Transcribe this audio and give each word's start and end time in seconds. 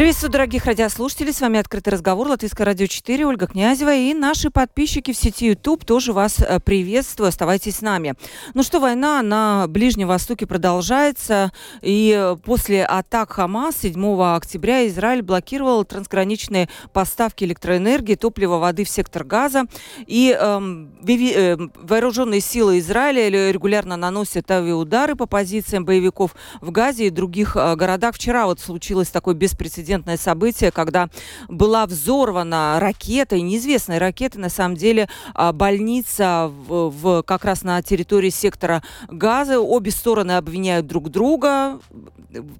Приветствую, 0.00 0.32
дорогих 0.32 0.64
радиослушателей. 0.64 1.30
С 1.30 1.42
вами 1.42 1.58
«Открытый 1.58 1.92
разговор» 1.92 2.26
Латвийское 2.26 2.64
радио 2.64 2.86
4, 2.86 3.26
Ольга 3.26 3.46
Князева. 3.46 3.94
И 3.94 4.14
наши 4.14 4.48
подписчики 4.48 5.12
в 5.12 5.16
сети 5.18 5.48
YouTube 5.48 5.84
тоже 5.84 6.14
вас 6.14 6.38
э, 6.40 6.58
приветствую. 6.58 7.28
Оставайтесь 7.28 7.76
с 7.76 7.80
нами. 7.82 8.14
Ну 8.54 8.62
что, 8.62 8.80
война 8.80 9.20
на 9.20 9.66
Ближнем 9.68 10.08
Востоке 10.08 10.46
продолжается. 10.46 11.52
И 11.82 12.34
после 12.46 12.82
атак 12.86 13.32
Хамас 13.32 13.76
7 13.82 14.22
октября 14.22 14.88
Израиль 14.88 15.20
блокировал 15.20 15.84
трансграничные 15.84 16.70
поставки 16.94 17.44
электроэнергии, 17.44 18.14
топлива, 18.14 18.56
воды 18.56 18.84
в 18.84 18.88
сектор 18.88 19.22
Газа. 19.22 19.66
И 20.06 20.30
эм, 20.32 20.94
э, 21.06 21.58
вооруженные 21.74 22.40
силы 22.40 22.78
Израиля 22.78 23.50
регулярно 23.50 23.98
наносят 23.98 24.50
авиаудары 24.50 25.14
по 25.14 25.26
позициям 25.26 25.84
боевиков 25.84 26.34
в 26.62 26.70
Газе 26.70 27.08
и 27.08 27.10
других 27.10 27.54
э, 27.54 27.76
городах. 27.76 28.14
Вчера 28.14 28.46
вот 28.46 28.60
случилось 28.60 29.08
такое 29.08 29.34
беспрецедентное 29.34 29.89
беспрецедентное 29.90 30.16
событие, 30.16 30.70
когда 30.70 31.08
была 31.48 31.86
взорвана 31.86 32.78
ракета, 32.80 33.36
и 33.36 33.42
неизвестная 33.42 33.98
ракета, 33.98 34.38
на 34.38 34.48
самом 34.48 34.76
деле, 34.76 35.08
а, 35.34 35.52
больница 35.52 36.50
в, 36.68 36.90
в, 36.90 37.22
как 37.22 37.44
раз 37.44 37.62
на 37.62 37.82
территории 37.82 38.30
сектора 38.30 38.82
Газа. 39.08 39.60
Обе 39.60 39.90
стороны 39.90 40.32
обвиняют 40.32 40.86
друг 40.86 41.10
друга. 41.10 41.80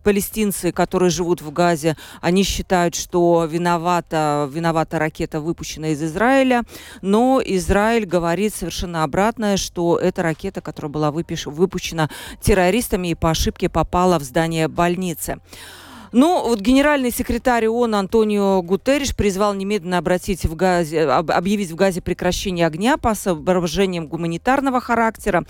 Палестинцы, 0.02 0.72
которые 0.72 1.10
живут 1.10 1.42
в 1.42 1.52
Газе, 1.52 1.96
они 2.20 2.42
считают, 2.42 2.96
что 2.96 3.46
виновата, 3.48 4.48
виновата 4.52 4.98
ракета, 4.98 5.40
выпущенная 5.40 5.92
из 5.92 6.02
Израиля. 6.02 6.64
Но 7.02 7.40
Израиль 7.44 8.04
говорит 8.04 8.52
совершенно 8.52 9.04
обратное, 9.04 9.56
что 9.56 9.96
эта 9.96 10.22
ракета, 10.22 10.60
которая 10.60 10.90
была 10.90 11.12
выпущена 11.12 12.10
террористами 12.42 13.08
и 13.08 13.14
по 13.14 13.30
ошибке 13.30 13.68
попала 13.68 14.18
в 14.18 14.24
здание 14.24 14.66
больницы. 14.66 15.38
Ну, 16.12 16.42
вот 16.42 16.60
генеральный 16.60 17.12
секретарь 17.12 17.68
ООН 17.68 17.94
Антонио 17.94 18.62
Гутерриш 18.62 19.14
призвал 19.14 19.54
немедленно 19.54 19.98
обратить 19.98 20.44
в 20.44 20.56
Газе, 20.56 21.04
объявить 21.08 21.70
в 21.70 21.76
Газе 21.76 22.00
прекращение 22.02 22.66
огня 22.66 22.96
по 22.96 23.14
соображениям 23.14 24.08
гуманитарного 24.08 24.80
характера. 24.80 25.44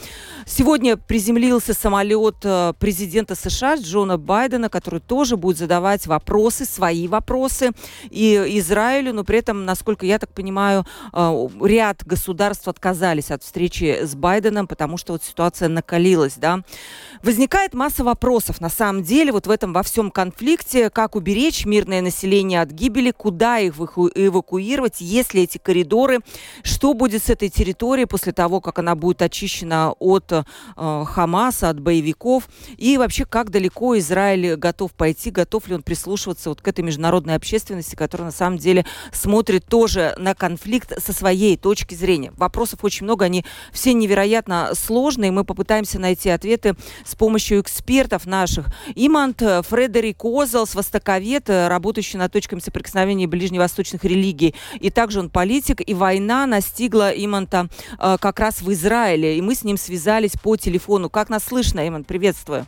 Сегодня 0.44 0.98
приземлился 0.98 1.72
самолет 1.72 2.36
э, 2.42 2.74
президента 2.78 3.36
США 3.36 3.76
Джона 3.76 4.18
Байдена, 4.18 4.68
который 4.68 5.00
тоже 5.00 5.38
будет 5.38 5.56
задавать 5.56 6.06
вопросы, 6.06 6.66
свои 6.66 7.08
вопросы 7.08 7.70
и 8.10 8.34
Израилю, 8.58 9.14
но 9.14 9.24
при 9.24 9.38
этом, 9.38 9.64
насколько 9.64 10.04
я 10.04 10.18
так 10.18 10.30
понимаю, 10.34 10.84
э, 11.14 11.48
ряд 11.62 12.04
государств 12.04 12.68
отказались 12.68 13.30
от 13.30 13.42
встречи 13.42 14.00
с 14.02 14.14
Байденом, 14.14 14.66
потому 14.66 14.98
что 14.98 15.14
вот 15.14 15.24
ситуация 15.24 15.68
накалилась, 15.68 16.34
да. 16.36 16.60
Возникает 17.22 17.72
масса 17.72 18.04
вопросов, 18.04 18.60
на 18.60 18.68
самом 18.68 19.02
деле, 19.02 19.32
вот 19.32 19.46
в 19.46 19.50
этом 19.50 19.72
во 19.72 19.82
всем 19.82 20.10
конфликте, 20.10 20.49
конфликте, 20.50 20.90
как 20.90 21.14
уберечь 21.14 21.64
мирное 21.64 22.00
население 22.00 22.60
от 22.60 22.72
гибели, 22.72 23.12
куда 23.12 23.60
их 23.60 23.74
эвакуировать, 23.78 25.00
есть 25.00 25.32
ли 25.32 25.42
эти 25.42 25.58
коридоры, 25.58 26.20
что 26.64 26.92
будет 26.92 27.22
с 27.22 27.30
этой 27.30 27.48
территорией 27.48 28.06
после 28.06 28.32
того, 28.32 28.60
как 28.60 28.80
она 28.80 28.96
будет 28.96 29.22
очищена 29.22 29.92
от 30.00 30.32
э, 30.32 30.42
Хамаса, 30.76 31.68
от 31.68 31.80
боевиков, 31.80 32.48
и 32.76 32.98
вообще, 32.98 33.26
как 33.26 33.50
далеко 33.50 33.96
Израиль 33.98 34.56
готов 34.56 34.92
пойти, 34.92 35.30
готов 35.30 35.68
ли 35.68 35.76
он 35.76 35.82
прислушиваться 35.82 36.48
вот 36.48 36.60
к 36.60 36.66
этой 36.66 36.80
международной 36.80 37.36
общественности, 37.36 37.94
которая 37.94 38.26
на 38.26 38.32
самом 38.32 38.58
деле 38.58 38.84
смотрит 39.12 39.66
тоже 39.66 40.14
на 40.18 40.34
конфликт 40.34 41.00
со 41.00 41.12
своей 41.12 41.56
точки 41.56 41.94
зрения. 41.94 42.32
Вопросов 42.36 42.82
очень 42.82 43.04
много, 43.04 43.24
они 43.24 43.44
все 43.72 43.92
невероятно 43.94 44.70
сложные, 44.74 45.30
мы 45.30 45.44
попытаемся 45.44 46.00
найти 46.00 46.28
ответы 46.28 46.74
с 47.04 47.14
помощью 47.14 47.60
экспертов 47.60 48.26
наших. 48.26 48.66
Имант 48.96 49.38
Фредерик 49.38 50.24
Козелс, 50.40 50.74
востоковед, 50.74 51.50
э, 51.50 51.68
работающий 51.68 52.18
над 52.18 52.32
точками 52.32 52.60
соприкосновения 52.60 53.26
ближневосточных 53.26 54.04
религий. 54.04 54.54
И 54.80 54.88
также 54.88 55.20
он 55.20 55.28
политик. 55.28 55.86
И 55.86 55.92
война 55.92 56.46
настигла 56.46 57.10
Иманта 57.10 57.68
э, 57.98 58.16
как 58.18 58.40
раз 58.40 58.62
в 58.62 58.72
Израиле. 58.72 59.36
И 59.36 59.42
мы 59.42 59.54
с 59.54 59.64
ним 59.64 59.76
связались 59.76 60.32
по 60.42 60.56
телефону. 60.56 61.10
Как 61.10 61.28
нас 61.28 61.44
слышно, 61.44 61.86
Иман? 61.86 62.04
Приветствую. 62.04 62.66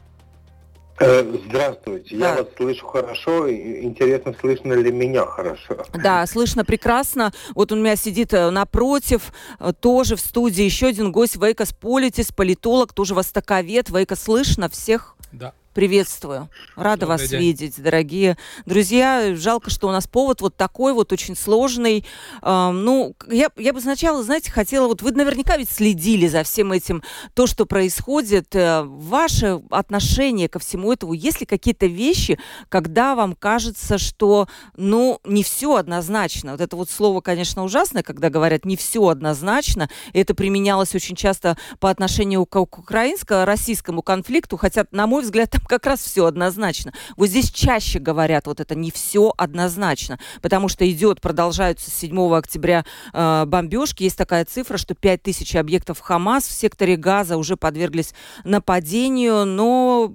Э, 1.00 1.24
здравствуйте, 1.46 2.14
да. 2.18 2.28
я 2.28 2.42
вас 2.42 2.48
слышу 2.58 2.86
хорошо. 2.86 3.50
Интересно, 3.50 4.34
слышно 4.38 4.74
ли 4.74 4.92
меня 4.92 5.24
хорошо? 5.24 5.86
Да, 5.94 6.26
слышно 6.26 6.66
прекрасно. 6.66 7.32
Вот 7.54 7.72
он 7.72 7.78
у 7.78 7.82
меня 7.82 7.96
сидит 7.96 8.34
э, 8.34 8.50
напротив, 8.50 9.32
тоже 9.80 10.16
в 10.16 10.20
студии. 10.20 10.62
Еще 10.62 10.88
один 10.88 11.10
гость 11.10 11.36
Вейко 11.36 11.72
Сполитис, 11.72 12.32
политолог, 12.32 12.92
тоже 12.92 13.14
востоковед. 13.14 13.88
Вейко, 13.88 14.14
слышно 14.14 14.68
всех? 14.68 15.16
Да. 15.32 15.54
Приветствую. 15.74 16.50
Рада 16.76 17.06
Добрый 17.06 17.18
вас 17.18 17.30
день. 17.30 17.40
видеть, 17.40 17.82
дорогие 17.82 18.36
друзья. 18.66 19.34
Жалко, 19.34 19.70
что 19.70 19.88
у 19.88 19.90
нас 19.90 20.06
повод 20.06 20.42
вот 20.42 20.54
такой 20.54 20.92
вот 20.92 21.12
очень 21.12 21.34
сложный. 21.34 22.04
Эм, 22.42 22.84
ну, 22.84 23.14
я, 23.30 23.48
я 23.56 23.72
бы 23.72 23.80
сначала, 23.80 24.22
знаете, 24.22 24.50
хотела, 24.50 24.86
вот 24.86 25.00
вы 25.00 25.12
наверняка 25.12 25.56
ведь 25.56 25.70
следили 25.70 26.28
за 26.28 26.42
всем 26.42 26.72
этим, 26.72 27.02
то, 27.32 27.46
что 27.46 27.64
происходит. 27.64 28.54
Э, 28.54 28.82
ваше 28.82 29.62
отношение 29.70 30.50
ко 30.50 30.58
всему 30.58 30.92
этому, 30.92 31.14
есть 31.14 31.40
ли 31.40 31.46
какие-то 31.46 31.86
вещи, 31.86 32.38
когда 32.68 33.14
вам 33.14 33.34
кажется, 33.34 33.96
что, 33.96 34.48
ну, 34.76 35.20
не 35.24 35.42
все 35.42 35.76
однозначно. 35.76 36.52
Вот 36.52 36.60
это 36.60 36.76
вот 36.76 36.90
слово, 36.90 37.22
конечно, 37.22 37.64
ужасное, 37.64 38.02
когда 38.02 38.28
говорят 38.28 38.66
не 38.66 38.76
все 38.76 39.08
однозначно. 39.08 39.88
Это 40.12 40.34
применялось 40.34 40.94
очень 40.94 41.16
часто 41.16 41.56
по 41.80 41.88
отношению 41.88 42.44
к, 42.44 42.62
к 42.66 42.78
украинско-российскому 42.78 44.02
конфликту, 44.02 44.58
хотя, 44.58 44.86
на 44.90 45.06
мой 45.06 45.22
взгляд, 45.22 45.48
как 45.68 45.86
раз 45.86 46.00
все 46.00 46.26
однозначно. 46.26 46.92
Вот 47.16 47.28
здесь 47.28 47.50
чаще 47.50 47.98
говорят, 47.98 48.46
вот 48.46 48.60
это 48.60 48.74
не 48.74 48.90
все 48.90 49.32
однозначно, 49.36 50.18
потому 50.40 50.68
что 50.68 50.88
идет, 50.90 51.20
продолжаются 51.20 51.90
с 51.90 51.94
7 51.94 52.34
октября 52.34 52.84
э, 53.12 53.44
бомбежки. 53.46 54.04
Есть 54.04 54.18
такая 54.18 54.44
цифра, 54.44 54.76
что 54.76 54.94
5000 54.94 55.56
объектов 55.56 56.00
Хамас 56.00 56.44
в 56.46 56.52
секторе 56.52 56.96
Газа 56.96 57.36
уже 57.36 57.56
подверглись 57.56 58.14
нападению, 58.44 59.44
но 59.44 60.12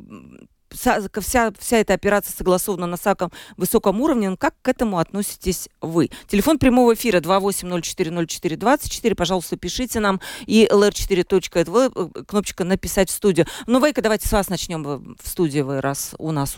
вся, 0.70 1.02
вся, 1.20 1.52
вся 1.58 1.78
эта 1.78 1.94
операция 1.94 2.36
согласована 2.36 2.88
на 2.88 2.98
самом 2.98 3.32
высоком 3.58 4.02
уровне. 4.02 4.36
Как 4.38 4.56
к 4.62 4.68
этому 4.68 5.00
относитесь 5.00 5.70
вы? 5.82 6.10
Телефон 6.28 6.60
прямого 6.60 6.94
эфира 6.94 7.20
28040424. 7.20 9.16
Пожалуйста, 9.16 9.58
пишите 9.58 10.00
нам. 10.00 10.20
И 10.46 10.68
lr4.tv, 10.72 11.92
э, 11.96 12.24
кнопочка 12.24 12.64
«Написать 12.64 13.10
в 13.10 13.14
студию». 13.14 13.48
Ну, 13.66 13.84
Вейка, 13.84 14.02
давайте 14.02 14.28
с 14.28 14.32
вас 14.32 14.50
начнем 14.50 14.84
в 14.84 15.28
студии 15.28 15.60
вы, 15.60 15.82
раз 15.82 16.16
у 16.18 16.32
нас. 16.32 16.56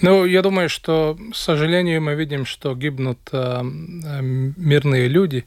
Ну, 0.00 0.24
я 0.24 0.42
думаю, 0.42 0.68
что, 0.68 1.16
к 1.32 1.36
сожалению, 1.36 2.02
мы 2.02 2.14
видим, 2.14 2.44
что 2.46 2.74
гибнут 2.74 3.18
э, 3.32 3.62
э, 3.62 4.20
мирные 4.22 5.08
люди. 5.08 5.44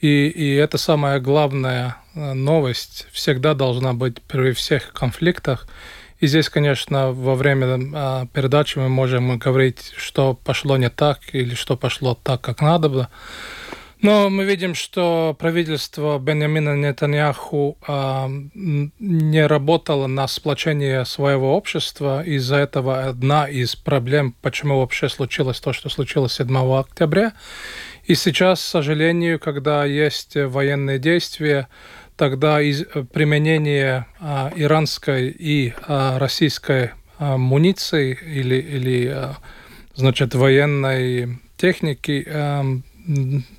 И, 0.00 0.28
и 0.28 0.54
это 0.54 0.78
самая 0.78 1.20
главная 1.20 1.96
э, 2.14 2.32
новость. 2.32 3.06
Всегда 3.12 3.54
должна 3.54 3.92
быть 3.92 4.20
при 4.22 4.52
всех 4.52 4.92
конфликтах. 4.92 5.66
И 6.22 6.28
здесь, 6.28 6.48
конечно, 6.48 7.10
во 7.10 7.34
время 7.34 7.80
а, 7.94 8.26
передачи 8.32 8.78
мы 8.78 8.88
можем 8.88 9.40
говорить, 9.40 9.92
что 9.96 10.34
пошло 10.34 10.76
не 10.76 10.88
так 10.88 11.18
или 11.32 11.56
что 11.56 11.76
пошло 11.76 12.16
так, 12.22 12.40
как 12.40 12.60
надо 12.62 12.88
было. 12.88 13.08
Но 14.02 14.30
мы 14.30 14.44
видим, 14.44 14.76
что 14.76 15.34
правительство 15.36 16.20
Бенjamина 16.20 16.76
Нетаньяху 16.76 17.76
а, 17.88 18.30
не 18.54 19.46
работало 19.48 20.06
на 20.06 20.28
сплочение 20.28 21.04
своего 21.06 21.56
общества. 21.56 22.22
Из-за 22.22 22.54
этого 22.56 23.02
одна 23.02 23.48
из 23.48 23.74
проблем, 23.74 24.36
почему 24.42 24.78
вообще 24.78 25.08
случилось 25.08 25.58
то, 25.58 25.72
что 25.72 25.88
случилось 25.88 26.34
7 26.34 26.56
октября. 26.78 27.32
И 28.04 28.14
сейчас, 28.14 28.60
к 28.60 28.68
сожалению, 28.68 29.40
когда 29.40 29.84
есть 29.84 30.36
военные 30.36 31.00
действия, 31.00 31.66
тогда 32.16 32.60
из, 32.60 32.82
э, 32.82 33.04
применение 33.04 34.06
а, 34.20 34.52
иранской 34.54 35.28
и 35.28 35.72
а, 35.86 36.18
российской 36.18 36.90
а, 37.18 37.36
муниции 37.36 38.18
или, 38.24 38.56
или 38.56 39.06
а, 39.06 39.36
значит, 39.94 40.34
военной 40.34 41.38
техники 41.56 42.26
а, 42.28 42.64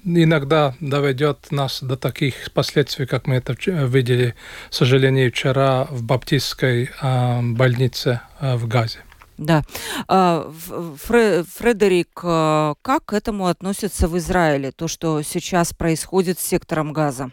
иногда 0.03 0.75
доведет 0.79 1.51
нас 1.51 1.81
до 1.81 1.97
таких 1.97 2.51
последствий, 2.53 3.05
как 3.05 3.27
мы 3.27 3.35
это 3.35 3.55
видели, 3.67 4.35
к 4.69 4.73
сожалению, 4.73 5.31
вчера 5.31 5.85
в 5.89 6.03
баптистской 6.03 6.89
а, 7.01 7.41
больнице 7.41 8.21
а, 8.39 8.57
в 8.57 8.67
Газе. 8.67 8.99
Да. 9.35 9.63
Фредерик, 10.07 12.07
как 12.13 13.05
к 13.05 13.13
этому 13.13 13.47
относятся 13.47 14.07
в 14.07 14.15
Израиле, 14.19 14.71
то, 14.71 14.87
что 14.87 15.23
сейчас 15.23 15.73
происходит 15.73 16.39
с 16.39 16.45
сектором 16.45 16.93
газа? 16.93 17.31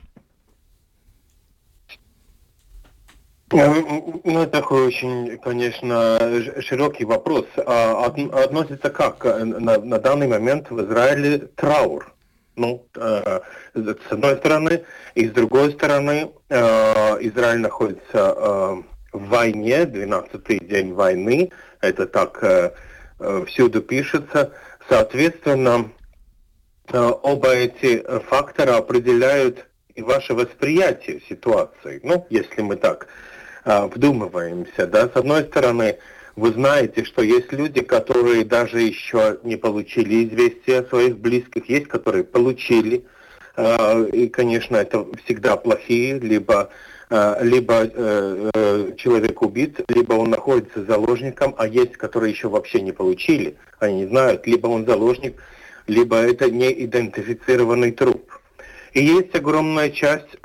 Ну, 3.53 4.43
это 4.43 4.47
такой 4.47 4.87
очень, 4.87 5.37
конечно, 5.39 6.19
широкий 6.61 7.05
вопрос. 7.05 7.47
А 7.67 8.07
относится 8.07 8.91
как? 8.91 9.25
На, 9.25 9.79
на 9.79 9.99
данный 9.99 10.29
момент 10.29 10.71
в 10.71 10.81
Израиле 10.87 11.39
траур. 11.57 12.13
Ну, 12.55 12.87
э, 12.95 13.41
с 13.75 14.13
одной 14.13 14.37
стороны, 14.37 14.85
и 15.15 15.27
с 15.27 15.31
другой 15.33 15.73
стороны, 15.73 16.31
э, 16.49 16.59
Израиль 17.21 17.61
находится 17.61 18.35
э, 18.37 18.83
в 19.13 19.29
войне, 19.29 19.85
12-й 19.85 20.59
день 20.67 20.93
войны, 20.93 21.51
это 21.81 22.07
так 22.07 22.39
э, 22.43 22.73
э, 23.19 23.45
всюду 23.47 23.81
пишется. 23.81 24.53
Соответственно, 24.89 25.91
э, 26.93 26.99
оба 27.23 27.55
эти 27.55 28.05
фактора 28.29 28.77
определяют 28.77 29.67
и 29.95 30.03
ваше 30.03 30.35
восприятие 30.35 31.21
ситуации. 31.29 32.01
Ну, 32.03 32.27
если 32.31 32.61
мы 32.61 32.77
так 32.77 33.07
э, 33.07 33.30
вдумываемся, 33.65 34.87
да, 34.87 35.09
с 35.09 35.17
одной 35.17 35.45
стороны, 35.45 35.99
вы 36.37 36.53
знаете, 36.53 37.05
что 37.05 37.23
есть 37.23 37.53
люди, 37.53 37.83
которые 37.83 38.45
даже 38.45 38.81
еще 38.81 39.39
не 39.43 39.57
получили 39.57 40.25
известия 40.25 40.81
о 40.81 40.89
своих 40.89 41.19
близких, 41.19 41.69
есть, 41.69 41.89
которые 41.89 42.25
получили, 42.25 43.05
э, 43.57 44.09
и, 44.13 44.29
конечно, 44.29 44.77
это 44.77 45.07
всегда 45.25 45.57
плохие, 45.57 46.19
либо 46.19 46.71
э, 47.11 47.37
либо 47.43 47.83
э, 47.85 48.93
человек 48.97 49.43
убит, 49.43 49.81
либо 49.89 50.15
он 50.15 50.31
находится 50.31 50.85
заложником, 50.85 51.55
а 51.59 51.67
есть, 51.67 51.99
которые 51.99 52.33
еще 52.33 52.49
вообще 52.49 52.81
не 52.81 52.93
получили, 52.93 53.57
они 53.79 54.03
не 54.03 54.07
знают, 54.07 54.47
либо 54.47 54.69
он 54.69 54.87
заложник, 54.87 55.43
либо 55.87 56.17
это 56.17 56.51
неидентифицированный 56.51 57.93
труп. 57.93 58.31
И 58.93 59.05
есть 59.05 59.35
огромная 59.35 59.91
часть 59.91 60.39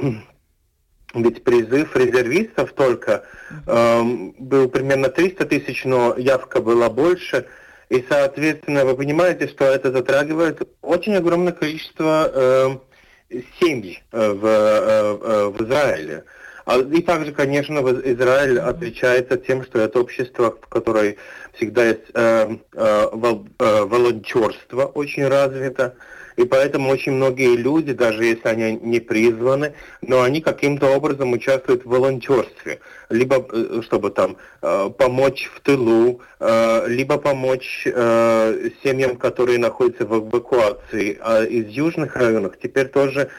ведь 1.23 1.43
призыв 1.43 1.95
резервистов 1.95 2.73
только 2.73 3.23
э, 3.65 4.01
был 4.37 4.69
примерно 4.69 5.09
300 5.09 5.45
тысяч, 5.45 5.85
но 5.85 6.15
явка 6.17 6.61
была 6.61 6.89
больше. 6.89 7.45
И, 7.89 8.03
соответственно, 8.09 8.85
вы 8.85 8.95
понимаете, 8.95 9.47
что 9.47 9.65
это 9.65 9.91
затрагивает 9.91 10.67
очень 10.81 11.15
огромное 11.15 11.53
количество 11.53 12.31
э, 12.33 13.39
семей 13.59 14.03
э, 14.11 14.31
в, 14.31 14.45
э, 14.45 15.17
э 15.21 15.49
в 15.49 15.63
Израиле. 15.63 16.23
А, 16.23 16.44
и 16.67 17.01
также, 17.01 17.31
конечно, 17.31 17.79
Израиль 17.79 18.59
отличается 18.59 19.37
тем, 19.37 19.63
что 19.63 19.79
это 19.79 19.99
общество, 19.99 20.57
в 20.59 20.67
которой 20.67 21.17
всегда 21.53 21.85
есть 21.85 22.09
э, 22.13 22.57
э, 22.73 23.07
вол, 23.11 23.47
э, 23.59 23.83
волонтерство 23.83 24.85
очень 24.85 25.27
развито. 25.27 25.95
И 26.37 26.43
поэтому 26.43 26.89
очень 26.89 27.13
многие 27.13 27.55
люди, 27.55 27.93
даже 27.93 28.25
если 28.25 28.47
они 28.47 28.79
не 28.81 28.99
призваны, 28.99 29.73
но 30.01 30.21
они 30.21 30.41
каким-то 30.41 30.87
образом 30.87 31.31
участвуют 31.31 31.85
в 31.85 31.89
волонтерстве. 31.89 32.79
Либо 33.09 33.45
э, 33.51 33.81
чтобы 33.83 34.09
там 34.09 34.37
э, 34.61 34.89
помочь 34.97 35.49
в 35.53 35.61
тылу, 35.61 36.21
э, 36.39 36.87
либо 36.87 37.17
помочь 37.17 37.83
семьям, 37.85 39.15
которые 39.17 39.59
находятся 39.59 40.05
в 40.05 40.29
эвакуации. 40.29 41.17
А 41.21 41.43
из 41.43 41.67
южных 41.67 42.15
районов 42.15 42.55
теперь 42.61 42.87
тоже 42.87 43.29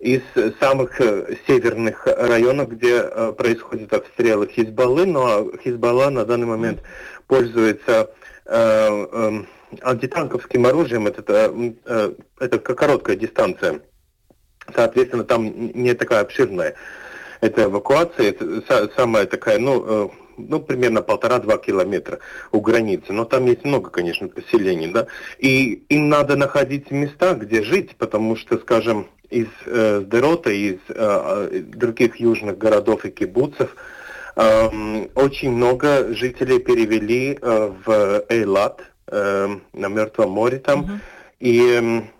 из 0.00 0.22
самых 0.58 0.98
северных 1.46 2.06
районов, 2.06 2.70
где 2.70 3.02
происходят 3.36 3.92
обстрелы 3.92 4.48
Хизбаллы, 4.48 5.06
но 5.06 5.50
Хизбалла 5.62 6.10
на 6.10 6.24
данный 6.24 6.46
момент 6.46 6.80
пользуется 7.26 8.10
эм, 8.46 9.46
антитанковским 9.82 10.66
оружием 10.66 11.06
это, 11.06 11.22
э, 11.28 11.72
э, 11.86 12.12
это 12.38 12.58
короткая 12.58 13.16
дистанция. 13.16 13.80
Соответственно, 14.74 15.24
там 15.24 15.72
не 15.74 15.94
такая 15.94 16.20
обширная. 16.20 16.74
Это 17.40 17.64
эвакуация, 17.64 18.30
это 18.30 18.90
самая 18.96 19.26
такая, 19.26 19.58
ну, 19.58 19.84
э, 19.86 20.08
ну, 20.36 20.60
примерно 20.60 21.02
полтора-два 21.02 21.58
километра 21.58 22.18
у 22.52 22.60
границы. 22.60 23.12
Но 23.12 23.24
там 23.24 23.46
есть 23.46 23.64
много, 23.64 23.90
конечно, 23.90 24.28
поселений, 24.28 24.88
да. 24.92 25.06
И 25.38 25.84
им 25.88 26.08
надо 26.08 26.36
находить 26.36 26.90
места, 26.90 27.34
где 27.34 27.62
жить, 27.62 27.96
потому 27.96 28.36
что, 28.36 28.58
скажем, 28.58 29.08
из 29.30 29.48
э, 29.66 30.04
Дерота, 30.06 30.50
из 30.50 30.78
э, 30.88 31.62
других 31.62 32.16
южных 32.16 32.58
городов 32.58 33.04
и 33.04 33.10
кибуцев 33.10 33.74
э, 34.36 35.06
очень 35.14 35.52
много 35.52 36.12
жителей 36.14 36.58
перевели 36.58 37.38
э, 37.40 37.72
в 37.84 38.24
Эйлат, 38.28 38.82
э, 39.06 39.48
на 39.72 39.86
Мертвом 39.86 40.30
море 40.30 40.58
там. 40.58 40.82
Uh-huh. 40.82 40.98
И 41.40 41.58
эм, 41.72 42.10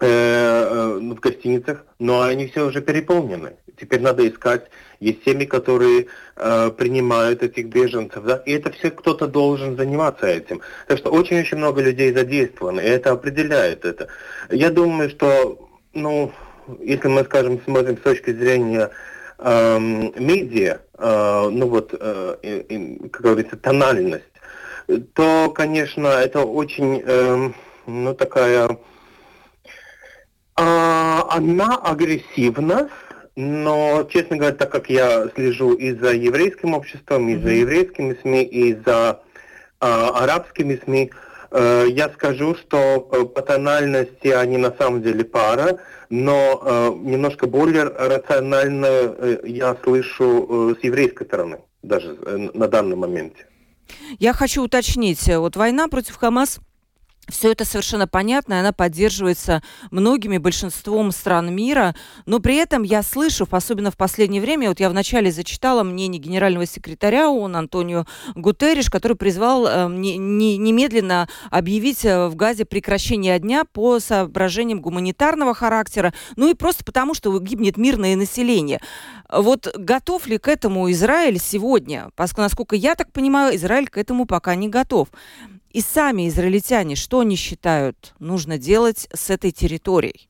э, 0.00 0.06
э, 0.06 0.98
в 0.98 1.14
гостиницах, 1.20 1.86
но 1.98 2.22
они 2.22 2.48
все 2.48 2.66
уже 2.66 2.80
переполнены. 2.80 3.56
Теперь 3.78 4.00
надо 4.00 4.28
искать. 4.28 4.70
Есть 5.00 5.24
семьи, 5.24 5.46
которые 5.46 6.08
э, 6.36 6.70
принимают 6.76 7.42
этих 7.42 7.68
беженцев, 7.68 8.22
да, 8.22 8.36
и 8.44 8.52
это 8.52 8.70
все 8.70 8.90
кто-то 8.90 9.26
должен 9.26 9.76
заниматься 9.76 10.26
этим. 10.26 10.60
Так 10.86 10.98
что 10.98 11.10
очень-очень 11.10 11.56
много 11.56 11.80
людей 11.80 12.12
задействовано, 12.12 12.80
и 12.80 12.88
это 12.88 13.12
определяет 13.12 13.86
это. 13.86 14.08
Я 14.50 14.68
думаю, 14.68 15.08
что, 15.08 15.70
ну, 15.94 16.32
если 16.80 17.08
мы, 17.08 17.24
скажем, 17.24 17.62
смотрим 17.64 17.96
с 17.96 18.00
точки 18.02 18.30
зрения 18.30 18.90
э, 19.38 19.78
медиа, 19.78 20.80
э, 20.98 21.48
ну 21.50 21.66
вот, 21.66 21.94
э, 21.98 22.36
э, 22.42 23.08
как 23.08 23.22
говорится, 23.22 23.56
тональность, 23.56 24.24
то, 25.14 25.50
конечно, 25.54 26.08
это 26.08 26.40
очень, 26.40 27.02
э, 27.04 27.50
ну, 27.86 28.14
такая... 28.14 28.78
Э, 30.58 31.20
она 31.30 31.76
агрессивна, 31.76 32.90
но, 33.36 34.08
честно 34.10 34.36
говоря, 34.36 34.54
так 34.54 34.70
как 34.70 34.90
я 34.90 35.28
слежу 35.34 35.72
и 35.72 35.92
за 35.92 36.12
еврейским 36.12 36.74
обществом, 36.74 37.28
и 37.28 37.34
mm-hmm. 37.34 37.42
за 37.42 37.50
еврейскими 37.50 38.16
СМИ, 38.20 38.42
и 38.44 38.74
за 38.74 39.20
э, 39.80 39.86
арабскими 39.86 40.80
СМИ, 40.84 41.10
э, 41.50 41.86
я 41.90 42.08
скажу, 42.10 42.54
что 42.54 43.08
э, 43.12 43.24
по 43.24 43.42
тональности 43.42 44.28
они 44.28 44.58
на 44.58 44.74
самом 44.76 45.02
деле 45.02 45.24
пара, 45.24 45.78
но 46.10 46.60
э, 46.62 46.90
немножко 47.02 47.46
более 47.46 47.84
рационально 47.84 48.86
э, 48.86 49.38
я 49.44 49.76
слышу 49.84 50.72
э, 50.72 50.80
с 50.80 50.84
еврейской 50.84 51.24
стороны, 51.24 51.60
даже 51.82 52.18
э, 52.26 52.50
на 52.52 52.68
данном 52.68 53.00
моменте. 53.00 53.46
Я 54.18 54.32
хочу 54.32 54.62
уточнить, 54.62 55.28
э, 55.28 55.38
вот 55.38 55.56
война 55.56 55.88
против 55.88 56.16
Хамас 56.16 56.60
все 57.30 57.52
это 57.52 57.64
совершенно 57.64 58.06
понятно, 58.06 58.54
и 58.54 58.56
она 58.58 58.72
поддерживается 58.72 59.62
многими, 59.90 60.38
большинством 60.38 61.12
стран 61.12 61.54
мира, 61.54 61.94
но 62.26 62.40
при 62.40 62.56
этом 62.56 62.82
я 62.82 63.02
слышу, 63.02 63.46
особенно 63.50 63.90
в 63.90 63.96
последнее 63.96 64.42
время, 64.42 64.68
вот 64.68 64.80
я 64.80 64.90
вначале 64.90 65.30
зачитала 65.30 65.82
мнение 65.82 66.20
генерального 66.20 66.66
секретаря 66.66 67.30
ООН 67.30 67.56
Антонио 67.56 68.04
Гутерриш, 68.34 68.90
который 68.90 69.16
призвал 69.16 69.66
э, 69.66 69.88
не, 69.88 70.16
не, 70.16 70.56
немедленно 70.56 71.28
объявить 71.50 72.04
э, 72.04 72.28
в 72.28 72.36
Газе 72.36 72.64
прекращение 72.64 73.38
дня 73.38 73.64
по 73.64 74.00
соображениям 74.00 74.80
гуманитарного 74.80 75.54
характера, 75.54 76.12
ну 76.36 76.48
и 76.48 76.54
просто 76.54 76.84
потому, 76.84 77.14
что 77.14 77.38
гибнет 77.38 77.76
мирное 77.76 78.16
население. 78.16 78.80
Вот 79.32 79.72
готов 79.76 80.26
ли 80.26 80.38
к 80.38 80.48
этому 80.48 80.90
Израиль 80.90 81.38
сегодня? 81.38 82.10
Поскольку, 82.16 82.42
насколько 82.42 82.76
я 82.76 82.94
так 82.94 83.12
понимаю, 83.12 83.54
Израиль 83.56 83.88
к 83.88 83.98
этому 83.98 84.26
пока 84.26 84.54
не 84.54 84.68
готов. 84.68 85.08
И 85.70 85.80
сами 85.80 86.28
израильтяне, 86.28 86.96
что 86.96 87.20
они 87.20 87.36
считают 87.36 88.14
нужно 88.18 88.58
делать 88.58 89.08
с 89.12 89.30
этой 89.30 89.52
территорией? 89.52 90.28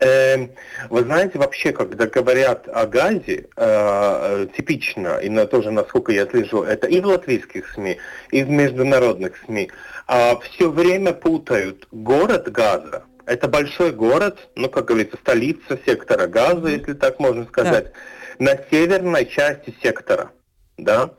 Эм, 0.00 0.52
вы 0.90 1.02
знаете, 1.02 1.38
вообще, 1.38 1.72
когда 1.72 2.06
говорят 2.06 2.68
о 2.68 2.86
газе, 2.86 3.48
э, 3.56 4.46
типично, 4.56 5.18
и 5.18 5.28
на, 5.28 5.46
тоже, 5.46 5.72
насколько 5.72 6.12
я 6.12 6.26
слежу, 6.26 6.62
это 6.62 6.86
и 6.86 7.00
в 7.00 7.06
латвийских 7.06 7.68
СМИ, 7.72 7.98
и 8.30 8.44
в 8.44 8.50
международных 8.50 9.36
СМИ, 9.44 9.70
э, 10.06 10.34
все 10.42 10.70
время 10.70 11.12
путают 11.14 11.88
город 11.90 12.52
Газа, 12.52 13.04
это 13.26 13.48
большой 13.48 13.90
город, 13.90 14.48
ну, 14.54 14.68
как 14.68 14.84
говорится, 14.84 15.16
столица 15.16 15.76
сектора 15.84 16.28
Газа, 16.28 16.68
если 16.68 16.92
так 16.92 17.18
можно 17.18 17.44
сказать, 17.46 17.92
да. 18.38 18.44
на 18.52 18.60
северной 18.70 19.26
части 19.26 19.74
сектора, 19.82 20.30
да, 20.76 21.10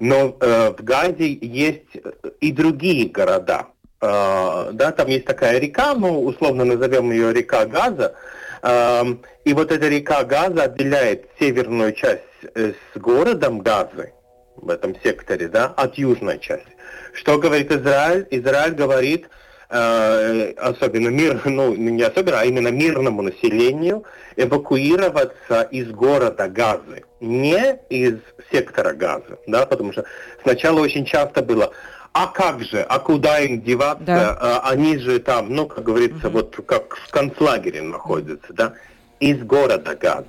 но 0.00 0.36
э, 0.40 0.70
в 0.76 0.82
Газе 0.82 1.38
есть 1.40 1.96
и 2.40 2.52
другие 2.52 3.08
города. 3.08 3.66
Э, 4.00 4.70
да, 4.72 4.92
там 4.92 5.08
есть 5.08 5.26
такая 5.26 5.58
река, 5.58 5.94
ну, 5.94 6.24
условно 6.24 6.64
назовем 6.64 7.10
ее 7.10 7.32
река 7.32 7.66
Газа. 7.66 8.14
Э, 8.62 9.02
и 9.44 9.52
вот 9.54 9.72
эта 9.72 9.88
река 9.88 10.24
Газа 10.24 10.64
отделяет 10.64 11.26
северную 11.38 11.92
часть 11.92 12.22
э, 12.54 12.72
с 12.72 12.98
городом 12.98 13.60
Газы 13.60 14.12
в 14.56 14.70
этом 14.70 14.94
секторе, 15.02 15.48
да, 15.48 15.66
от 15.66 15.96
южной 15.96 16.38
части. 16.38 16.66
Что 17.12 17.38
говорит 17.38 17.70
Израиль? 17.70 18.26
Израиль 18.30 18.74
говорит, 18.74 19.28
э, 19.68 20.52
особенно 20.56 21.08
мир, 21.08 21.40
ну 21.44 21.74
не 21.74 22.02
особенно, 22.02 22.40
а 22.40 22.44
именно 22.44 22.68
мирному 22.68 23.22
населению 23.22 24.04
эвакуироваться 24.36 25.62
из 25.70 25.90
города 25.90 26.48
Газы, 26.48 27.04
не 27.22 27.78
из 27.88 28.18
сектора 28.50 28.92
Газы, 28.92 29.38
да, 29.46 29.64
потому 29.64 29.92
что 29.92 30.04
сначала 30.42 30.80
очень 30.80 31.04
часто 31.06 31.40
было, 31.42 31.72
а 32.12 32.26
как 32.26 32.62
же, 32.62 32.82
а 32.82 32.98
куда 32.98 33.38
им 33.40 33.62
деваться, 33.62 34.04
да. 34.04 34.38
а, 34.40 34.70
они 34.70 34.98
же 34.98 35.20
там, 35.20 35.54
ну, 35.54 35.66
как 35.66 35.84
говорится, 35.84 36.28
угу. 36.28 36.38
вот 36.38 36.60
как 36.66 36.96
в 36.96 37.10
концлагере 37.10 37.80
находятся, 37.80 38.52
да, 38.52 38.74
из 39.20 39.42
города 39.42 39.94
Газы. 39.94 40.26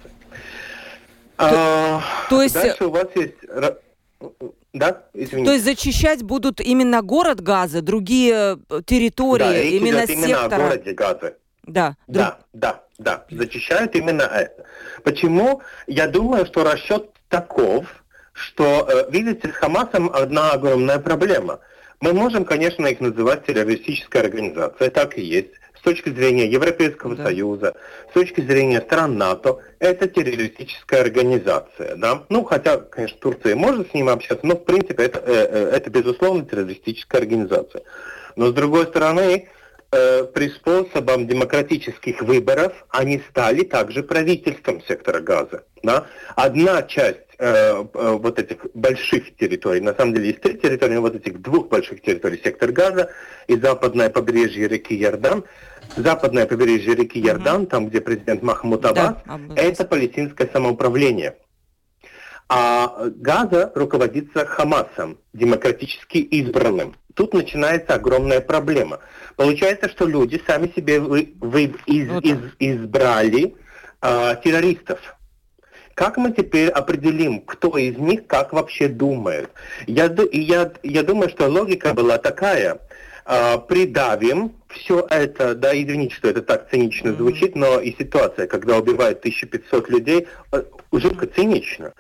А, 1.38 2.02
то 2.30 2.42
есть... 2.42 2.54
Дальше 2.54 2.86
у 2.86 2.92
вас 2.92 3.08
есть... 3.16 3.36
Да, 4.72 5.04
извините. 5.14 5.46
То 5.46 5.54
есть 5.54 5.66
зачищать 5.66 6.24
будут 6.24 6.60
именно 6.60 7.02
город 7.04 7.42
Газа, 7.42 7.84
другие 7.84 8.58
э, 8.70 8.82
территории, 8.84 9.44
да, 9.44 9.62
именно 9.62 10.08
сектора? 10.08 10.26
именно 10.26 10.46
о 10.46 10.50
городе 10.50 10.94
Газа. 10.94 11.34
Да. 11.68 11.96
Да, 12.08 12.40
да, 12.54 12.83
да. 12.98 13.26
Зачищают 13.30 13.96
именно 13.96 14.24
это. 14.24 14.66
Почему? 15.04 15.62
Я 15.88 16.08
думаю, 16.08 16.46
что 16.46 16.64
расчет 16.64 17.10
таков, 17.30 17.86
что, 18.34 18.88
э, 18.90 19.12
видите, 19.12 19.50
с 19.50 19.52
Хамасом 19.52 20.10
одна 20.14 20.52
огромная 20.52 21.00
проблема. 21.00 21.60
Мы 22.00 22.14
можем, 22.14 22.46
конечно, 22.46 22.86
их 22.88 23.00
называть 23.00 23.46
террористической 23.46 24.22
организацией, 24.22 24.90
так 24.90 25.18
и 25.18 25.22
есть. 25.22 25.52
С 25.76 25.82
точки 25.82 26.10
зрения 26.10 26.48
Европейского 26.48 27.16
да. 27.16 27.26
Союза, 27.26 27.76
с 28.10 28.14
точки 28.14 28.42
зрения 28.42 28.80
стран 28.82 29.18
НАТО, 29.18 29.60
это 29.80 30.08
террористическая 30.08 31.02
организация. 31.02 31.96
Да? 31.96 32.24
Ну, 32.30 32.44
хотя, 32.46 32.78
конечно, 32.78 33.18
Турция 33.20 33.56
может 33.56 33.92
с 33.92 33.94
ним 33.94 34.10
общаться, 34.10 34.46
но, 34.46 34.56
в 34.56 34.64
принципе, 34.64 35.04
это, 35.04 35.20
э, 35.20 35.34
э, 35.34 35.70
это 35.76 35.90
безусловно, 35.90 36.46
террористическая 36.46 37.22
организация. 37.22 37.84
Но, 38.36 38.48
с 38.48 38.54
другой 38.54 38.86
стороны, 38.86 39.50
э, 39.94 40.24
при 40.26 40.50
способом 40.50 41.28
демократических 41.28 42.22
выборов 42.22 42.74
они 42.90 43.22
стали 43.30 43.64
также 43.64 44.04
правительством 44.04 44.82
сектора 44.88 45.20
газа. 45.20 45.64
Да? 45.84 46.08
Одна 46.36 46.82
часть 46.84 47.20
э, 47.38 47.46
э, 47.94 48.12
вот 48.20 48.40
этих 48.40 48.66
больших 48.74 49.36
территорий, 49.36 49.82
на 49.82 49.94
самом 49.94 50.14
деле 50.14 50.28
есть 50.28 50.42
три 50.42 50.56
территории, 50.56 50.98
вот 50.98 51.16
этих 51.16 51.42
двух 51.42 51.70
больших 51.70 52.02
территорий, 52.02 52.42
сектор 52.44 52.72
газа 52.72 53.12
и 53.48 53.56
западное 53.56 54.10
побережье 54.10 54.68
реки 54.68 54.96
Ярдан, 54.96 55.44
западное 55.96 56.46
побережье 56.46 56.96
реки 56.96 57.20
Ярдан, 57.20 57.62
угу. 57.62 57.68
там, 57.68 57.90
где 57.90 58.02
президент 58.02 58.42
Махмуд 58.42 58.86
Аббас, 58.86 59.16
да, 59.26 59.40
это 59.56 59.86
палестинское 59.86 60.50
самоуправление. 60.52 61.36
А 62.50 63.10
Газа 63.16 63.72
руководится 63.74 64.46
Хамасом, 64.46 65.18
демократически 65.34 66.18
избранным. 66.18 66.96
Тут 67.16 67.34
начинается 67.34 67.94
огромная 67.94 68.42
проблема. 68.42 69.00
Получается, 69.36 69.90
что 69.90 70.06
люди 70.06 70.42
сами 70.46 70.72
себе 70.76 71.00
вы, 71.00 71.34
вы 71.40 71.76
из, 71.86 72.08
ну, 72.08 72.20
из, 72.20 72.38
избрали 72.60 73.56
э, 74.02 74.36
террористов. 74.44 75.00
Как 75.94 76.18
мы 76.18 76.32
теперь 76.32 76.70
определим, 76.70 77.42
кто 77.42 77.78
из 77.78 77.98
них 77.98 78.26
как 78.26 78.52
вообще 78.52 78.88
думает? 78.88 79.50
Я, 79.86 80.14
я, 80.32 80.72
я 80.82 81.04
думаю, 81.04 81.30
что 81.30 81.48
логика 81.48 81.94
была 81.94 82.18
такая. 82.18 82.80
Э, 83.26 83.58
придавим 83.60 84.54
все 84.70 85.06
это, 85.10 85.54
да, 85.54 85.72
извините, 85.80 86.16
что 86.16 86.30
это 86.30 86.42
так 86.42 86.70
цинично 86.72 87.14
звучит, 87.14 87.56
но 87.56 87.80
и 87.80 87.96
ситуация, 87.96 88.48
когда 88.48 88.78
убивают 88.78 89.20
1500 89.20 89.90
людей, 89.90 90.28
э, 90.52 90.64
жутко 90.92 91.28
цинично 91.28 91.94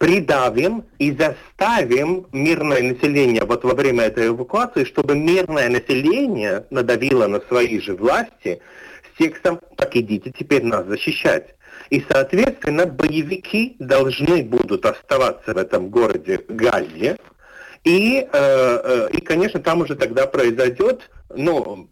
придавим 0.00 0.86
и 0.98 1.12
заставим 1.12 2.26
мирное 2.32 2.80
население 2.82 3.44
вот 3.44 3.64
во 3.64 3.74
время 3.74 4.04
этой 4.04 4.28
эвакуации, 4.28 4.84
чтобы 4.84 5.14
мирное 5.14 5.68
население 5.68 6.64
надавило 6.70 7.26
на 7.26 7.40
свои 7.42 7.78
же 7.80 7.94
власти 7.94 8.62
с 9.12 9.18
текстом 9.18 9.60
«так 9.76 9.94
идите 9.94 10.32
теперь 10.32 10.64
нас 10.64 10.86
защищать». 10.86 11.54
И, 11.90 12.02
соответственно, 12.08 12.86
боевики 12.86 13.76
должны 13.78 14.42
будут 14.42 14.86
оставаться 14.86 15.52
в 15.52 15.58
этом 15.58 15.90
городе 15.90 16.40
Газе, 16.48 17.18
и, 17.84 18.20
э, 18.20 18.28
э, 18.32 19.08
и, 19.12 19.20
конечно, 19.20 19.60
там 19.60 19.82
уже 19.82 19.96
тогда 19.96 20.26
произойдет, 20.26 21.10
ну, 21.28 21.90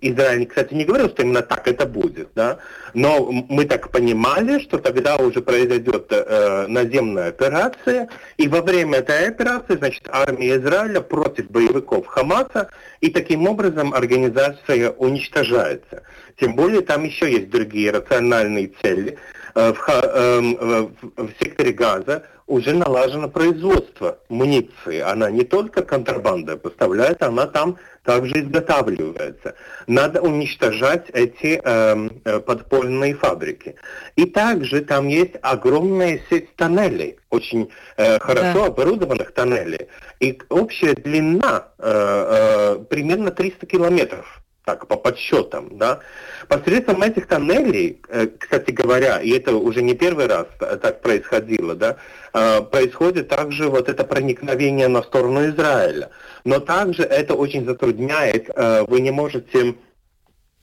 Израиль, 0.00 0.46
кстати, 0.46 0.74
не 0.74 0.84
говорил, 0.84 1.08
что 1.08 1.22
именно 1.22 1.42
так 1.42 1.66
это 1.68 1.86
будет, 1.86 2.28
да, 2.34 2.58
но 2.92 3.30
мы 3.30 3.64
так 3.64 3.90
понимали, 3.90 4.58
что 4.60 4.78
тогда 4.78 5.16
уже 5.16 5.40
произойдет 5.40 6.06
э, 6.10 6.66
наземная 6.68 7.28
операция, 7.28 8.08
и 8.36 8.48
во 8.48 8.62
время 8.62 8.98
этой 8.98 9.28
операции, 9.28 9.76
значит, 9.76 10.08
армия 10.10 10.56
Израиля 10.56 11.00
против 11.00 11.50
боевиков 11.50 12.06
Хамаса, 12.06 12.70
и 13.00 13.10
таким 13.10 13.46
образом 13.46 13.94
организация 13.94 14.90
уничтожается. 14.90 16.02
Тем 16.38 16.54
более 16.54 16.80
там 16.82 17.04
еще 17.04 17.30
есть 17.30 17.50
другие 17.50 17.90
рациональные 17.90 18.72
цели. 18.82 19.18
Э, 19.54 19.72
в, 19.72 19.88
э, 19.88 20.40
в, 20.40 20.90
в 21.16 21.30
секторе 21.40 21.72
Газа 21.72 22.24
уже 22.46 22.74
налажено 22.74 23.28
производство 23.28 24.18
муниции. 24.28 25.00
Она 25.00 25.30
не 25.30 25.44
только 25.44 25.82
контрабанда 25.82 26.56
поставляет, 26.56 27.22
она 27.22 27.46
там 27.46 27.78
также 28.04 28.40
изготавливается. 28.40 29.54
Надо 29.86 30.20
уничтожать 30.20 31.08
эти 31.10 31.60
эм, 31.64 32.20
э, 32.24 32.40
подпольные 32.40 33.14
фабрики. 33.14 33.76
И 34.16 34.26
также 34.26 34.82
там 34.82 35.08
есть 35.08 35.34
огромная 35.40 36.20
сеть 36.28 36.54
тоннелей, 36.56 37.18
очень 37.30 37.70
э, 37.96 38.18
хорошо 38.18 38.60
да. 38.60 38.66
оборудованных 38.66 39.32
тоннелей. 39.32 39.88
И 40.20 40.38
общая 40.50 40.94
длина 40.94 41.68
э, 41.78 42.76
э, 42.78 42.84
примерно 42.90 43.30
300 43.30 43.66
километров 43.66 44.43
так, 44.64 44.86
по 44.88 44.96
подсчетам, 44.96 45.76
да. 45.76 46.00
Посредством 46.48 47.02
этих 47.02 47.26
тоннелей, 47.26 48.00
э, 48.08 48.26
кстати 48.26 48.70
говоря, 48.70 49.20
и 49.20 49.30
это 49.30 49.54
уже 49.54 49.82
не 49.82 49.94
первый 49.94 50.26
раз 50.26 50.46
так 50.58 51.02
происходило, 51.02 51.74
да, 51.74 51.96
э, 52.32 52.62
происходит 52.62 53.28
также 53.28 53.68
вот 53.68 53.88
это 53.88 54.04
проникновение 54.04 54.88
на 54.88 55.02
сторону 55.02 55.46
Израиля. 55.48 56.10
Но 56.44 56.60
также 56.60 57.02
это 57.02 57.34
очень 57.34 57.66
затрудняет, 57.66 58.50
э, 58.54 58.84
вы 58.88 59.00
не 59.00 59.10
можете 59.10 59.74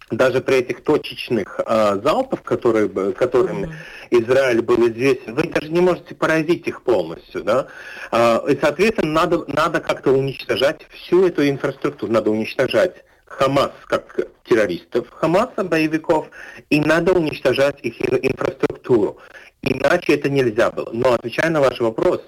даже 0.10 0.41
при 0.41 0.58
этих 0.58 0.84
точечных 0.84 1.60
э, 1.65 2.00
залпах, 2.03 2.43
которые, 2.43 2.89
которыми 3.13 3.67
mm-hmm. 3.67 4.24
Израиль 4.24 4.62
был 4.62 4.89
известен, 4.89 5.36
вы 5.36 5.43
даже 5.43 5.70
не 5.70 5.79
можете 5.79 6.15
поразить 6.15 6.67
их 6.67 6.81
полностью, 6.81 7.43
да. 7.43 7.67
Э, 8.12 8.39
и, 8.50 8.58
соответственно, 8.60 9.13
надо, 9.13 9.46
надо 9.48 9.79
как-то 9.79 10.12
уничтожать 10.12 10.81
всю 10.89 11.25
эту 11.27 11.48
инфраструктуру, 11.48 12.12
надо 12.12 12.31
уничтожать 12.31 13.03
Хамас 13.38 13.71
как 13.85 14.27
террористов, 14.43 15.09
Хамаса 15.09 15.63
боевиков, 15.63 16.27
и 16.69 16.79
надо 16.79 17.13
уничтожать 17.13 17.79
их 17.81 17.95
инфраструктуру. 18.01 19.17
Иначе 19.61 20.15
это 20.15 20.29
нельзя 20.29 20.69
было. 20.69 20.89
Но 20.91 21.13
отвечая 21.13 21.50
на 21.50 21.61
ваш 21.61 21.79
вопрос, 21.79 22.21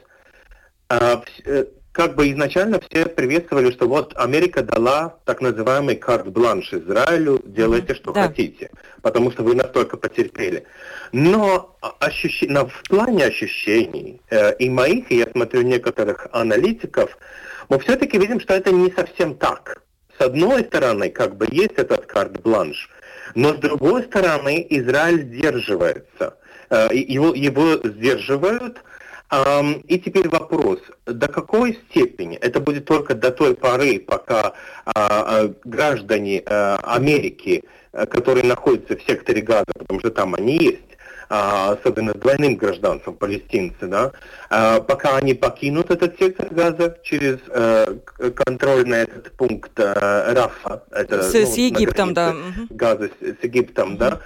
а, 0.89 1.24
э, 1.45 1.65
как 1.91 2.15
бы 2.15 2.31
изначально 2.31 2.79
все 2.79 3.05
приветствовали, 3.05 3.72
что 3.72 3.88
вот 3.88 4.13
Америка 4.15 4.63
дала 4.63 5.17
так 5.25 5.41
называемый 5.41 5.95
карт-бланш 5.95 6.74
Израилю, 6.74 7.41
делайте, 7.45 7.95
что 7.95 8.13
да. 8.13 8.27
хотите, 8.27 8.69
потому 9.01 9.31
что 9.31 9.43
вы 9.43 9.55
настолько 9.55 9.98
потерпели. 9.98 10.65
Но 11.12 11.77
ощущ... 12.00 12.43
в 12.43 12.89
плане 12.89 13.25
ощущений 13.25 14.22
э, 14.29 14.55
и 14.55 14.69
моих, 14.69 15.12
и 15.12 15.17
я 15.17 15.27
смотрю 15.31 15.63
некоторых 15.63 16.27
аналитиков, 16.31 17.17
мы 17.69 17.79
все-таки 17.79 18.17
видим, 18.17 18.39
что 18.39 18.53
это 18.53 18.72
не 18.72 18.91
совсем 18.91 19.36
так 19.36 19.83
с 20.17 20.22
одной 20.22 20.63
стороны, 20.63 21.10
как 21.10 21.36
бы 21.36 21.48
есть 21.51 21.74
этот 21.77 22.05
карт-бланш, 22.05 22.89
но 23.36 23.53
с 23.53 23.58
другой 23.58 24.03
стороны, 24.03 24.65
Израиль 24.70 25.24
сдерживается. 25.24 26.36
Э, 26.70 26.89
его, 26.91 27.34
его 27.34 27.75
сдерживают. 27.84 28.77
И 29.88 29.98
теперь 29.98 30.29
вопрос, 30.29 30.79
до 31.08 31.27
какой 31.27 31.79
степени 31.89 32.38
это 32.38 32.60
будет 32.60 32.86
только 32.86 33.15
до 33.15 33.32
той 33.32 33.55
поры, 33.55 34.00
пока 34.00 34.53
а, 34.86 34.93
а, 34.93 35.53
граждане 35.63 36.43
э, 36.46 36.75
Америки, 36.84 37.63
э, 37.93 38.05
которые 38.05 38.46
находятся 38.46 38.96
в 38.96 39.01
секторе 39.01 39.41
Газа, 39.41 39.72
потому 39.74 40.01
что 40.01 40.12
там 40.12 40.36
они 40.36 40.58
есть, 40.58 40.92
особенно 41.34 42.13
двойным 42.13 42.56
гражданством 42.56 43.16
палестинцы, 43.16 43.88
да, 43.88 44.12
а, 44.50 44.82
пока 44.82 45.18
они 45.18 45.34
покинут 45.34 45.90
этот 45.90 46.18
сектор 46.20 46.48
газа 46.54 46.98
через 47.04 47.40
э, 47.50 47.96
контроль 48.36 48.88
на 48.88 48.96
этот 48.96 49.32
пункт 49.32 49.72
э, 49.78 50.34
Рафа, 50.34 50.84
это, 50.92 51.24
с, 51.24 51.34
ну, 51.34 51.46
с 51.46 51.58
Египтом, 51.58 52.13
да. 52.13 52.36
Газа 52.70 53.10
с, 53.20 53.25
с 53.25 53.44
Египтом, 53.44 53.94
угу. 53.94 53.98
да, 53.98 54.20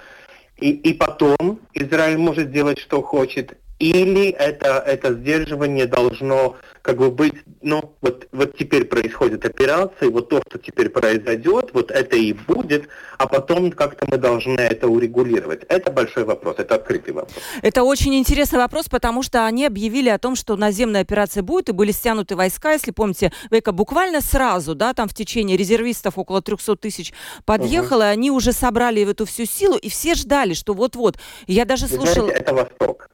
и, 0.58 0.70
и 0.70 0.92
потом 0.92 1.60
Израиль 1.72 2.18
может 2.18 2.50
делать, 2.50 2.78
что 2.78 3.00
хочет, 3.00 3.56
или 3.78 4.30
это, 4.30 4.82
это 4.86 5.14
сдерживание 5.14 5.86
должно 5.86 6.56
как 6.82 6.96
бы 6.96 7.10
быть, 7.10 7.34
ну, 7.60 7.94
вот, 8.00 8.26
вот 8.32 8.56
теперь 8.56 8.86
происходит 8.86 9.44
операция, 9.44 10.08
вот 10.10 10.30
то, 10.30 10.40
что 10.48 10.58
теперь 10.58 10.88
произойдет, 10.88 11.70
вот 11.74 11.90
это 11.90 12.16
и 12.16 12.32
будет, 12.32 12.88
а 13.18 13.26
потом 13.26 13.72
как-то 13.72 14.06
мы 14.10 14.16
должны 14.16 14.58
это 14.58 14.88
урегулировать. 14.88 15.64
Это 15.68 15.92
большой 15.92 16.24
вопрос, 16.24 16.56
это 16.58 16.76
открытый 16.76 17.12
вопрос. 17.12 17.36
Это 17.60 17.82
очень 17.82 18.14
интересный 18.14 18.58
вопрос, 18.58 18.88
потому 18.88 19.22
что 19.22 19.44
они 19.44 19.66
объявили 19.66 20.08
о 20.08 20.18
том, 20.18 20.34
что 20.34 20.56
наземная 20.56 21.02
операция 21.02 21.42
будет, 21.42 21.68
и 21.68 21.72
были 21.72 21.92
стянуты 21.92 22.36
войска, 22.36 22.72
если 22.72 22.90
помните, 22.90 23.32
Века, 23.50 23.72
буквально 23.72 24.22
сразу, 24.22 24.74
да, 24.74 24.94
там 24.94 25.08
в 25.08 25.14
течение 25.14 25.58
резервистов 25.58 26.16
около 26.16 26.40
300 26.40 26.76
тысяч 26.76 27.12
подъехало, 27.44 28.00
угу. 28.00 28.08
и 28.08 28.12
они 28.12 28.30
уже 28.30 28.52
собрали 28.52 29.06
эту 29.08 29.26
всю 29.26 29.44
силу, 29.44 29.76
и 29.76 29.90
все 29.90 30.14
ждали, 30.14 30.54
что 30.54 30.72
вот-вот. 30.72 31.18
Я 31.46 31.66
даже 31.66 31.86
слушала... 31.86 32.28
Знаете, 32.28 32.40
это 32.40 32.54
Восток. 32.54 33.10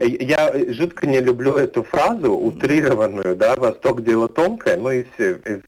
Я 0.00 0.52
жутко 0.68 1.06
не 1.06 1.20
люблю 1.20 1.54
эту 1.56 1.82
фразу, 1.82 2.32
утрированную, 2.32 3.36
да, 3.36 3.56
«Восток– 3.56 4.02
дело 4.04 4.28
тонкое», 4.28 4.76
ну 4.76 4.90
и, 4.90 5.04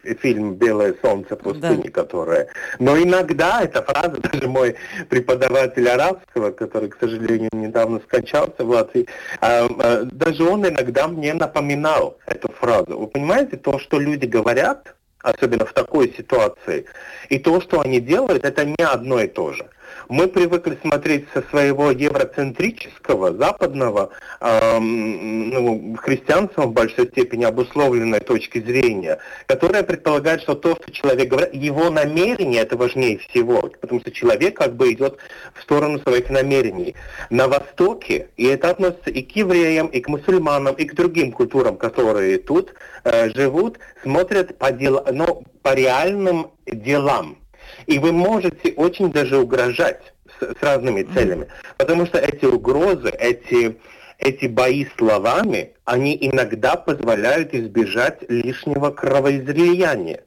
и 0.04 0.14
фильм 0.14 0.54
«Белое 0.54 0.94
солнце 1.02 1.36
пустыни», 1.36 1.82
да. 1.84 1.90
которое... 1.90 2.48
Но 2.78 2.96
иногда 2.96 3.62
эта 3.62 3.82
фраза, 3.82 4.16
даже 4.32 4.48
мой 4.48 4.76
преподаватель 5.08 5.88
арабского, 5.88 6.50
который, 6.50 6.88
к 6.88 6.96
сожалению, 6.98 7.50
недавно 7.52 8.00
скончался 8.00 8.64
в 8.64 8.68
Латвии, 8.70 9.06
а, 9.40 9.68
а, 9.78 10.04
даже 10.04 10.44
он 10.44 10.66
иногда 10.66 11.08
мне 11.08 11.34
напоминал 11.34 12.18
эту 12.26 12.50
фразу. 12.52 12.98
Вы 12.98 13.06
понимаете, 13.06 13.56
то, 13.56 13.78
что 13.78 13.98
люди 13.98 14.26
говорят, 14.26 14.94
особенно 15.20 15.64
в 15.64 15.72
такой 15.72 16.12
ситуации, 16.16 16.86
и 17.28 17.38
то, 17.38 17.60
что 17.60 17.80
они 17.80 18.00
делают, 18.00 18.44
это 18.44 18.64
не 18.64 18.84
одно 18.84 19.20
и 19.20 19.26
то 19.26 19.52
же. 19.52 19.66
Мы 20.08 20.28
привыкли 20.28 20.78
смотреть 20.82 21.26
со 21.32 21.42
своего 21.42 21.90
евроцентрического, 21.90 23.32
западного, 23.32 24.10
эм, 24.40 25.50
ну, 25.50 25.96
христианством 25.96 26.70
в 26.70 26.72
большой 26.72 27.06
степени 27.06 27.44
обусловленной 27.44 28.20
точки 28.20 28.60
зрения, 28.60 29.18
которая 29.46 29.82
предполагает, 29.82 30.42
что 30.42 30.54
то, 30.54 30.76
что 30.80 30.92
человек 30.92 31.28
говорит, 31.28 31.54
его 31.54 31.88
намерение 31.90 32.62
это 32.62 32.76
важнее 32.76 33.18
всего, 33.18 33.62
потому 33.80 34.00
что 34.00 34.10
человек 34.10 34.56
как 34.56 34.74
бы 34.74 34.92
идет 34.92 35.18
в 35.54 35.62
сторону 35.62 35.98
своих 36.00 36.28
намерений. 36.28 36.94
На 37.30 37.48
Востоке, 37.48 38.28
и 38.36 38.44
это 38.44 38.70
относится 38.70 39.10
и 39.10 39.22
к 39.22 39.34
евреям, 39.36 39.86
и 39.86 40.00
к 40.00 40.08
мусульманам, 40.08 40.74
и 40.74 40.84
к 40.84 40.94
другим 40.94 41.32
культурам, 41.32 41.76
которые 41.76 42.38
тут 42.38 42.74
э, 43.04 43.30
живут, 43.30 43.78
смотрят 44.02 44.58
по, 44.58 44.70
дел, 44.70 45.02
ну, 45.12 45.44
по 45.62 45.74
реальным 45.74 46.50
делам. 46.66 47.38
И 47.86 47.98
вы 47.98 48.12
можете 48.12 48.72
очень 48.76 49.12
даже 49.12 49.38
угрожать 49.38 50.00
с, 50.40 50.58
с 50.58 50.62
разными 50.62 51.02
целями, 51.02 51.48
потому 51.76 52.06
что 52.06 52.18
эти 52.18 52.44
угрозы, 52.44 53.10
эти, 53.10 53.76
эти 54.18 54.46
бои 54.46 54.86
словами, 54.96 55.72
они 55.84 56.16
иногда 56.20 56.76
позволяют 56.76 57.54
избежать 57.54 58.18
лишнего 58.28 58.90
кровоизлияния. 58.90 60.20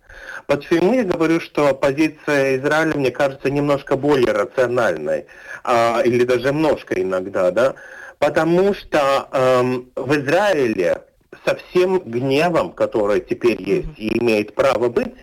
Почему 0.45 0.93
я 0.93 1.03
говорю, 1.03 1.39
что 1.41 1.73
позиция 1.73 2.57
Израиля, 2.57 2.95
мне 2.95 3.11
кажется, 3.11 3.49
немножко 3.49 3.97
более 3.97 4.31
рациональной, 4.31 5.25
а, 5.63 6.01
или 6.05 6.23
даже 6.23 6.49
немножко 6.49 7.01
иногда, 7.01 7.51
да? 7.51 7.75
Потому 8.19 8.73
что 8.73 9.27
эм, 9.31 9.91
в 9.95 10.11
Израиле 10.15 11.03
со 11.45 11.55
всем 11.55 11.99
гневом, 11.99 12.71
который 12.71 13.21
теперь 13.21 13.61
есть 13.61 13.97
и 13.97 14.17
имеет 14.17 14.55
право 14.55 14.89
быть, 14.89 15.13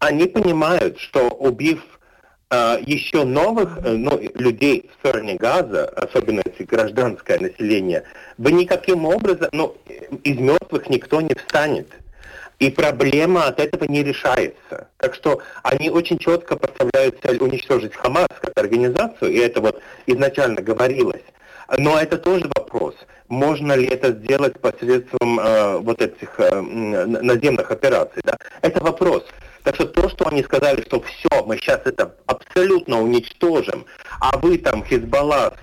они 0.00 0.26
понимают, 0.26 0.98
что 0.98 1.28
убив 1.28 1.80
э, 2.50 2.78
еще 2.84 3.24
новых 3.24 3.78
э, 3.84 3.92
ну, 3.92 4.18
людей 4.34 4.90
в 4.90 4.94
стороне 4.98 5.36
Газа, 5.36 5.86
особенно 5.88 6.42
если 6.44 6.64
гражданское 6.64 7.38
население, 7.38 8.02
вы 8.38 8.52
никаким 8.52 9.04
образом, 9.04 9.50
ну, 9.52 9.76
из 10.24 10.38
мертвых 10.38 10.88
никто 10.88 11.20
не 11.20 11.34
встанет. 11.34 11.88
И 12.58 12.70
проблема 12.70 13.46
от 13.46 13.60
этого 13.60 13.84
не 13.84 14.02
решается. 14.02 14.88
Так 14.98 15.14
что 15.14 15.40
они 15.62 15.88
очень 15.88 16.18
четко 16.18 16.56
поставляют 16.56 17.18
цель 17.22 17.38
уничтожить 17.42 17.94
Хамас 17.94 18.28
как 18.40 18.52
организацию, 18.56 19.32
и 19.32 19.38
это 19.38 19.60
вот 19.60 19.80
изначально 20.06 20.60
говорилось. 20.60 21.22
Но 21.78 21.98
это 21.98 22.18
тоже 22.18 22.50
вопрос. 22.56 22.94
Можно 23.28 23.74
ли 23.74 23.86
это 23.86 24.12
сделать 24.12 24.58
посредством 24.60 25.38
э, 25.38 25.78
вот 25.78 26.02
этих 26.02 26.40
э, 26.40 26.60
наземных 26.60 27.70
операций? 27.70 28.22
Да? 28.24 28.36
Это 28.60 28.82
вопрос. 28.82 29.24
Так 29.70 29.76
что 29.76 29.86
то, 29.86 30.08
что 30.08 30.26
они 30.26 30.42
сказали, 30.42 30.82
что 30.82 31.00
все, 31.00 31.44
мы 31.46 31.56
сейчас 31.56 31.80
это 31.84 32.12
абсолютно 32.26 33.00
уничтожим, 33.00 33.86
а 34.18 34.36
вы 34.38 34.58
там, 34.58 34.84
Хизбалла, 34.84 35.56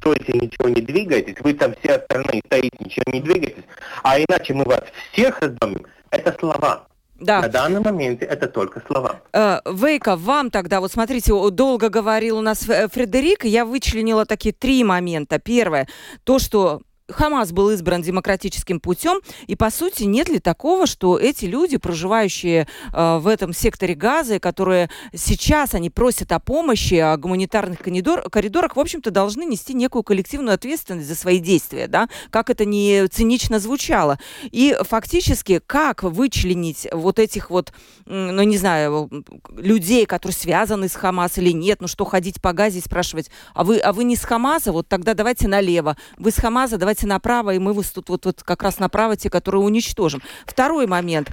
стойте, 0.00 0.32
ничего 0.32 0.68
не 0.68 0.80
двигаетесь, 0.80 1.36
вы 1.38 1.54
там 1.54 1.72
все 1.80 1.98
остальные 1.98 2.42
стоите, 2.46 2.76
ничего 2.80 3.04
не 3.12 3.20
двигаетесь, 3.20 3.62
а 4.02 4.18
иначе 4.18 4.54
мы 4.54 4.64
вас 4.64 4.82
всех 5.12 5.38
раздам, 5.38 5.76
это 6.10 6.36
слова. 6.40 6.88
Да. 7.20 7.42
На 7.42 7.48
данный 7.48 7.80
момент 7.80 8.24
это 8.24 8.48
только 8.48 8.82
слова. 8.88 9.20
Э, 9.32 9.60
Вейка, 9.72 10.16
вам 10.16 10.50
тогда, 10.50 10.80
вот 10.80 10.90
смотрите, 10.90 11.32
долго 11.50 11.90
говорил 11.90 12.38
у 12.38 12.42
нас 12.42 12.68
э, 12.68 12.88
Фредерик, 12.88 13.44
я 13.44 13.64
вычленила 13.64 14.26
такие 14.26 14.52
три 14.52 14.82
момента. 14.82 15.38
Первое, 15.38 15.86
то, 16.24 16.40
что 16.40 16.82
Хамас 17.12 17.52
был 17.52 17.70
избран 17.70 18.02
демократическим 18.02 18.80
путем, 18.80 19.20
и 19.46 19.56
по 19.56 19.70
сути 19.70 20.04
нет 20.04 20.28
ли 20.28 20.38
такого, 20.38 20.86
что 20.86 21.18
эти 21.18 21.44
люди, 21.44 21.76
проживающие 21.76 22.66
э, 22.92 23.18
в 23.18 23.26
этом 23.26 23.52
секторе 23.52 23.94
Газа, 23.94 24.38
которые 24.38 24.90
сейчас 25.14 25.74
они 25.74 25.90
просят 25.90 26.32
о 26.32 26.40
помощи, 26.40 26.94
о 26.94 27.16
гуманитарных 27.16 27.78
коридор, 27.78 28.28
коридорах, 28.30 28.76
в 28.76 28.80
общем-то, 28.80 29.10
должны 29.10 29.44
нести 29.44 29.74
некую 29.74 30.02
коллективную 30.02 30.54
ответственность 30.54 31.08
за 31.08 31.14
свои 31.14 31.38
действия, 31.38 31.86
да, 31.86 32.08
как 32.30 32.50
это 32.50 32.64
не 32.64 33.06
цинично 33.08 33.58
звучало. 33.58 34.18
И 34.50 34.76
фактически, 34.82 35.60
как 35.64 36.02
вычленить 36.02 36.88
вот 36.92 37.18
этих 37.18 37.50
вот, 37.50 37.72
ну 38.06 38.42
не 38.42 38.58
знаю, 38.58 39.10
людей, 39.50 40.06
которые 40.06 40.34
связаны 40.34 40.88
с 40.88 40.94
Хамас 40.94 41.38
или 41.38 41.52
нет, 41.52 41.80
ну 41.80 41.88
что 41.88 42.04
ходить 42.04 42.40
по 42.40 42.52
Газе 42.52 42.78
и 42.78 42.82
спрашивать, 42.82 43.30
а 43.54 43.64
вы, 43.64 43.78
а 43.78 43.92
вы 43.92 44.04
не 44.04 44.16
с 44.16 44.24
Хамаса, 44.24 44.72
вот 44.72 44.88
тогда 44.88 45.14
давайте 45.14 45.48
налево, 45.48 45.96
вы 46.18 46.30
с 46.30 46.36
Хамаса, 46.36 46.78
давайте 46.78 47.01
давайте 47.02 47.06
направо, 47.06 47.54
и 47.54 47.58
мы 47.58 47.72
вас 47.72 47.90
тут 47.90 48.08
вот, 48.08 48.26
вот 48.26 48.42
как 48.42 48.62
раз 48.62 48.78
направо 48.78 49.16
те, 49.16 49.30
которые 49.30 49.62
уничтожим. 49.62 50.22
Второй 50.46 50.86
момент. 50.86 51.30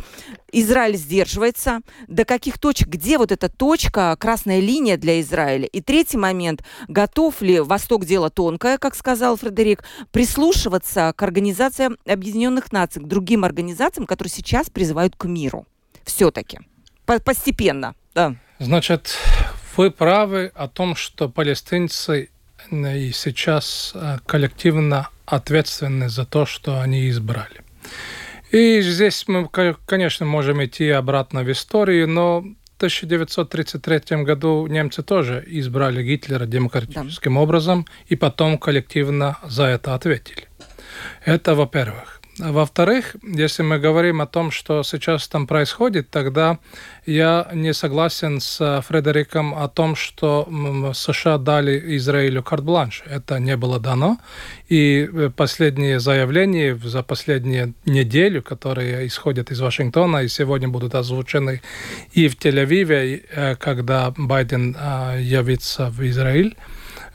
Израиль 0.51 0.97
сдерживается. 0.97 1.81
До 2.07 2.25
каких 2.25 2.57
точек, 2.57 2.87
где 2.87 3.17
вот 3.17 3.31
эта 3.31 3.49
точка, 3.49 4.15
красная 4.19 4.59
линия 4.59 4.97
для 4.97 5.21
Израиля? 5.21 5.65
И 5.65 5.81
третий 5.81 6.17
момент. 6.17 6.63
Готов 6.87 7.41
ли 7.41 7.59
Восток 7.59 8.05
дело 8.05 8.29
тонкое, 8.29 8.77
как 8.77 8.95
сказал 8.95 9.37
Фредерик, 9.37 9.83
прислушиваться 10.11 11.13
к 11.15 11.21
Организациям 11.23 11.97
Объединенных 12.05 12.71
Наций, 12.71 13.01
к 13.01 13.07
другим 13.07 13.43
организациям, 13.43 14.07
которые 14.07 14.31
сейчас 14.31 14.69
призывают 14.69 15.15
к 15.15 15.25
миру? 15.25 15.65
Все-таки. 16.03 16.59
Постепенно. 17.05 17.95
Да. 18.15 18.35
Значит, 18.59 19.15
вы 19.77 19.91
правы 19.91 20.51
о 20.55 20.67
том, 20.67 20.95
что 20.95 21.29
палестинцы 21.29 22.29
и 22.71 23.11
сейчас 23.13 23.93
э, 23.95 24.17
коллективно 24.25 25.09
ответственны 25.29 26.09
за 26.09 26.25
то, 26.25 26.45
что 26.45 26.81
они 26.81 27.09
избрали. 27.09 27.63
И 28.51 28.81
здесь 28.81 29.25
мы, 29.27 29.47
конечно, 29.85 30.25
можем 30.25 30.63
идти 30.63 30.89
обратно 30.89 31.43
в 31.43 31.51
историю, 31.51 32.07
но 32.07 32.41
в 32.41 32.77
1933 32.77 34.23
году 34.23 34.65
немцы 34.67 35.03
тоже 35.03 35.43
избрали 35.45 36.03
Гитлера 36.03 36.45
демократическим 36.45 37.35
да. 37.35 37.41
образом 37.41 37.85
и 38.07 38.15
потом 38.15 38.57
коллективно 38.57 39.37
за 39.43 39.65
это 39.65 39.93
ответили. 39.93 40.47
Это 41.25 41.53
во-первых. 41.53 42.18
Во-вторых, 42.39 43.17
если 43.21 43.63
мы 43.63 43.79
говорим 43.79 44.21
о 44.21 44.25
том, 44.25 44.51
что 44.51 44.81
сейчас 44.83 45.27
там 45.27 45.45
происходит, 45.45 46.09
тогда 46.09 46.57
я 47.05 47.49
не 47.53 47.73
согласен 47.73 48.39
с 48.39 48.81
Фредериком 48.87 49.53
о 49.53 49.67
том, 49.67 49.95
что 49.95 50.47
США 50.93 51.37
дали 51.37 51.97
Израилю 51.97 52.41
карт-бланш. 52.41 53.03
Это 53.05 53.39
не 53.39 53.57
было 53.57 53.79
дано. 53.79 54.19
И 54.69 55.09
э, 55.11 55.29
последние 55.35 55.99
заявления 55.99 56.75
за 56.81 57.03
последнюю 57.03 57.73
неделю, 57.85 58.41
которые 58.41 59.05
исходят 59.07 59.51
из 59.51 59.59
Вашингтона 59.59 60.23
и 60.23 60.29
сегодня 60.29 60.69
будут 60.69 60.95
озвучены 60.95 61.61
и 62.13 62.29
в 62.29 62.37
Тель-Авиве, 62.37 63.25
э, 63.29 63.55
когда 63.55 64.13
Байден 64.15 64.77
явится 65.19 65.89
в 65.89 66.01
Израиль, 66.07 66.55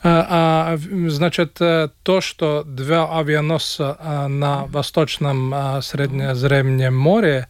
а, 0.07 0.73
а, 0.73 0.77
значит, 1.09 1.57
э, 1.59 1.89
то, 2.03 2.21
что 2.21 2.63
два 2.63 3.19
авианосца 3.19 3.97
а, 3.99 4.27
на 4.27 4.65
восточном 4.65 5.81
Среднеземном 5.81 6.95
море, 6.95 7.47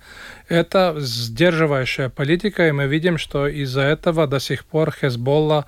это 0.47 0.95
сдерживающая 0.97 2.07
политика, 2.07 2.65
и 2.69 2.71
мы 2.71 2.87
видим, 2.87 3.17
что 3.17 3.47
из-за 3.47 3.81
этого 3.81 4.25
до 4.25 4.39
сих 4.39 4.63
пор 4.63 4.91
Хезболла 4.91 5.65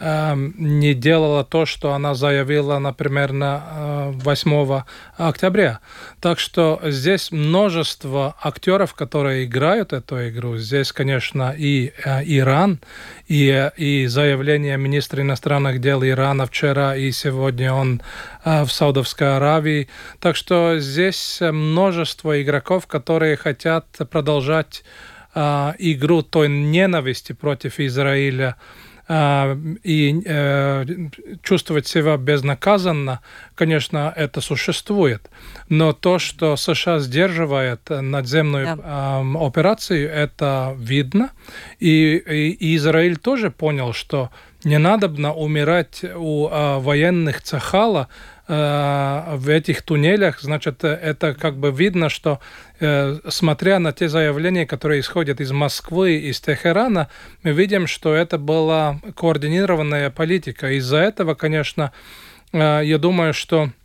не 0.00 0.94
делала 0.94 1.44
то, 1.44 1.66
что 1.66 1.92
она 1.92 2.14
заявила, 2.14 2.78
например, 2.78 3.32
на 3.32 4.12
8 4.12 4.52
э, 4.52 4.82
октября. 5.16 5.80
Так 6.20 6.38
что 6.38 6.80
здесь 6.84 7.32
множество 7.32 8.36
актеров, 8.42 8.94
которые 8.94 9.44
играют 9.44 9.92
эту 9.92 10.28
игру. 10.28 10.56
Здесь, 10.56 10.92
конечно, 10.92 11.54
и 11.56 11.92
э, 12.04 12.22
Иран, 12.24 12.80
и, 13.26 13.70
и 13.76 14.06
заявление 14.06 14.76
министра 14.76 15.22
иностранных 15.22 15.80
дел 15.80 16.04
Ирана 16.04 16.46
вчера 16.46 16.96
и 16.96 17.10
сегодня 17.10 17.72
он 17.72 18.00
э, 18.44 18.64
в 18.64 18.70
Саудовской 18.70 19.36
Аравии. 19.36 19.88
Так 20.20 20.36
что 20.36 20.78
здесь 20.78 21.38
множество 21.40 22.40
игроков, 22.40 22.86
которые 22.86 23.36
хотят 23.36 23.86
продолжать 24.10 24.84
игру 25.34 26.22
той 26.22 26.48
ненависти 26.48 27.32
против 27.32 27.78
Израиля, 27.78 28.56
и 29.10 30.22
э, 30.24 30.84
чувствовать 31.42 31.86
себя 31.86 32.16
безнаказанно, 32.18 33.20
конечно, 33.54 34.12
это 34.14 34.40
существует. 34.42 35.30
Но 35.70 35.94
то, 35.94 36.18
что 36.18 36.56
США 36.56 36.98
сдерживает 36.98 37.88
надземную 37.88 38.76
да. 38.76 39.20
операцию, 39.40 40.10
это 40.10 40.74
видно. 40.78 41.30
И, 41.78 42.16
и 42.16 42.76
Израиль 42.76 43.16
тоже 43.16 43.50
понял, 43.50 43.94
что 43.94 44.30
не 44.64 44.78
надо 44.78 45.08
умирать 45.32 46.04
у 46.04 46.48
э, 46.48 46.78
военных 46.78 47.42
Цахала 47.42 48.08
в 48.48 49.48
этих 49.48 49.82
туннелях. 49.82 50.40
Значит, 50.40 50.82
это 50.82 51.34
как 51.34 51.58
бы 51.58 51.70
видно, 51.70 52.08
что 52.08 52.40
э, 52.80 53.18
смотря 53.28 53.78
на 53.78 53.92
те 53.92 54.08
заявления, 54.08 54.66
которые 54.66 55.00
исходят 55.00 55.40
из 55.40 55.52
Москвы, 55.52 56.16
из 56.16 56.40
Техерана, 56.40 57.08
мы 57.42 57.52
видим, 57.52 57.86
что 57.86 58.14
это 58.14 58.38
была 58.38 59.00
координированная 59.14 60.08
политика. 60.10 60.72
Из-за 60.72 60.96
этого, 60.96 61.34
конечно, 61.34 61.92
э, 62.52 62.80
я 62.84 62.96
думаю, 62.96 63.34
что 63.34 63.68
Э, 63.68 63.77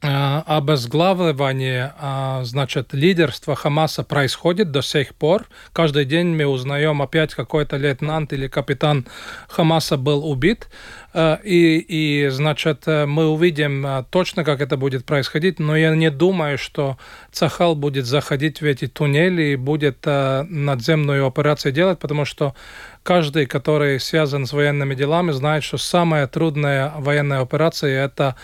обезглавливание, 0.00 1.94
а, 1.98 2.44
значит, 2.44 2.92
лидерства 2.92 3.56
Хамаса 3.56 4.04
происходит 4.04 4.70
до 4.70 4.82
сих 4.82 5.14
пор. 5.14 5.46
Каждый 5.72 6.04
день 6.04 6.28
мы 6.36 6.46
узнаем 6.46 7.00
опять 7.00 7.34
какой-то 7.34 7.76
лейтенант 7.78 8.32
или 8.34 8.46
капитан 8.46 9.06
Хамаса 9.48 9.96
был 9.96 10.28
убит. 10.28 10.68
Э, 11.14 11.38
и, 11.42 11.78
и, 11.78 12.28
значит, 12.28 12.82
э, 12.86 13.06
мы 13.06 13.26
увидим 13.26 14.04
точно, 14.10 14.44
как 14.44 14.60
это 14.60 14.76
будет 14.76 15.06
происходить, 15.06 15.58
но 15.58 15.74
я 15.74 15.94
не 15.94 16.10
думаю, 16.10 16.58
что 16.58 16.98
Цахал 17.32 17.74
будет 17.74 18.04
заходить 18.04 18.60
в 18.60 18.64
эти 18.64 18.86
туннели 18.86 19.42
и 19.42 19.56
будет 19.56 20.04
надземную 20.04 21.26
операцию 21.26 21.72
делать, 21.72 21.98
потому 21.98 22.26
что 22.26 22.54
каждый, 23.02 23.46
который 23.46 23.98
связан 24.00 24.46
с 24.46 24.52
военными 24.52 24.94
делами, 24.94 25.30
знает, 25.30 25.64
что 25.64 25.78
самая 25.78 26.26
трудная 26.26 26.92
военная 26.98 27.40
операция– 27.40 28.04
это 28.06 28.34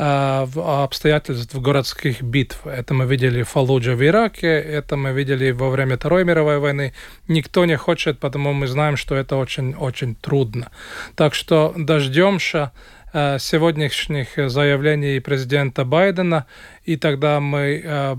обстоятельств 0.00 1.54
городских 1.54 2.22
битв. 2.22 2.66
Это 2.66 2.94
мы 2.94 3.04
видели 3.04 3.42
в 3.42 3.48
Фалудже 3.50 3.94
в 3.94 4.02
Ираке, 4.02 4.48
это 4.48 4.96
мы 4.96 5.12
видели 5.12 5.50
во 5.50 5.68
время 5.68 5.96
Второй 5.96 6.24
мировой 6.24 6.58
войны. 6.58 6.94
Никто 7.28 7.66
не 7.66 7.76
хочет, 7.76 8.18
потому 8.18 8.52
мы 8.52 8.66
знаем, 8.66 8.96
что 8.96 9.14
это 9.14 9.36
очень-очень 9.36 10.14
трудно. 10.14 10.70
Так 11.16 11.34
что 11.34 11.74
дождемся 11.76 12.72
э, 13.12 13.38
сегодняшних 13.38 14.28
заявлений 14.50 15.20
президента 15.20 15.84
Байдена, 15.84 16.46
и 16.84 16.96
тогда 16.96 17.40
мы 17.40 17.82
э, 17.84 18.16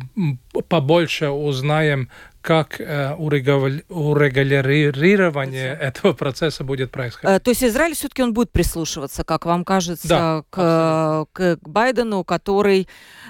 побольше 0.67 1.29
узнаем, 1.29 2.09
как 2.41 2.81
э, 2.81 3.13
урегулирование 3.15 5.77
этого 5.79 6.13
процесса 6.13 6.63
будет 6.63 6.89
происходить. 6.91 7.37
Э, 7.37 7.39
то 7.39 7.51
есть 7.51 7.63
Израиль 7.63 7.93
все-таки 7.95 8.23
он 8.23 8.33
будет 8.33 8.51
прислушиваться, 8.51 9.23
как 9.23 9.45
вам 9.45 9.63
кажется, 9.63 10.07
да, 10.07 10.43
к, 10.49 11.27
к, 11.33 11.57
к 11.57 11.67
Байдену, 11.67 12.23
который... 12.23 12.87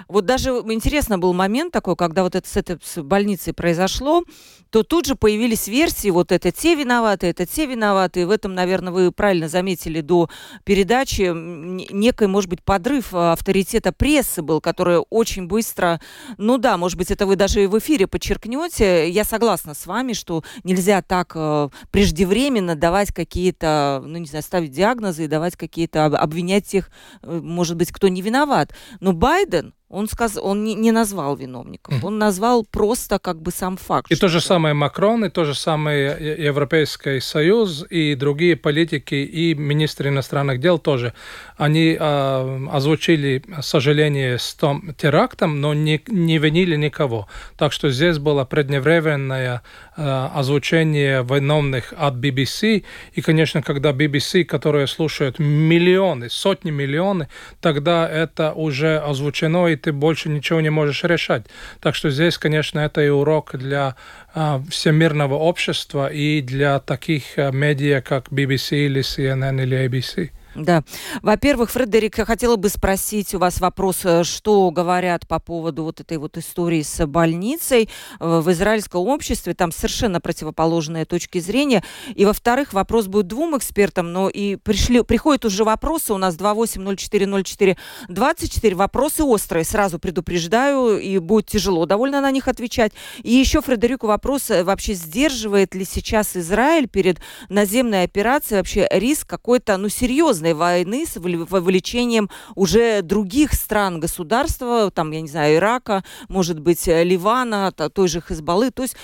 Вот 0.07 0.25
даже 0.25 0.51
интересно 0.51 1.19
был 1.19 1.33
момент 1.33 1.73
такой, 1.73 1.95
когда 1.95 2.23
вот 2.23 2.35
это 2.35 2.47
с 2.47 2.57
этой 2.57 2.77
с 2.81 3.01
больницей 3.01 3.53
произошло, 3.53 4.23
то 4.69 4.83
тут 4.83 5.05
же 5.05 5.15
появились 5.15 5.67
версии, 5.67 6.09
вот 6.09 6.31
это 6.31 6.51
те 6.51 6.75
виноваты, 6.75 7.27
это 7.27 7.45
те 7.45 7.65
виноваты. 7.65 8.21
И 8.21 8.25
в 8.25 8.31
этом, 8.31 8.55
наверное, 8.55 8.93
вы 8.93 9.11
правильно 9.11 9.49
заметили 9.49 10.01
до 10.01 10.29
передачи, 10.63 11.31
некий, 11.33 12.27
может 12.27 12.49
быть, 12.49 12.63
подрыв 12.63 13.13
авторитета 13.13 13.91
прессы 13.91 14.41
был, 14.41 14.61
который 14.61 15.03
очень 15.09 15.47
быстро... 15.47 15.99
Ну 16.37 16.57
да, 16.57 16.77
может 16.77 16.97
быть, 16.97 17.11
это 17.11 17.25
вы 17.25 17.35
даже 17.35 17.63
и 17.63 17.67
в 17.67 17.77
эфире 17.79 18.07
подчеркнете, 18.07 19.00
я 19.09 19.23
согласна 19.23 19.73
с 19.73 19.85
вами, 19.85 20.13
что 20.13 20.43
нельзя 20.63 21.01
так 21.01 21.33
э, 21.35 21.69
преждевременно 21.91 22.75
давать 22.75 23.11
какие-то, 23.11 24.03
ну 24.05 24.17
не 24.17 24.27
знаю, 24.27 24.43
ставить 24.43 24.71
диагнозы 24.71 25.25
и 25.25 25.27
давать 25.27 25.55
какие-то, 25.55 26.05
обвинять 26.05 26.67
тех, 26.67 26.89
э, 27.21 27.39
может 27.41 27.77
быть, 27.77 27.91
кто 27.91 28.07
не 28.07 28.21
виноват. 28.21 28.73
Но 28.99 29.13
Байден, 29.13 29.73
он, 29.91 30.07
сказ... 30.07 30.37
он 30.41 30.63
не, 30.63 30.73
не 30.73 30.91
назвал 30.91 31.35
виновников, 31.35 32.03
он 32.03 32.17
назвал 32.17 32.65
просто 32.65 33.19
как 33.19 33.41
бы 33.41 33.51
сам 33.51 33.77
факт. 33.77 34.11
И 34.11 34.15
то 34.15 34.27
же 34.27 34.41
самое 34.41 34.73
Макрон, 34.73 35.25
и 35.25 35.29
то 35.29 35.43
же 35.43 35.53
самое 35.53 36.17
Европейский 36.45 37.19
Союз, 37.19 37.85
и 37.89 38.15
другие 38.15 38.55
политики, 38.55 39.15
и 39.15 39.53
министры 39.53 40.09
иностранных 40.09 40.59
дел 40.59 40.79
тоже. 40.79 41.13
Они 41.57 41.97
э, 41.99 42.67
озвучили 42.71 43.43
сожаление 43.61 44.37
с 44.37 44.53
том 44.53 44.93
терактом, 44.97 45.61
но 45.61 45.73
не, 45.73 46.01
не 46.07 46.37
винили 46.37 46.75
никого. 46.75 47.27
Так 47.57 47.73
что 47.73 47.89
здесь 47.89 48.17
было 48.17 48.45
преждевременное 48.45 49.61
э, 49.97 50.29
озвучение 50.33 51.23
виновных 51.23 51.93
от 51.97 52.15
BBC. 52.15 52.83
И, 53.13 53.21
конечно, 53.21 53.61
когда 53.61 53.91
BBC, 53.91 54.45
которые 54.45 54.87
слушают 54.87 55.39
миллионы, 55.39 56.29
сотни 56.29 56.71
миллионов, 56.71 57.27
тогда 57.59 58.09
это 58.09 58.53
уже 58.53 58.97
озвучено, 58.99 59.67
и 59.67 59.80
ты 59.81 59.91
больше 59.91 60.29
ничего 60.29 60.61
не 60.61 60.69
можешь 60.69 61.03
решать. 61.03 61.45
Так 61.79 61.95
что 61.95 62.09
здесь, 62.09 62.37
конечно, 62.37 62.79
это 62.79 63.01
и 63.01 63.09
урок 63.09 63.55
для 63.57 63.95
а, 64.33 64.61
всемирного 64.69 65.35
общества 65.35 66.07
и 66.11 66.41
для 66.41 66.79
таких 66.79 67.37
а, 67.37 67.51
медиа, 67.51 68.01
как 68.01 68.29
BBC 68.29 68.85
или 68.85 69.01
CNN 69.01 69.61
или 69.61 69.77
ABC. 69.77 70.31
Да. 70.55 70.83
Во-первых, 71.21 71.69
Фредерик, 71.71 72.17
я 72.17 72.25
хотела 72.25 72.57
бы 72.57 72.67
спросить 72.67 73.33
у 73.33 73.39
вас 73.39 73.61
вопрос, 73.61 74.01
э, 74.03 74.25
что 74.25 74.69
говорят 74.71 75.25
по 75.27 75.39
поводу 75.39 75.83
вот 75.83 76.01
этой 76.01 76.17
вот 76.17 76.37
истории 76.37 76.81
с 76.81 77.05
больницей 77.05 77.87
э, 78.19 78.39
в 78.39 78.51
израильском 78.51 79.07
обществе. 79.07 79.53
Там 79.53 79.71
совершенно 79.71 80.19
противоположные 80.19 81.05
точки 81.05 81.39
зрения. 81.39 81.81
И, 82.15 82.25
во-вторых, 82.25 82.73
вопрос 82.73 83.07
будет 83.07 83.27
двум 83.27 83.57
экспертам, 83.57 84.11
но 84.11 84.27
и 84.27 84.57
пришли, 84.57 85.03
приходят 85.03 85.45
уже 85.45 85.63
вопросы. 85.63 86.11
У 86.13 86.17
нас 86.17 86.35
28040424. 86.35 88.75
Вопросы 88.75 89.23
острые, 89.23 89.63
сразу 89.63 89.99
предупреждаю, 89.99 90.99
и 90.99 91.17
будет 91.19 91.45
тяжело 91.47 91.85
довольно 91.85 92.19
на 92.19 92.31
них 92.31 92.49
отвечать. 92.49 92.91
И 93.23 93.31
еще, 93.31 93.61
Фредерику, 93.61 94.07
вопрос, 94.07 94.49
э, 94.49 94.65
вообще 94.65 94.95
сдерживает 94.95 95.75
ли 95.75 95.85
сейчас 95.85 96.35
Израиль 96.35 96.89
перед 96.89 97.19
наземной 97.47 98.03
операцией 98.03 98.57
вообще 98.57 98.85
риск 98.91 99.27
какой-то, 99.27 99.77
ну, 99.77 99.87
серьезный 99.87 100.40
серьезной 100.41 100.53
войны 100.53 101.05
с 101.05 101.17
вовлечением 101.17 102.29
уже 102.55 103.01
других 103.01 103.53
стран 103.53 103.99
государства, 103.99 104.91
там, 104.91 105.11
я 105.11 105.21
не 105.21 105.27
знаю, 105.27 105.57
Ирака, 105.57 106.03
может 106.29 106.59
быть, 106.59 106.87
э, 106.87 107.03
Ливана, 107.03 107.71
той 107.71 108.07
же 108.07 108.21
Хизбаллы. 108.21 108.71
То 108.71 108.83
есть 108.83 108.95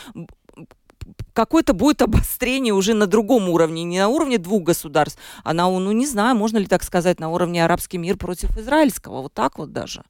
какое-то 1.33 1.73
будет 1.73 2.01
обострение 2.07 2.73
уже 2.73 2.93
на 2.93 3.07
другом 3.07 3.49
уровне, 3.49 3.83
не 3.83 3.99
на 3.99 4.07
уровне 4.07 4.37
двух 4.37 4.63
государств, 4.63 5.19
а 5.43 5.53
на, 5.53 5.69
ну 5.69 5.91
не 5.91 6.05
знаю, 6.05 6.35
можно 6.35 6.59
ли 6.59 6.65
так 6.65 6.83
сказать, 6.83 7.19
на 7.19 7.29
уровне 7.29 7.63
арабский 7.63 7.99
мир 7.99 8.17
против 8.17 8.57
израильского, 8.57 9.21
вот 9.21 9.33
так 9.33 9.57
вот 9.57 9.71
даже. 9.71 10.03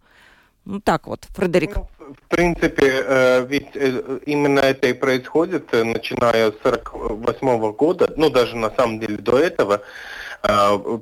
Ну 0.66 0.82
так 0.82 1.08
вот, 1.08 1.26
Фредерик. 1.30 1.76
Ну, 1.76 1.88
в 2.13 2.28
принципе, 2.28 3.04
э, 3.06 3.46
ведь 3.48 3.76
э, 3.76 4.20
именно 4.26 4.60
это 4.60 4.88
и 4.88 4.94
происходит, 4.94 5.72
начиная 5.72 6.52
с 6.52 6.56
1948 6.62 7.72
года, 7.72 8.13
ну 8.18 8.30
даже 8.30 8.58
на 8.58 8.70
самом 8.72 9.00
деле 9.00 9.18
до 9.18 9.38
этого, 9.38 9.82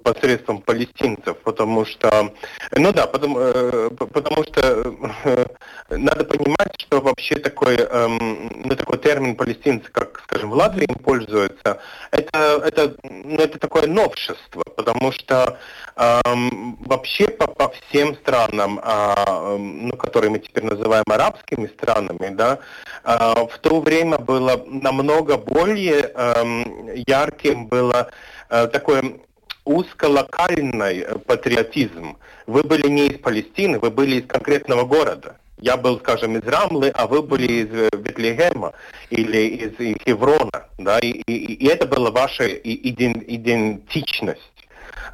посредством 0.03 0.62
палестинцев, 0.62 1.38
потому 1.43 1.86
что, 1.86 2.34
ну 2.75 2.91
да, 2.91 3.05
потому, 3.08 3.38
э, 3.39 3.89
потому 3.91 4.43
что 4.43 4.95
э, 5.23 5.45
надо 5.89 6.25
понимать, 6.25 6.73
что 6.79 7.01
вообще 7.01 7.36
такой, 7.36 7.75
эм, 7.75 8.63
ну, 8.65 8.75
такой 8.75 8.97
термин 8.97 9.36
палестинцы, 9.36 9.89
как, 9.91 10.21
скажем, 10.23 10.49
в 10.49 10.53
Латвии 10.53 10.86
им 10.86 10.95
пользуются, 10.95 11.79
это, 12.12 12.62
это, 12.65 12.95
ну, 13.03 13.38
это 13.38 13.60
такое 13.60 13.88
новшество, 13.88 14.63
потому 14.75 15.12
что 15.12 15.58
эм, 15.95 16.77
вообще 16.86 17.27
по, 17.27 17.47
по 17.47 17.69
всем 17.69 18.15
странам, 18.15 18.79
э, 18.79 19.58
ну, 19.58 19.95
которые 19.97 20.31
мы 20.31 20.39
теперь 20.39 20.63
называем 20.63 21.05
арабскими 21.08 21.67
странами, 21.67 22.34
да, 22.36 22.60
э, 23.03 23.45
в 23.45 23.58
то 23.60 23.79
время 23.81 24.17
было 24.17 24.63
намного 24.65 25.38
более 25.38 26.12
э, 26.13 27.03
ярким 27.08 27.67
было 27.67 28.10
э, 28.49 28.67
такое 28.67 29.19
узколокальный 29.65 30.99
э, 30.99 31.17
патриотизм. 31.17 32.17
Вы 32.47 32.63
были 32.63 32.88
не 32.88 33.08
из 33.08 33.19
Палестины, 33.19 33.80
вы 33.80 33.89
были 33.89 34.21
из 34.21 34.28
конкретного 34.28 34.86
города. 34.86 35.38
Я 35.58 35.78
был, 35.78 35.99
скажем, 35.99 36.38
из 36.38 36.47
Рамлы, 36.47 36.89
а 36.89 37.08
вы 37.08 37.21
были 37.21 37.63
из 37.63 37.73
э, 37.73 37.89
Ветлегема 37.93 38.73
или 39.10 39.38
из 39.38 39.97
Хеврона. 40.04 40.67
Да? 40.78 40.99
И, 40.99 41.10
и, 41.10 41.54
и 41.54 41.67
это 41.67 41.88
была 41.88 42.12
ваша 42.12 42.47
идентичность. 42.47 44.41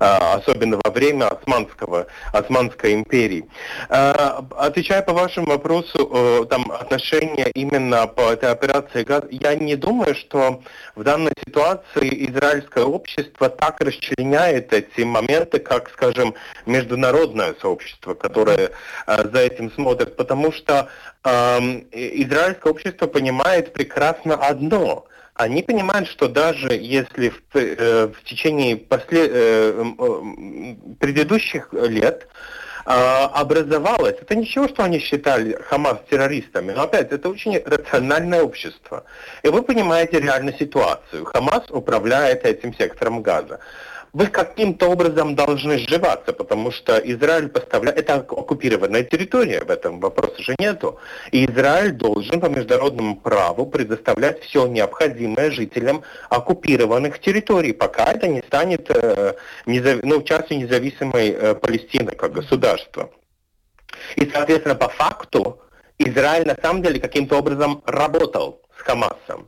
А, 0.03 0.33
особенно 0.33 0.79
во 0.83 0.89
время 0.89 1.27
Османского, 1.27 2.07
Османской 2.33 2.93
империи. 2.93 3.45
А, 3.87 4.43
отвечая 4.57 5.03
по 5.03 5.13
вашему 5.13 5.45
вопросу, 5.45 6.47
там 6.49 6.71
отношения 6.71 7.51
именно 7.53 8.07
по 8.07 8.31
этой 8.33 8.49
операции 8.49 9.03
ГАЗ, 9.03 9.25
я 9.29 9.53
не 9.53 9.75
думаю, 9.75 10.15
что 10.15 10.63
в 10.95 11.03
данной 11.03 11.33
ситуации 11.45 12.31
израильское 12.31 12.83
общество 12.83 13.47
так 13.49 13.79
расчленяет 13.79 14.73
эти 14.73 15.01
моменты, 15.01 15.59
как, 15.59 15.91
скажем, 15.91 16.33
международное 16.65 17.53
сообщество, 17.61 18.15
которое 18.15 18.71
э, 19.05 19.29
за 19.31 19.39
этим 19.39 19.71
смотрит, 19.71 20.15
потому 20.15 20.51
что 20.51 20.89
израильское 21.23 22.71
общество 22.71 23.05
понимает 23.05 23.73
прекрасно 23.73 24.33
одно– 24.33 25.05
они 25.35 25.63
понимают, 25.63 26.07
что 26.07 26.27
даже 26.27 26.73
если 26.73 27.29
в, 27.29 27.55
э, 27.55 28.07
в 28.07 28.23
течение 28.23 28.77
после, 28.77 29.27
э, 29.29 29.93
предыдущих 30.99 31.71
лет 31.73 32.27
э, 32.85 32.91
образовалось, 32.91 34.15
это 34.21 34.35
ничего, 34.35 34.67
что 34.67 34.83
они 34.83 34.99
считали 34.99 35.53
Хамас 35.53 35.99
террористами, 36.09 36.73
но 36.73 36.83
опять, 36.83 37.11
это 37.11 37.29
очень 37.29 37.57
рациональное 37.65 38.43
общество. 38.43 39.03
И 39.43 39.47
вы 39.47 39.63
понимаете 39.63 40.19
реальную 40.19 40.57
ситуацию. 40.57 41.25
Хамас 41.25 41.69
управляет 41.69 42.45
этим 42.45 42.73
сектором 42.73 43.21
газа. 43.21 43.59
Вы 44.13 44.27
каким-то 44.27 44.89
образом 44.89 45.35
должны 45.35 45.77
сживаться, 45.77 46.33
потому 46.33 46.71
что 46.71 46.97
Израиль 46.97 47.47
поставляет, 47.47 47.97
это 47.97 48.15
оккупированная 48.15 49.03
территория, 49.03 49.63
в 49.63 49.69
этом 49.69 49.99
вопроса 49.99 50.41
же 50.41 50.55
нету. 50.59 50.99
И 51.31 51.45
Израиль 51.45 51.93
должен 51.93 52.41
по 52.41 52.47
международному 52.47 53.15
праву 53.15 53.65
предоставлять 53.65 54.41
все 54.43 54.67
необходимое 54.67 55.51
жителям 55.51 56.03
оккупированных 56.29 57.19
территорий, 57.19 57.71
пока 57.71 58.11
это 58.11 58.27
не 58.27 58.41
станет 58.41 58.89
э, 58.89 59.35
незав... 59.65 60.03
ну, 60.03 60.21
частью 60.23 60.59
независимой 60.59 61.29
э, 61.29 61.55
Палестины 61.55 62.11
как 62.11 62.33
государства. 62.33 63.09
И, 64.15 64.29
соответственно, 64.29 64.75
по 64.75 64.89
факту 64.89 65.61
Израиль 65.97 66.47
на 66.47 66.57
самом 66.61 66.81
деле 66.81 66.99
каким-то 66.99 67.37
образом 67.37 67.81
работал 67.85 68.61
с 68.77 68.81
Хамасом. 68.81 69.47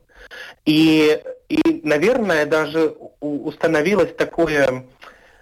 И, 0.65 1.21
и 1.53 1.81
наверное, 1.83 2.45
даже 2.45 2.95
установилось 3.19 4.13
такое, 4.15 4.85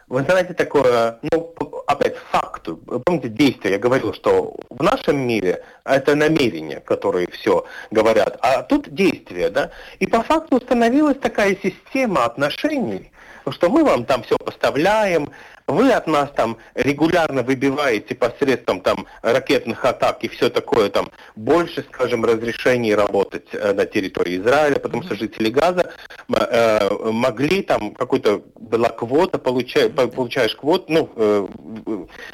вы 0.07 0.23
знаете, 0.23 0.53
такое, 0.53 1.19
ну, 1.31 1.53
опять, 1.87 2.17
факт, 2.31 2.67
помните, 3.05 3.29
действие, 3.29 3.73
я 3.73 3.79
говорил, 3.79 4.13
что 4.13 4.55
в 4.69 4.83
нашем 4.83 5.19
мире 5.19 5.63
это 5.85 6.15
намерения, 6.15 6.81
которые 6.81 7.29
все 7.31 7.65
говорят, 7.91 8.37
а 8.41 8.63
тут 8.63 8.93
действие, 8.93 9.49
да, 9.49 9.71
и 9.99 10.07
по 10.07 10.21
факту 10.21 10.57
установилась 10.57 11.17
такая 11.17 11.55
система 11.63 12.25
отношений, 12.25 13.10
что 13.49 13.69
мы 13.69 13.83
вам 13.83 14.05
там 14.05 14.23
все 14.23 14.37
поставляем, 14.37 15.31
вы 15.67 15.91
от 15.91 16.07
нас 16.07 16.29
там 16.35 16.57
регулярно 16.75 17.43
выбиваете 17.43 18.15
посредством 18.15 18.81
там 18.81 19.05
ракетных 19.21 19.85
атак 19.85 20.23
и 20.23 20.27
все 20.27 20.49
такое 20.49 20.89
там. 20.89 21.11
Больше, 21.35 21.83
скажем, 21.83 22.25
разрешений 22.25 22.93
работать 22.93 23.47
э, 23.53 23.73
на 23.73 23.85
территории 23.85 24.37
Израиля, 24.37 24.79
потому 24.79 25.03
что 25.03 25.15
жители 25.15 25.49
Газа 25.49 25.91
э, 26.29 26.89
могли 27.11 27.61
там 27.61 27.93
какой-то 27.93 28.43
была 28.55 28.89
квота, 28.89 29.37
получай, 29.37 29.89
получаешь 29.89 30.55
квоту, 30.55 30.85
ну, 30.89 31.09
э, 31.15 31.47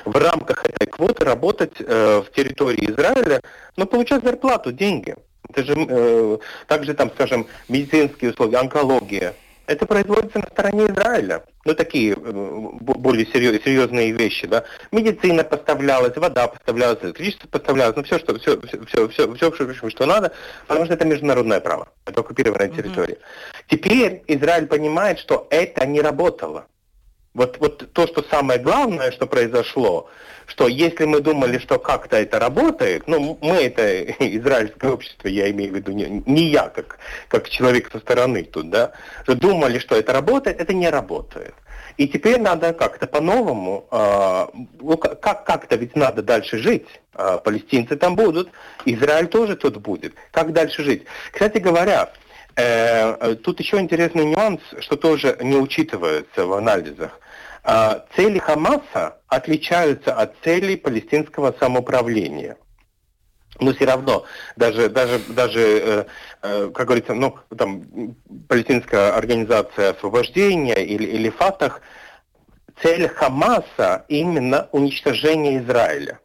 в 0.06 0.18
рамках 0.18 0.66
этой 0.66 0.88
квоты 0.88 1.26
работать 1.26 1.74
э, 1.80 2.24
в 2.26 2.32
территории 2.36 2.90
Израиля, 2.92 3.42
но 3.76 3.86
получать 3.86 4.24
зарплату, 4.24 4.72
деньги. 4.72 5.16
Это 5.50 5.64
же 5.64 5.74
э, 5.78 6.38
также 6.68 6.94
там, 6.94 7.10
скажем, 7.12 7.48
медицинские 7.70 8.32
условия, 8.32 8.58
онкология, 8.58 9.34
это 9.68 9.86
производится 9.86 10.40
на 10.40 10.48
стороне 10.48 10.86
Израиля. 10.88 11.44
Ну, 11.66 11.76
такие 11.76 12.14
э, 12.14 12.16
более 12.16 13.26
серьезные 13.26 14.12
вещи, 14.12 14.48
да. 14.48 14.64
Медицина 14.92 15.44
поставлялась, 15.44 16.16
вода 16.16 16.48
поставлялась, 16.48 17.00
электричество 17.04 17.48
поставлялось, 17.50 17.96
ну, 17.98 18.04
все, 18.04 18.18
что, 18.18 18.40
все, 18.40 18.60
все, 18.62 19.08
все, 19.10 19.34
все, 19.36 19.52
все, 19.52 19.90
что 19.90 20.06
надо, 20.06 20.32
потому 20.68 20.86
что 20.86 20.94
это 20.94 21.06
международное 21.06 21.60
право, 21.60 21.90
это 22.06 22.22
оккупированная 22.22 22.70
территория. 22.70 23.16
Mm-hmm. 23.16 23.64
Теперь 23.70 24.24
Израиль 24.28 24.68
понимает, 24.68 25.20
что 25.20 25.48
это 25.50 25.86
не 25.86 26.02
работало. 26.02 26.68
Вот, 27.34 27.58
вот 27.60 27.94
то, 27.94 28.08
что 28.08 28.24
самое 28.24 28.60
главное, 28.60 29.12
что 29.12 29.28
произошло, 29.28 30.10
что 30.48 30.68
если 30.68 31.06
мы 31.06 31.22
думали, 31.22 31.60
что 31.60 31.78
как-то 31.78 32.18
это 32.18 32.40
работает, 32.40 33.08
ну, 33.08 33.38
мы 33.42 33.56
это, 33.56 34.04
израильское 34.20 34.92
общество, 34.92 35.28
я 35.28 35.52
имею 35.52 35.74
в 35.74 35.76
виду, 35.76 35.92
не, 35.92 36.24
не 36.26 36.50
я, 36.50 36.70
как, 36.70 37.00
как 37.28 37.50
человек 37.50 37.92
со 37.92 38.00
стороны 38.00 38.44
тут, 38.44 38.70
да, 38.70 38.94
что 39.24 39.36
думали, 39.36 39.78
что 39.80 39.96
это 39.96 40.14
работает, 40.14 40.60
это 40.60 40.74
не 40.74 40.90
работает. 40.90 41.54
И 41.98 42.08
теперь 42.08 42.40
надо 42.40 42.74
как-то 42.74 43.08
по-новому, 43.08 43.88
э, 43.92 44.48
как, 45.20 45.46
как-то 45.46 45.76
ведь 45.76 45.96
надо 45.96 46.22
дальше 46.22 46.60
жить. 46.60 46.88
Э, 47.16 47.40
палестинцы 47.44 47.98
там 47.98 48.16
будут, 48.16 48.50
Израиль 48.86 49.28
тоже 49.28 49.56
тут 49.56 49.78
будет. 49.78 50.14
Как 50.32 50.54
дальше 50.54 50.84
жить? 50.84 51.06
Кстати 51.32 51.58
говоря, 51.58 52.12
тут 53.44 53.60
еще 53.60 53.80
интересный 53.80 54.26
нюанс, 54.26 54.62
что 54.80 54.96
тоже 54.96 55.38
не 55.42 55.58
учитывается 55.58 56.46
в 56.46 56.54
анализах. 56.54 57.20
А, 57.64 58.06
цели 58.16 58.40
Хамаса 58.40 59.18
отличаются 59.28 60.14
от 60.14 60.36
целей 60.44 60.78
палестинского 60.78 61.54
самоуправления. 61.60 62.58
Но 63.60 63.74
все 63.74 63.86
равно, 63.86 64.24
даже, 64.56 64.88
даже, 64.88 65.20
даже 65.28 65.60
э, 65.60 66.06
э, 66.44 66.72
как 66.74 66.88
говорится, 66.88 67.14
ну, 67.14 67.38
там, 67.58 68.16
палестинская 68.48 69.14
организация 69.14 69.92
освобождения 69.92 70.76
или, 70.76 71.08
или 71.08 71.30
Фатах, 71.30 71.82
цель 72.82 73.10
Хамаса 73.10 74.06
именно 74.08 74.70
уничтожение 74.72 75.58
Израиля. 75.60 76.20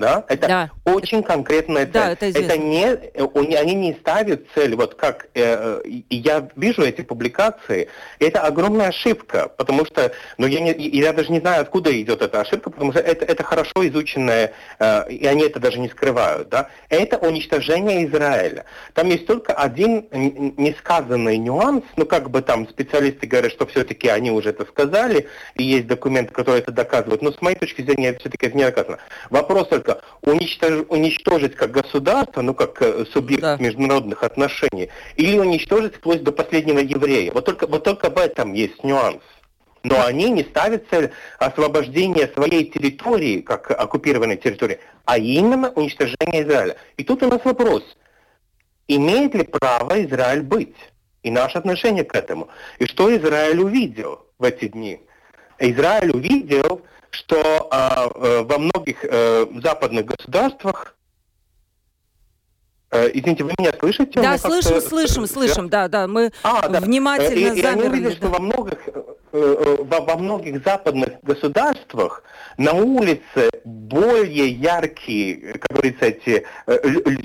Да? 0.00 0.24
Это 0.28 0.48
да. 0.48 0.70
очень 0.86 1.22
конкретная 1.22 1.84
цель. 1.84 1.92
Да, 1.92 2.12
это, 2.12 2.26
это 2.26 2.56
не, 2.56 3.54
они 3.54 3.74
не 3.74 3.92
ставят 3.92 4.46
цель, 4.54 4.74
вот 4.74 4.94
как 4.94 5.26
э, 5.34 5.82
я 6.08 6.48
вижу 6.56 6.82
эти 6.82 7.02
публикации, 7.02 7.88
это 8.18 8.40
огромная 8.40 8.88
ошибка, 8.88 9.52
потому 9.58 9.84
что, 9.84 10.10
ну 10.38 10.46
я, 10.46 10.60
не, 10.60 10.72
я 10.72 11.12
даже 11.12 11.30
не 11.30 11.40
знаю, 11.40 11.60
откуда 11.60 11.90
идет 12.00 12.22
эта 12.22 12.40
ошибка, 12.40 12.70
потому 12.70 12.92
что 12.92 13.00
это, 13.02 13.26
это 13.26 13.44
хорошо 13.44 13.86
изученное, 13.88 14.54
э, 14.78 15.10
и 15.10 15.26
они 15.26 15.42
это 15.42 15.60
даже 15.60 15.78
не 15.78 15.90
скрывают. 15.90 16.48
Да? 16.48 16.70
Это 16.88 17.18
уничтожение 17.18 18.06
Израиля. 18.06 18.64
Там 18.94 19.08
есть 19.08 19.26
только 19.26 19.52
один 19.52 20.08
несказанный 20.56 21.36
нюанс, 21.36 21.84
ну 21.96 22.06
как 22.06 22.30
бы 22.30 22.40
там 22.40 22.66
специалисты 22.70 23.26
говорят, 23.26 23.52
что 23.52 23.66
все-таки 23.66 24.08
они 24.08 24.30
уже 24.30 24.48
это 24.48 24.64
сказали, 24.64 25.28
и 25.56 25.62
есть 25.62 25.86
документы, 25.86 26.32
которые 26.32 26.62
это 26.62 26.72
доказывают, 26.72 27.20
но 27.20 27.32
с 27.32 27.42
моей 27.42 27.56
точки 27.56 27.82
зрения 27.82 28.16
все-таки 28.18 28.46
это 28.46 28.56
не 28.56 28.64
доказано. 28.64 28.98
Вопрос 29.28 29.68
только 29.68 29.89
уничтож, 30.22 30.84
уничтожить 30.88 31.54
как 31.54 31.70
государство, 31.70 32.42
ну 32.42 32.54
как 32.54 32.80
э, 32.82 33.04
субъект 33.12 33.42
да. 33.42 33.56
международных 33.58 34.22
отношений, 34.22 34.88
или 35.16 35.38
уничтожить 35.38 35.96
вплоть 35.96 36.22
до 36.22 36.32
последнего 36.32 36.78
еврея. 36.78 37.32
Вот 37.32 37.44
только, 37.44 37.66
вот 37.66 37.84
только 37.84 38.10
в 38.10 38.18
этом 38.18 38.52
есть 38.52 38.82
нюанс. 38.84 39.22
Но 39.82 40.04
они 40.04 40.30
не 40.30 40.42
ставят 40.44 40.84
цель 40.90 41.10
освобождения 41.38 42.28
своей 42.34 42.64
территории, 42.70 43.40
как 43.40 43.70
оккупированной 43.70 44.36
территории, 44.36 44.78
а 45.06 45.16
именно 45.18 45.70
уничтожение 45.70 46.42
Израиля. 46.42 46.76
И 46.98 47.04
тут 47.04 47.22
у 47.22 47.28
нас 47.28 47.40
вопрос, 47.44 47.82
имеет 48.88 49.34
ли 49.34 49.44
право 49.44 50.04
Израиль 50.04 50.42
быть? 50.42 50.76
И 51.22 51.30
наше 51.30 51.58
отношение 51.58 52.04
к 52.04 52.14
этому. 52.14 52.48
И 52.78 52.86
что 52.86 53.14
Израиль 53.14 53.60
увидел 53.60 54.26
в 54.38 54.44
эти 54.44 54.68
дни? 54.68 55.00
Израиль 55.58 56.10
увидел 56.10 56.82
что 57.10 57.68
а, 57.70 58.08
э, 58.14 58.42
во 58.42 58.58
многих 58.58 59.04
э, 59.04 59.46
западных 59.62 60.06
государствах 60.06 60.96
э, 62.90 63.10
Извините, 63.14 63.44
вы 63.44 63.52
меня 63.58 63.72
слышите? 63.78 64.20
Да, 64.20 64.38
слышим, 64.38 64.80
слышим, 64.80 65.26
слышим, 65.26 65.68
да, 65.68 65.88
да, 65.88 66.06
мы 66.06 66.32
а, 66.42 66.68
да. 66.68 66.80
внимательно 66.80 67.54
и, 67.54 67.62
замерли. 67.62 68.00
И 68.00 68.04
они 68.04 68.04
да. 68.04 68.10
что 68.12 68.28
во 68.28 68.38
многих, 68.40 68.78
во, 69.32 70.00
во 70.00 70.16
многих 70.16 70.64
западных 70.64 71.20
государствах 71.22 72.22
на 72.56 72.72
улице 72.72 73.48
более 73.64 74.48
яркие, 74.48 75.58
как 75.58 75.70
говорится, 75.70 76.06
эти 76.06 76.44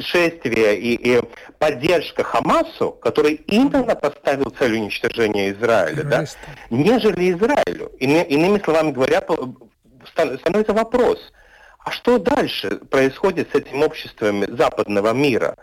шествия 0.01 0.75
и, 0.75 1.17
и 1.17 1.21
поддержка 1.57 2.23
Хамасу, 2.23 2.91
который 2.91 3.33
именно 3.47 3.95
поставил 3.95 4.53
цель 4.57 4.73
уничтожения 4.73 5.51
Израиля, 5.51 6.03
да, 6.03 6.25
нежели 6.69 7.31
Израилю. 7.31 7.91
Иными 7.99 8.61
словами 8.63 8.91
говоря, 8.91 9.21
становится 10.15 10.73
вопрос, 10.73 11.19
а 11.79 11.91
что 11.91 12.17
дальше 12.17 12.77
происходит 12.89 13.49
с 13.51 13.55
этим 13.55 13.83
обществами 13.83 14.45
западного 14.47 15.13
мира? 15.13 15.55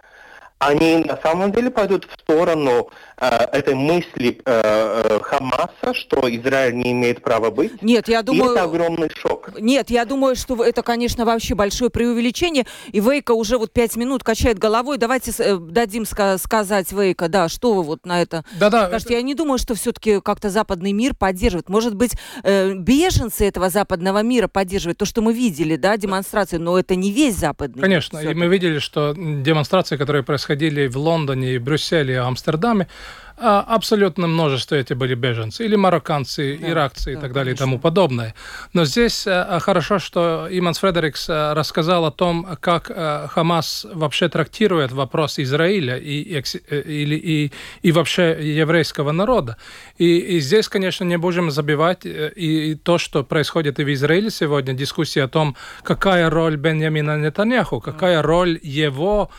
Они 0.59 0.99
на 0.99 1.17
самом 1.17 1.51
деле 1.51 1.71
пойдут 1.71 2.05
в 2.05 2.13
сторону 2.21 2.91
этой 3.29 3.75
мысли 3.75 4.41
э, 4.45 5.03
э, 5.05 5.21
Хамаса, 5.23 5.95
что 5.95 6.29
Израиль 6.29 6.75
не 6.75 6.93
имеет 6.93 7.23
права 7.23 7.51
быть. 7.51 7.83
Нет, 7.83 8.09
я 8.09 8.23
думаю... 8.23 8.51
И 8.51 8.53
это 8.55 8.65
огромный 8.65 9.11
шок. 9.15 9.51
Нет, 9.61 9.91
я 9.91 10.05
думаю, 10.05 10.35
что 10.35 10.63
это, 10.65 10.83
конечно, 10.83 11.25
вообще 11.25 11.55
большое 11.55 11.91
преувеличение. 11.91 12.67
И 12.91 13.01
Вейка 13.01 13.33
уже 13.33 13.59
вот 13.59 13.73
пять 13.73 13.97
минут 13.97 14.25
качает 14.25 14.59
головой. 14.59 14.99
Давайте 14.99 15.33
э, 15.39 15.57
дадим 15.57 16.03
ска- 16.03 16.39
сказать 16.39 16.91
Вейка, 16.91 17.29
да, 17.29 17.49
что 17.49 17.75
вы 17.75 17.83
вот 17.83 18.07
на 18.07 18.23
это 18.23 18.45
Да-да. 18.59 18.89
скажете. 18.89 19.15
Это... 19.15 19.21
Я 19.21 19.23
не 19.23 19.35
думаю, 19.35 19.59
что 19.59 19.75
все-таки 19.75 20.21
как-то 20.21 20.51
западный 20.51 20.93
мир 20.93 21.15
поддерживает. 21.15 21.69
Может 21.69 21.95
быть, 21.95 22.17
э, 22.43 22.75
беженцы 22.75 23.47
этого 23.47 23.71
западного 23.71 24.23
мира 24.23 24.49
поддерживают. 24.49 24.99
То, 24.99 25.05
что 25.05 25.23
мы 25.23 25.33
видели, 25.33 25.77
да, 25.77 25.97
демонстрации, 25.97 26.57
но 26.57 26.79
это 26.79 26.97
не 26.97 27.13
весь 27.13 27.37
западный 27.37 27.83
Конечно, 27.83 28.17
мир. 28.17 28.27
Конечно, 28.27 28.43
и 28.43 28.47
мы 28.47 28.53
видели, 28.53 28.79
что 28.79 29.15
демонстрации, 29.17 29.97
которые 29.97 30.23
происходили 30.25 30.89
в 30.89 30.97
Лондоне, 30.97 31.59
Брюсселе, 31.59 32.19
Амстердаме, 32.19 32.83
а, 32.85 33.12
абсолютно 33.37 34.27
множество 34.27 34.77
эти 34.77 34.93
были 34.93 35.15
беженцы, 35.15 35.65
или 35.65 35.75
марокканцы, 35.75 36.59
да, 36.61 36.71
иракцы 36.71 37.07
да, 37.07 37.13
и 37.13 37.15
так 37.17 37.33
далее 37.33 37.55
конечно. 37.55 37.65
и 37.65 37.67
тому 37.67 37.79
подобное. 37.79 38.35
Но 38.73 38.85
здесь 38.85 39.27
а, 39.27 39.59
хорошо, 39.61 39.99
что 39.99 40.47
Иманс 40.51 40.79
Фредерикс 40.79 41.27
а, 41.29 41.55
рассказал 41.55 42.05
о 42.05 42.11
том, 42.11 42.47
как 42.61 42.91
Хамас 43.31 43.87
вообще 43.93 44.29
трактирует 44.29 44.93
вопрос 44.93 45.39
Израиля 45.39 45.97
и, 45.97 46.23
и, 46.23 46.43
и, 46.71 47.53
и, 47.83 47.93
вообще 47.93 48.39
еврейского 48.41 49.13
народа. 49.13 49.57
И, 49.99 50.19
и 50.19 50.41
здесь, 50.41 50.69
конечно, 50.69 51.05
не 51.05 51.19
будем 51.19 51.51
забивать 51.51 52.07
э, 52.07 52.33
и, 52.37 52.73
и 52.73 52.75
то, 52.75 52.99
что 52.99 53.25
происходит 53.25 53.81
и 53.81 53.85
в 53.85 53.93
Израиле 53.93 54.31
сегодня, 54.31 54.75
дискуссия 54.75 55.25
о 55.25 55.29
том, 55.29 55.57
какая 55.83 56.31
роль 56.31 56.57
Беньямина 56.57 57.19
Нетаньяху, 57.19 57.81
какая 57.81 58.23
роль 58.23 58.59
его 58.63 59.31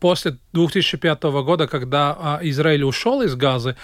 после 0.00 0.38
2005 0.52 1.22
года, 1.22 1.66
когда 1.66 2.38
Израиль 2.42 2.84
ушел 2.84 3.22
из 3.22 3.34
Газы, 3.34 3.76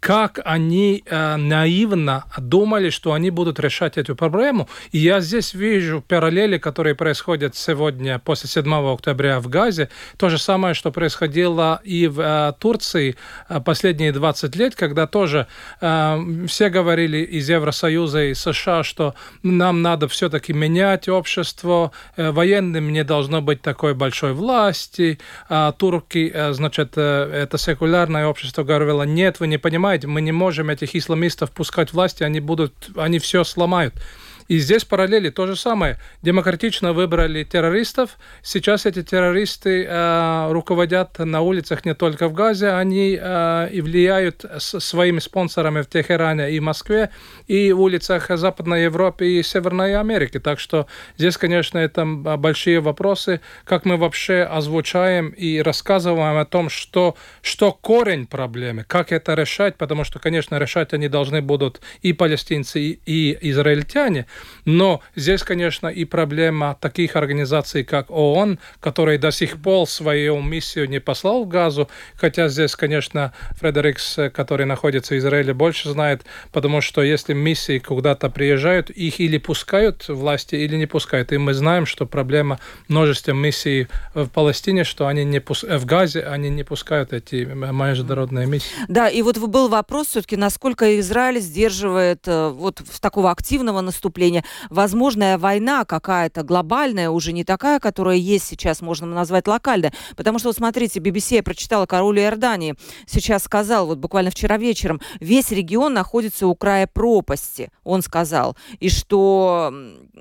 как 0.00 0.40
они 0.44 1.02
э, 1.04 1.36
наивно 1.36 2.26
думали, 2.38 2.90
что 2.90 3.12
они 3.12 3.30
будут 3.30 3.58
решать 3.58 3.98
эту 3.98 4.14
проблему. 4.14 4.68
И 4.92 4.98
я 4.98 5.20
здесь 5.20 5.54
вижу 5.54 6.00
параллели, 6.06 6.58
которые 6.58 6.94
происходят 6.94 7.56
сегодня, 7.56 8.18
после 8.18 8.48
7 8.48 8.92
октября 8.92 9.40
в 9.40 9.48
Газе. 9.48 9.88
То 10.16 10.28
же 10.28 10.38
самое, 10.38 10.74
что 10.74 10.92
происходило 10.92 11.80
и 11.82 12.06
в 12.06 12.20
э, 12.20 12.52
Турции 12.58 13.16
э, 13.48 13.60
последние 13.60 14.12
20 14.12 14.54
лет, 14.54 14.76
когда 14.76 15.06
тоже 15.06 15.46
э, 15.80 16.46
все 16.46 16.68
говорили 16.68 17.18
из 17.18 17.48
Евросоюза 17.48 18.24
и 18.24 18.34
США, 18.34 18.84
что 18.84 19.14
нам 19.42 19.82
надо 19.82 20.06
все-таки 20.08 20.52
менять 20.52 21.08
общество, 21.08 21.90
э, 22.16 22.30
военным 22.30 22.92
не 22.92 23.02
должно 23.02 23.42
быть 23.42 23.60
такой 23.62 23.94
большой 23.94 24.34
власти, 24.34 25.18
а 25.48 25.72
турки, 25.72 26.30
э, 26.32 26.52
значит, 26.52 26.92
э, 26.96 27.30
это 27.42 27.58
секулярное 27.58 28.26
общество 28.26 28.62
говорило, 28.62 29.02
нет, 29.02 29.40
вы 29.40 29.48
не 29.48 29.58
понимаете, 29.58 29.85
понимаете, 29.86 30.06
мы 30.08 30.20
не 30.20 30.32
можем 30.32 30.68
этих 30.70 30.96
исламистов 30.96 31.52
пускать 31.52 31.92
власти, 31.92 32.24
они 32.24 32.40
будут, 32.40 32.72
они 32.96 33.20
все 33.20 33.44
сломают. 33.44 33.94
И 34.48 34.58
здесь 34.58 34.84
параллели 34.84 35.30
то 35.30 35.46
же 35.46 35.56
самое. 35.56 35.98
Демократично 36.22 36.92
выбрали 36.92 37.44
террористов. 37.44 38.18
Сейчас 38.42 38.86
эти 38.86 39.02
террористы 39.02 39.84
э, 39.84 40.52
руководят 40.52 41.18
на 41.18 41.40
улицах 41.40 41.84
не 41.84 41.94
только 41.94 42.28
в 42.28 42.32
Газе, 42.32 42.70
они 42.70 43.18
э, 43.20 43.68
и 43.72 43.80
влияют 43.80 44.44
с 44.44 44.80
своими 44.80 45.18
спонсорами 45.18 45.82
в 45.82 45.88
Техеране 45.88 46.52
и 46.52 46.60
Москве, 46.60 47.10
и 47.46 47.72
в 47.72 47.80
улицах 47.80 48.30
Западной 48.30 48.84
Европы 48.84 49.26
и 49.26 49.42
Северной 49.42 49.96
Америки. 49.96 50.38
Так 50.38 50.60
что 50.60 50.86
здесь, 51.16 51.36
конечно, 51.36 51.78
это 51.78 52.04
большие 52.04 52.80
вопросы, 52.80 53.40
как 53.64 53.84
мы 53.84 53.96
вообще 53.96 54.42
озвучаем 54.42 55.30
и 55.30 55.60
рассказываем 55.60 56.38
о 56.38 56.44
том, 56.44 56.68
что, 56.68 57.16
что 57.42 57.72
корень 57.72 58.26
проблемы, 58.26 58.84
как 58.84 59.12
это 59.12 59.34
решать, 59.34 59.76
потому 59.76 60.04
что, 60.04 60.18
конечно, 60.18 60.56
решать 60.58 60.92
они 60.92 61.08
должны 61.08 61.42
будут 61.42 61.80
и 62.02 62.12
палестинцы, 62.12 62.80
и, 62.80 63.00
и 63.06 63.50
израильтяне, 63.50 64.26
но 64.64 65.00
здесь, 65.14 65.42
конечно, 65.42 65.88
и 65.88 66.04
проблема 66.04 66.76
таких 66.80 67.16
организаций, 67.16 67.84
как 67.84 68.10
ООН, 68.10 68.58
который 68.80 69.18
до 69.18 69.30
сих 69.30 69.62
пор 69.62 69.88
свою 69.88 70.40
миссию 70.40 70.88
не 70.88 71.00
послал 71.00 71.44
в 71.44 71.48
Газу, 71.48 71.88
хотя 72.14 72.48
здесь, 72.48 72.76
конечно, 72.76 73.32
Фредерикс, 73.60 74.18
который 74.34 74.66
находится 74.66 75.14
в 75.14 75.18
Израиле, 75.18 75.54
больше 75.54 75.90
знает, 75.90 76.24
потому 76.52 76.80
что 76.80 77.02
если 77.02 77.32
миссии 77.32 77.78
куда-то 77.78 78.30
приезжают, 78.30 78.90
их 78.90 79.20
или 79.20 79.38
пускают 79.38 80.08
власти, 80.08 80.56
или 80.56 80.76
не 80.76 80.86
пускают. 80.86 81.32
И 81.32 81.38
мы 81.38 81.54
знаем, 81.54 81.86
что 81.86 82.06
проблема 82.06 82.58
множества 82.88 83.32
миссий 83.32 83.88
в 84.14 84.28
Палестине, 84.28 84.84
что 84.84 85.06
они 85.06 85.24
не 85.24 85.40
пус... 85.40 85.62
в 85.62 85.84
Газе 85.84 86.20
они 86.20 86.50
не 86.50 86.64
пускают 86.64 87.12
эти 87.12 87.44
международные 87.44 88.46
миссии. 88.46 88.68
Да, 88.88 89.08
и 89.08 89.22
вот 89.22 89.38
был 89.38 89.68
вопрос 89.68 90.08
все-таки, 90.08 90.36
насколько 90.36 90.98
Израиль 91.00 91.40
сдерживает 91.40 92.26
э, 92.26 92.48
вот 92.48 92.82
такого 93.00 93.30
активного 93.30 93.80
наступления 93.80 94.25
наступления. 94.26 94.44
Возможная 94.70 95.38
война 95.38 95.84
какая-то 95.84 96.42
глобальная, 96.42 97.10
уже 97.10 97.32
не 97.32 97.44
такая, 97.44 97.78
которая 97.80 98.16
есть 98.16 98.46
сейчас, 98.46 98.80
можно 98.80 99.06
назвать 99.06 99.46
локальной. 99.46 99.92
Потому 100.16 100.38
что, 100.38 100.48
вот 100.48 100.56
смотрите, 100.56 101.00
BBC 101.00 101.36
я 101.36 101.42
прочитала, 101.42 101.86
король 101.86 102.20
Иордании 102.20 102.74
сейчас 103.06 103.44
сказал, 103.44 103.86
вот 103.86 103.98
буквально 103.98 104.30
вчера 104.30 104.56
вечером, 104.58 105.00
весь 105.20 105.50
регион 105.50 105.94
находится 105.94 106.46
у 106.46 106.54
края 106.54 106.86
пропасти, 106.86 107.70
он 107.84 108.02
сказал. 108.02 108.56
И 108.80 108.88
что, 108.88 109.72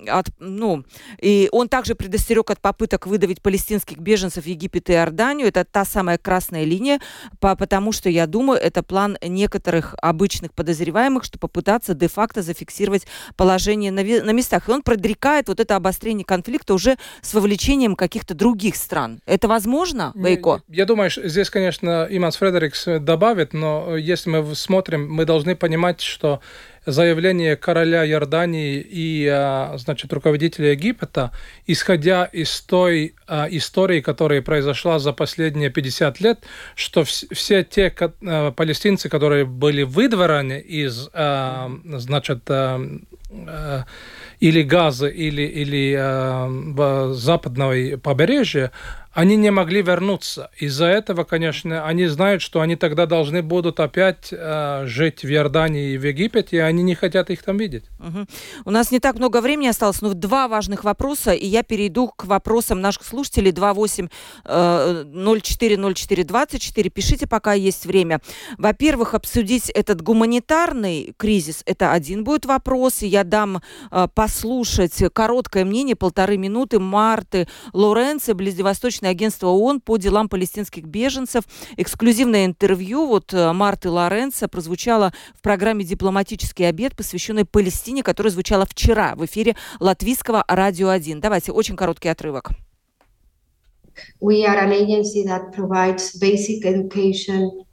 от, 0.07 0.27
ну, 0.39 0.83
и 1.21 1.49
он 1.51 1.69
также 1.69 1.95
предостерег 1.95 2.51
от 2.51 2.59
попыток 2.59 3.07
выдавить 3.07 3.41
палестинских 3.41 3.97
беженцев 3.97 4.43
в 4.43 4.47
Египет 4.47 4.89
и 4.89 4.93
Иорданию. 4.93 5.47
Это 5.47 5.65
та 5.65 5.85
самая 5.85 6.17
красная 6.17 6.63
линия, 6.63 6.99
по, 7.39 7.55
потому 7.55 7.91
что, 7.91 8.09
я 8.09 8.27
думаю, 8.27 8.59
это 8.59 8.83
план 8.83 9.17
некоторых 9.21 9.95
обычных 10.01 10.53
подозреваемых, 10.53 11.23
что 11.23 11.39
попытаться 11.39 11.93
де-факто 11.93 12.41
зафиксировать 12.41 13.07
положение 13.35 13.91
на, 13.95 14.03
на 14.03 14.31
местах. 14.31 14.67
И 14.69 14.71
он 14.71 14.81
предрекает 14.81 15.47
вот 15.47 15.59
это 15.59 15.75
обострение 15.75 16.25
конфликта 16.25 16.73
уже 16.73 16.97
с 17.21 17.33
вовлечением 17.33 17.95
каких-то 17.95 18.33
других 18.33 18.75
стран. 18.75 19.19
Это 19.25 19.47
возможно, 19.47 20.11
Вейко? 20.15 20.61
Я, 20.67 20.85
думаю, 20.85 21.09
здесь, 21.09 21.49
конечно, 21.49 22.07
Иманс 22.09 22.37
Фредерикс 22.37 22.85
добавит, 22.99 23.53
но 23.53 23.97
если 23.97 24.29
мы 24.29 24.55
смотрим, 24.55 25.11
мы 25.11 25.25
должны 25.25 25.55
понимать, 25.55 26.01
что 26.01 26.41
заявление 26.85 27.55
короля 27.55 28.05
Иордании 28.07 28.79
и, 28.79 29.27
а, 29.27 29.75
значит, 29.77 30.11
руководителя 30.13 30.71
Египта, 30.71 31.31
исходя 31.65 32.25
из 32.25 32.61
той 32.61 33.15
а, 33.27 33.47
истории, 33.49 34.01
которая 34.01 34.41
произошла 34.41 34.99
за 34.99 35.13
последние 35.13 35.69
50 35.69 36.19
лет, 36.19 36.39
что 36.75 37.03
все 37.03 37.63
те 37.63 37.93
а, 37.99 38.51
палестинцы, 38.51 39.09
которые 39.09 39.45
были 39.45 39.83
выдворены 39.83 40.59
из, 40.59 41.09
значит, 41.13 42.49
или 44.39 44.61
Газа, 44.63 45.07
или, 45.07 45.41
или 45.41 47.13
западного 47.13 47.97
побережья, 47.97 48.71
они 49.15 49.37
не 49.37 49.49
могли 49.49 49.81
вернуться. 49.81 50.51
Из-за 50.57 50.87
этого, 50.87 51.23
конечно, 51.23 51.85
они 51.85 52.05
знают, 52.07 52.41
что 52.41 52.59
они 52.59 52.75
тогда 52.75 53.05
должны 53.05 53.41
будут 53.41 53.79
опять 53.79 54.27
э, 54.31 54.83
жить 54.87 55.23
в 55.23 55.31
Иордании 55.31 55.93
и 55.93 55.97
в 55.97 56.05
Египте, 56.05 56.57
и 56.57 56.59
они 56.59 56.83
не 56.83 56.95
хотят 56.95 57.29
их 57.29 57.41
там 57.41 57.57
видеть. 57.57 57.85
Угу. 57.99 58.25
У 58.65 58.71
нас 58.71 58.91
не 58.91 58.99
так 58.99 59.15
много 59.15 59.39
времени 59.39 59.67
осталось, 59.67 60.01
но 60.01 60.13
два 60.13 60.49
важных 60.49 60.83
вопроса, 60.83 61.31
и 61.31 61.47
я 61.47 61.63
перейду 61.63 62.09
к 62.09 62.25
вопросам 62.25 62.81
наших 62.81 63.05
слушателей 63.05 63.53
28 63.53 64.09
э, 64.43 65.05
040424. 65.05 66.89
Пишите, 66.89 67.25
пока 67.25 67.53
есть 67.53 67.85
время. 67.85 68.19
Во-первых, 68.57 69.13
обсудить 69.13 69.69
этот 69.69 70.01
гуманитарный 70.01 71.13
кризис, 71.15 71.63
это 71.65 71.93
один 71.93 72.25
будет 72.25 72.45
вопрос, 72.45 73.01
и 73.01 73.07
я 73.07 73.23
дам 73.23 73.61
э, 73.91 74.07
послушать 74.13 75.01
короткое 75.13 75.63
мнение, 75.63 75.95
полторы 75.95 76.35
минуты, 76.35 76.79
Марты 76.79 77.47
Лоренци, 77.71 78.33
Ближневосточной 78.33 79.04
Научное 79.05 79.11
агентство 79.11 79.47
ООН 79.49 79.81
по 79.81 79.97
делам 79.97 80.27
палестинских 80.29 80.85
беженцев. 80.85 81.43
Эксклюзивное 81.77 82.45
интервью 82.47 83.05
вот 83.05 83.33
э, 83.33 83.53
Марты 83.53 83.91
Лоренца 83.91 84.47
прозвучало 84.47 85.13
в 85.35 85.43
программе 85.43 85.83
«Дипломатический 85.85 86.63
обед», 86.63 86.95
посвященной 86.95 87.45
Палестине, 87.45 88.01
которая 88.01 88.31
звучала 88.31 88.65
вчера 88.65 89.13
в 89.15 89.23
эфире 89.25 89.55
латвийского 89.79 90.43
«Радио 90.47 90.87
1». 90.91 91.19
Давайте, 91.19 91.51
очень 91.51 91.75
короткий 91.75 92.09
отрывок. 92.09 92.49
We 94.19 94.43
are 94.43 94.57
an 94.57 94.71
agency 94.71 95.23
that 95.25 95.53
provides 95.53 96.19
basic 96.19 96.65
education 96.65 97.64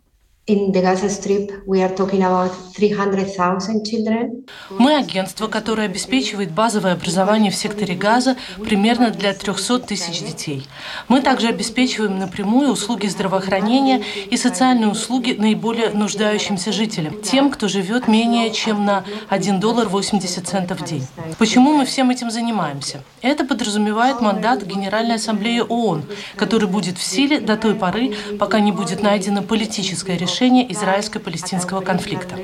мы 4.70 4.96
агентство, 4.96 5.46
которое 5.46 5.86
обеспечивает 5.86 6.50
базовое 6.50 6.94
образование 6.94 7.52
в 7.52 7.54
секторе 7.54 7.94
Газа 7.94 8.36
примерно 8.64 9.10
для 9.10 9.34
300 9.34 9.78
тысяч 9.78 10.18
детей. 10.18 10.66
Мы 11.06 11.20
также 11.20 11.46
обеспечиваем 11.46 12.18
напрямую 12.18 12.72
услуги 12.72 13.06
здравоохранения 13.06 14.02
и 14.32 14.36
социальные 14.36 14.88
услуги 14.88 15.36
наиболее 15.38 15.90
нуждающимся 15.90 16.72
жителям, 16.72 17.22
тем, 17.22 17.48
кто 17.48 17.68
живет 17.68 18.08
менее 18.08 18.50
чем 18.50 18.84
на 18.84 19.04
1 19.28 19.60
доллар 19.60 19.88
80 19.88 20.44
центов 20.44 20.80
в 20.80 20.84
день. 20.84 21.06
Почему 21.38 21.72
мы 21.72 21.84
всем 21.84 22.10
этим 22.10 22.32
занимаемся? 22.32 23.04
Это 23.20 23.44
подразумевает 23.44 24.20
мандат 24.20 24.64
Генеральной 24.64 25.14
Ассамблеи 25.14 25.60
ООН, 25.60 26.02
который 26.34 26.68
будет 26.68 26.98
в 26.98 27.02
силе 27.04 27.38
до 27.38 27.56
той 27.56 27.76
поры, 27.76 28.16
пока 28.40 28.58
не 28.58 28.72
будет 28.72 29.04
найдено 29.04 29.42
политическое 29.42 30.16
решение 30.16 30.31
решения 30.32 30.70
израильско-палестинского 30.72 31.82
конфликта. 31.82 32.36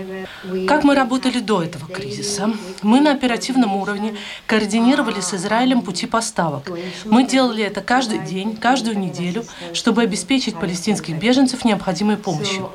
Как 0.66 0.85
мы 0.85 0.94
работали 0.94 1.40
до 1.40 1.62
этого 1.62 1.87
кризиса? 1.87 2.51
Мы 2.83 3.01
на 3.01 3.12
оперативном 3.12 3.77
уровне 3.77 4.14
координировали 4.46 5.20
с 5.20 5.33
Израилем 5.35 5.83
пути 5.83 6.07
поставок. 6.07 6.70
Мы 7.05 7.27
делали 7.27 7.64
это 7.64 7.81
каждый 7.81 8.18
день, 8.18 8.57
каждую 8.57 8.98
неделю, 8.98 9.44
чтобы 9.72 10.03
обеспечить 10.03 10.59
палестинских 10.59 11.16
беженцев 11.18 11.64
необходимой 11.64 12.16
помощью. 12.16 12.70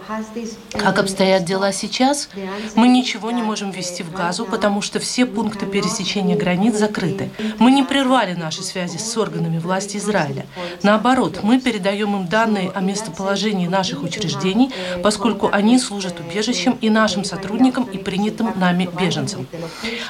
Как 0.71 0.97
обстоят 0.97 1.45
дела 1.45 1.71
сейчас? 1.71 2.29
Мы 2.75 2.87
ничего 2.87 3.31
не 3.31 3.43
можем 3.43 3.71
ввести 3.71 4.03
в 4.03 4.11
Газу, 4.11 4.45
потому 4.45 4.81
что 4.81 4.99
все 4.99 5.25
пункты 5.25 5.65
пересечения 5.65 6.35
границ 6.35 6.75
закрыты. 6.75 7.29
Мы 7.59 7.71
не 7.71 7.83
прервали 7.83 8.33
наши 8.33 8.63
связи 8.63 8.97
с 8.97 9.17
органами 9.17 9.59
власти 9.59 9.97
Израиля. 9.97 10.45
Наоборот, 10.81 11.39
мы 11.43 11.59
передаем 11.59 12.15
им 12.15 12.27
данные 12.27 12.71
о 12.71 12.81
местоположении 12.81 13.67
наших 13.67 14.01
учреждений 14.01 14.71
поскольку 15.03 15.49
они 15.51 15.77
служат 15.77 16.19
убежищем 16.19 16.77
и 16.81 16.89
нашим 16.89 17.23
сотрудникам, 17.25 17.83
и 17.83 17.97
принятым 17.97 18.53
нами 18.55 18.89
беженцам. 18.99 19.45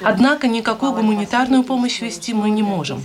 Однако 0.02 0.48
никакую 0.48 0.94
гуманитарную 0.94 1.64
помощь 1.64 2.00
вести 2.02 2.34
мы 2.34 2.52
не 2.52 2.64
можем. 2.64 3.04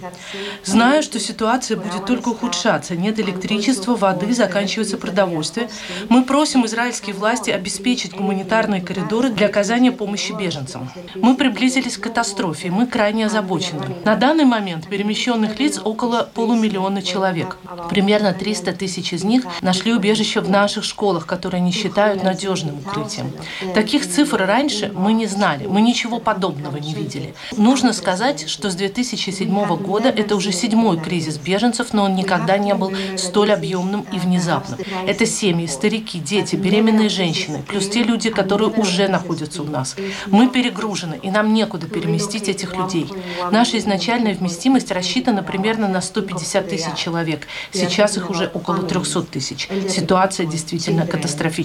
Знаю, 0.65 1.03
что 1.03 1.19
ситуация 1.19 1.77
будет 1.77 2.05
только 2.05 2.29
ухудшаться. 2.29 2.95
Нет 2.95 3.19
электричества, 3.19 3.97
воды, 3.97 4.35
заканчивается 4.35 4.99
продовольствие. 4.99 5.71
Мы 6.09 6.25
просим 6.25 6.67
израильские 6.67 7.15
власти 7.15 7.51
обеспечить 7.51 8.15
гуманитарные 8.15 8.83
коридоры 8.83 9.31
для 9.31 9.47
оказания 9.47 9.91
помощи 9.91 10.33
беженцам. 10.33 10.91
Мы 11.15 11.37
приблизились 11.37 11.97
к 11.97 12.03
катастрофе, 12.03 12.71
мы 12.71 12.87
крайне 12.87 13.27
озабочены. 13.27 13.87
На 14.05 14.17
данный 14.17 14.45
момент 14.45 14.89
перемещенных 14.89 15.59
лиц 15.59 15.81
около 15.83 16.29
полумиллиона 16.35 17.03
человек. 17.03 17.57
Примерно 17.89 18.35
300 18.35 18.73
тысяч 18.73 19.13
из 19.15 19.25
них 19.25 19.45
нашли 19.63 19.95
убежище 19.95 20.41
в 20.41 20.51
наших 20.51 20.85
школах, 20.85 21.25
которые 21.25 21.61
они 21.61 21.73
считают 21.79 22.23
надежным 22.23 22.79
укрытием. 22.79 23.33
Таких 23.75 24.09
цифр 24.09 24.45
раньше 24.45 24.91
мы 24.95 25.13
не 25.13 25.27
знали, 25.27 25.67
мы 25.67 25.81
ничего 25.81 26.19
подобного 26.19 26.77
не 26.77 26.95
видели. 26.95 27.35
Нужно 27.57 27.93
сказать, 27.93 28.49
что 28.49 28.71
с 28.71 28.75
2007 28.75 29.77
года 29.77 30.09
это 30.09 30.37
уже 30.37 30.53
седьмой 30.53 30.99
кризис 30.99 31.39
беженцев, 31.39 31.93
но 31.93 32.05
он 32.05 32.15
никогда 32.15 32.59
не 32.59 32.75
был 32.75 32.93
столь 33.17 33.53
объемным 33.53 34.05
и 34.13 34.19
внезапным. 34.19 34.79
Это 35.07 35.27
семьи, 35.27 35.67
старики, 35.67 36.19
дети, 36.19 36.57
беременные 36.57 37.09
женщины, 37.09 37.63
плюс 37.63 37.89
те 37.89 38.03
люди, 38.03 38.31
которые 38.31 38.71
уже 38.71 39.09
находятся 39.09 39.63
у 39.63 39.67
нас. 39.67 39.97
Мы 40.27 40.49
перегружены, 40.49 41.19
и 41.23 41.31
нам 41.31 41.53
некуда 41.55 41.87
переместить 41.87 42.49
этих 42.49 42.77
людей. 42.77 43.09
Наша 43.51 43.79
изначальная 43.79 44.35
вместимость 44.35 44.91
рассчитана 44.91 45.43
примерно 45.43 45.89
на 45.89 46.01
150 46.01 46.69
тысяч 46.69 46.95
человек. 46.97 47.47
Сейчас 47.73 48.17
их 48.17 48.31
уже 48.31 48.51
около 48.53 48.83
300 48.83 49.23
тысяч. 49.23 49.69
Ситуация 49.89 50.47
действительно 50.47 51.07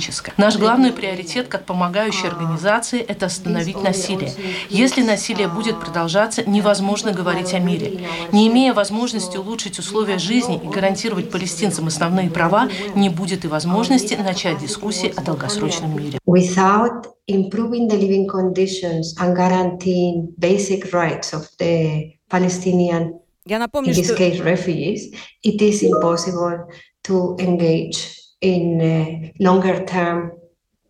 катастрофическая. 0.04 0.36
Наш 0.38 0.58
главный 0.58 0.92
приоритет 0.92 1.48
как 1.48 1.66
помогающей 1.66 2.28
организации– 2.28 3.00
это 3.08 3.28
остановить 3.28 3.82
насилие. 3.82 4.34
Если 4.70 5.02
насилие 5.04 5.48
будет 5.48 5.80
продолжаться, 5.80 6.44
невозможно 6.50 7.12
говорить 7.12 7.54
о 7.54 7.60
мире. 7.60 8.08
Не 8.32 8.48
имея 8.48 8.74
возможности 8.74 9.38
улучшить 9.38 9.80
условия 9.80 10.18
жизни 10.18 10.60
и 10.64 10.68
гарантировать 10.68 11.32
палестинцам 11.32 11.88
основные 11.88 12.30
права, 12.30 12.70
не 12.96 13.10
будет 13.10 13.46
и 13.46 13.48
возможности 13.48 14.16
начать 14.16 14.60
дискуссии 14.60 15.14
о 15.16 15.22
долгосрочном 15.22 15.96
мире. 15.98 16.20
Without 16.26 17.08
improving 17.28 17.88
the 17.88 17.98
living 17.98 18.28
conditions 18.28 19.14
and 19.20 19.36
guaranteeing 19.36 20.34
basic 20.38 20.92
rights 20.92 21.34
of 21.34 21.46
the 21.60 22.14
Palestinian, 22.30 23.20
Я 23.46 23.60
напомню, 23.60 23.92
in 23.92 23.96
this 23.96 24.06
что... 24.06 24.16
case 24.16 24.40
refugees, 24.40 25.14
it 25.44 25.62
is 25.62 25.84
impossible 25.84 26.66
to 27.04 27.36
engage 27.40 28.23
in 28.44 28.82
uh, 28.82 29.32
longer 29.40 29.84
term 29.86 30.34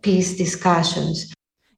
peace 0.02 0.36
discussions. 0.36 1.34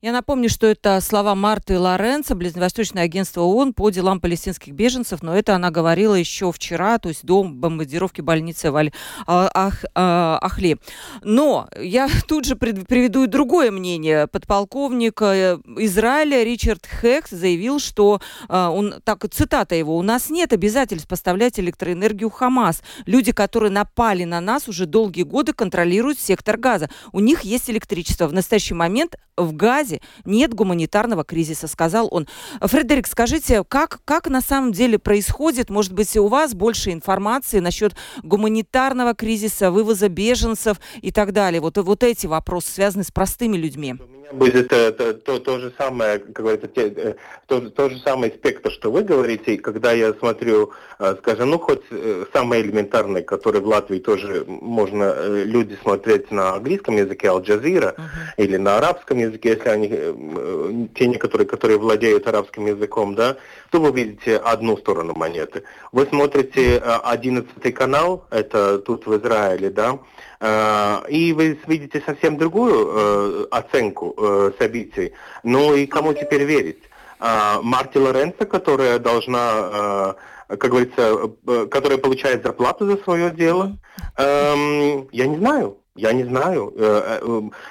Я 0.06 0.12
напомню, 0.12 0.50
что 0.50 0.68
это 0.68 1.02
слова 1.02 1.34
Марты 1.34 1.80
Лоренцо, 1.80 2.36
Ближневосточное 2.36 3.06
агентство 3.06 3.42
ООН 3.42 3.74
по 3.74 3.90
делам 3.90 4.22
палестинских 4.22 4.72
беженцев, 4.72 5.24
но 5.24 5.36
это 5.36 5.56
она 5.56 5.72
говорила 5.72 6.14
еще 6.14 6.52
вчера, 6.52 7.00
то 7.00 7.10
есть 7.10 7.26
до 7.26 7.44
бомбардировки 7.44 8.22
больницы 8.22 8.70
в 8.70 8.76
Аль-Ахле. 8.76 10.78
Но 11.24 11.68
я 11.82 12.08
тут 12.28 12.46
же 12.46 12.56
приведу 12.56 13.24
и 13.24 13.28
другое 13.28 13.72
мнение. 13.72 14.28
Подполковник 14.28 15.20
э, 15.24 15.58
Израиля 15.78 16.44
Ричард 16.44 16.86
Хекс 16.86 17.32
заявил, 17.32 17.80
что 17.80 18.22
э, 18.48 18.56
он, 18.56 19.02
так, 19.04 19.28
цитата 19.32 19.74
его, 19.74 19.98
«У 19.98 20.04
нас 20.04 20.30
нет 20.30 20.54
обязательств 20.54 21.08
поставлять 21.08 21.60
электроэнергию 21.60 22.30
Хамас. 22.30 22.84
Люди, 23.08 23.32
которые 23.32 23.72
напали 23.72 24.24
на 24.24 24.40
нас 24.40 24.68
уже 24.68 24.86
долгие 24.86 25.24
годы, 25.24 25.54
контролируют 25.54 26.20
сектор 26.20 26.58
газа. 26.58 26.92
У 27.12 27.22
них 27.22 27.42
есть 27.42 27.72
электричество. 27.72 28.28
В 28.28 28.34
настоящий 28.34 28.76
момент 28.76 29.16
в 29.38 29.54
Газе 29.54 29.95
Газе 29.96 30.02
нет 30.26 30.54
гуманитарного 30.54 31.24
кризиса, 31.24 31.68
сказал 31.68 32.08
он. 32.12 32.28
Фредерик, 32.62 33.08
скажите, 33.08 33.64
как, 33.64 34.00
как 34.06 34.28
на 34.28 34.42
самом 34.42 34.72
деле 34.72 35.00
происходит, 35.00 35.70
может 35.70 35.94
быть, 35.94 36.16
у 36.18 36.28
вас 36.28 36.54
больше 36.54 36.92
информации 36.92 37.60
насчет 37.60 37.94
гуманитарного 38.24 39.14
кризиса, 39.14 39.72
вывоза 39.72 40.10
беженцев 40.10 40.78
и 41.02 41.12
так 41.12 41.34
далее? 41.34 41.62
Вот, 41.62 41.78
вот 41.78 42.04
эти 42.04 42.28
вопросы 42.28 42.72
связаны 42.72 43.04
с 43.04 43.12
простыми 43.12 43.58
людьми 43.58 43.96
будет 44.32 44.72
это, 44.72 45.14
то, 45.14 45.40
то 45.40 45.60
же 45.60 45.74
самое, 45.78 46.20
как 46.20 46.32
говорится, 46.32 46.68
те, 46.68 46.88
э, 46.88 47.14
то, 47.48 47.62
то 47.70 47.90
же 47.90 48.00
самый 48.00 48.30
спектр, 48.30 48.72
что 48.72 48.92
вы 48.92 49.04
говорите, 49.04 49.58
когда 49.58 49.92
я 49.92 50.14
смотрю, 50.14 50.72
э, 51.00 51.16
скажем, 51.20 51.52
ну 51.52 51.60
хоть 51.60 51.84
э, 51.92 52.26
самый 52.34 52.62
элементарный, 52.62 53.24
который 53.24 53.62
в 53.62 53.68
Латвии 53.68 54.00
тоже 54.00 54.46
можно 54.48 55.44
люди 55.44 55.78
смотреть 55.82 56.32
на 56.32 56.56
английском 56.56 56.96
языке, 56.96 57.30
Аль-Джазира, 57.30 57.96
uh-huh. 57.98 58.44
или 58.44 58.58
на 58.58 58.78
арабском 58.78 59.18
языке, 59.18 59.50
если 59.50 59.70
они, 59.70 59.85
те 59.88 61.08
некоторые, 61.08 61.48
которые 61.48 61.78
владеют 61.78 62.28
арабским 62.28 62.66
языком, 62.68 63.16
да, 63.16 63.38
то 63.72 63.80
вы 63.80 63.92
видите 63.92 64.38
одну 64.38 64.78
сторону 64.78 65.14
монеты. 65.16 65.64
Вы 65.92 66.06
смотрите 66.06 66.78
11 66.78 67.74
канал, 67.74 68.26
это 68.30 68.80
тут 68.80 69.06
в 69.08 69.18
Израиле, 69.18 69.70
да, 69.70 70.00
Э, 70.40 71.02
и 71.08 71.34
вы 71.34 71.58
видите 71.68 72.02
совсем 72.06 72.38
другую 72.38 72.88
э, 72.88 73.46
оценку 73.52 74.14
э, 74.18 74.52
событий. 74.60 75.14
Ну 75.44 75.74
и 75.76 75.86
кому 75.86 76.14
теперь 76.14 76.44
верить? 76.44 76.80
Марти 77.18 77.98
Лоренцо, 77.98 78.46
которая 78.46 79.00
должна, 79.00 80.16
как 80.48 80.70
говорится, 80.70 81.32
которая 81.72 81.98
получает 81.98 82.44
зарплату 82.44 82.86
за 82.86 82.98
свое 82.98 83.32
дело, 83.32 83.78
эм, 84.18 85.08
я 85.14 85.26
не 85.26 85.38
знаю. 85.38 85.78
Я 85.96 86.12
не 86.12 86.26
знаю. 86.26 86.74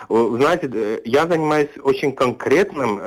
Знаете, 0.09 1.03
я 1.05 1.27
занимаюсь 1.27 1.69
очень 1.83 2.13
конкретным, 2.13 2.99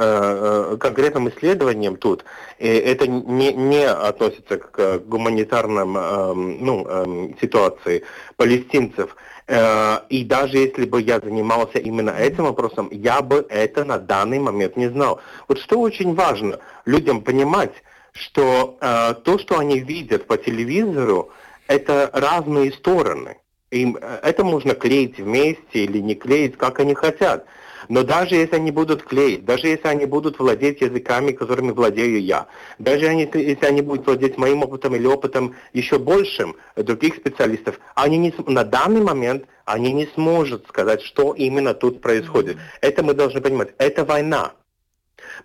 конкретным 0.77 1.29
исследованием 1.29 1.95
тут. 1.95 2.23
И 2.59 2.67
это 2.67 3.07
не, 3.07 3.51
не 3.51 3.85
относится 3.87 4.57
к 4.57 4.99
гуманитарным 4.99 5.97
эм, 5.97 6.63
ну, 6.63 6.85
эм, 6.87 7.35
ситуации 7.41 8.03
палестинцев. 8.35 9.15
Э, 9.47 9.99
и 10.09 10.23
даже 10.25 10.57
если 10.57 10.85
бы 10.85 11.01
я 11.01 11.19
занимался 11.19 11.79
именно 11.79 12.11
этим 12.11 12.43
вопросом, 12.43 12.89
я 12.91 13.21
бы 13.21 13.45
это 13.49 13.85
на 13.85 13.97
данный 13.97 14.39
момент 14.39 14.75
не 14.75 14.89
знал. 14.89 15.21
Вот 15.47 15.59
что 15.59 15.79
очень 15.79 16.15
важно 16.15 16.59
людям 16.85 17.21
понимать, 17.21 17.71
что 18.11 18.77
э, 18.81 19.13
то, 19.23 19.39
что 19.39 19.57
они 19.57 19.79
видят 19.79 20.27
по 20.27 20.37
телевизору, 20.37 21.31
это 21.67 22.09
разные 22.13 22.71
стороны. 22.73 23.37
Им 23.71 23.97
э, 23.99 24.19
это 24.23 24.43
можно 24.43 24.73
клеить 24.75 25.17
вместе 25.17 25.83
или 25.85 25.99
не 25.99 26.15
клеить, 26.15 26.57
как 26.57 26.79
они 26.79 26.95
хотят. 26.95 27.45
Но 27.89 28.03
даже 28.03 28.35
если 28.35 28.55
они 28.55 28.71
будут 28.71 29.03
клеить, 29.03 29.45
даже 29.45 29.67
если 29.67 29.87
они 29.87 30.05
будут 30.05 30.39
владеть 30.39 30.81
языками, 30.81 31.31
которыми 31.31 31.71
владею 31.71 32.21
я, 32.21 32.47
даже 32.79 33.05
если 33.05 33.65
они 33.65 33.81
будут 33.81 34.05
владеть 34.05 34.37
моим 34.37 34.63
опытом 34.63 34.95
или 34.95 35.05
опытом 35.05 35.55
еще 35.73 35.97
большим 35.97 36.55
других 36.75 37.15
специалистов, 37.15 37.79
они 37.95 38.17
не, 38.17 38.33
на 38.45 38.63
данный 38.63 39.01
момент 39.01 39.45
они 39.65 39.93
не 39.93 40.05
смогут 40.07 40.65
сказать, 40.67 41.01
что 41.01 41.33
именно 41.33 41.73
тут 41.73 42.01
происходит. 42.01 42.57
Это 42.81 43.03
мы 43.03 43.13
должны 43.13 43.41
понимать. 43.41 43.69
Это 43.77 44.03
война. 44.03 44.53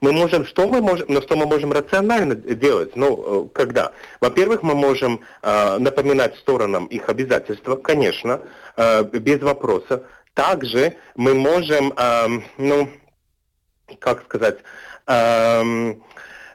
Мы 0.01 0.13
можем, 0.13 0.45
что 0.47 0.69
мы 0.69 0.81
можем, 0.81 1.07
но 1.09 1.21
что 1.21 1.37
мы 1.37 1.47
можем 1.47 1.73
рационально 1.73 2.35
делать? 2.35 2.97
Ну, 2.97 3.47
э, 3.47 3.49
когда? 3.53 3.93
Во-первых, 4.21 4.63
мы 4.63 4.75
можем 4.75 5.21
э, 5.43 5.79
напоминать 5.79 6.37
сторонам 6.37 6.87
их 6.87 7.09
обязательства, 7.09 7.77
конечно, 7.77 8.41
э, 8.77 9.05
без 9.05 9.41
вопроса. 9.41 10.05
Также 10.35 10.97
мы 11.15 11.35
можем, 11.35 11.93
эм, 11.93 12.45
ну, 12.57 12.89
как 13.99 14.25
сказать, 14.25 14.59
эм, 15.07 16.03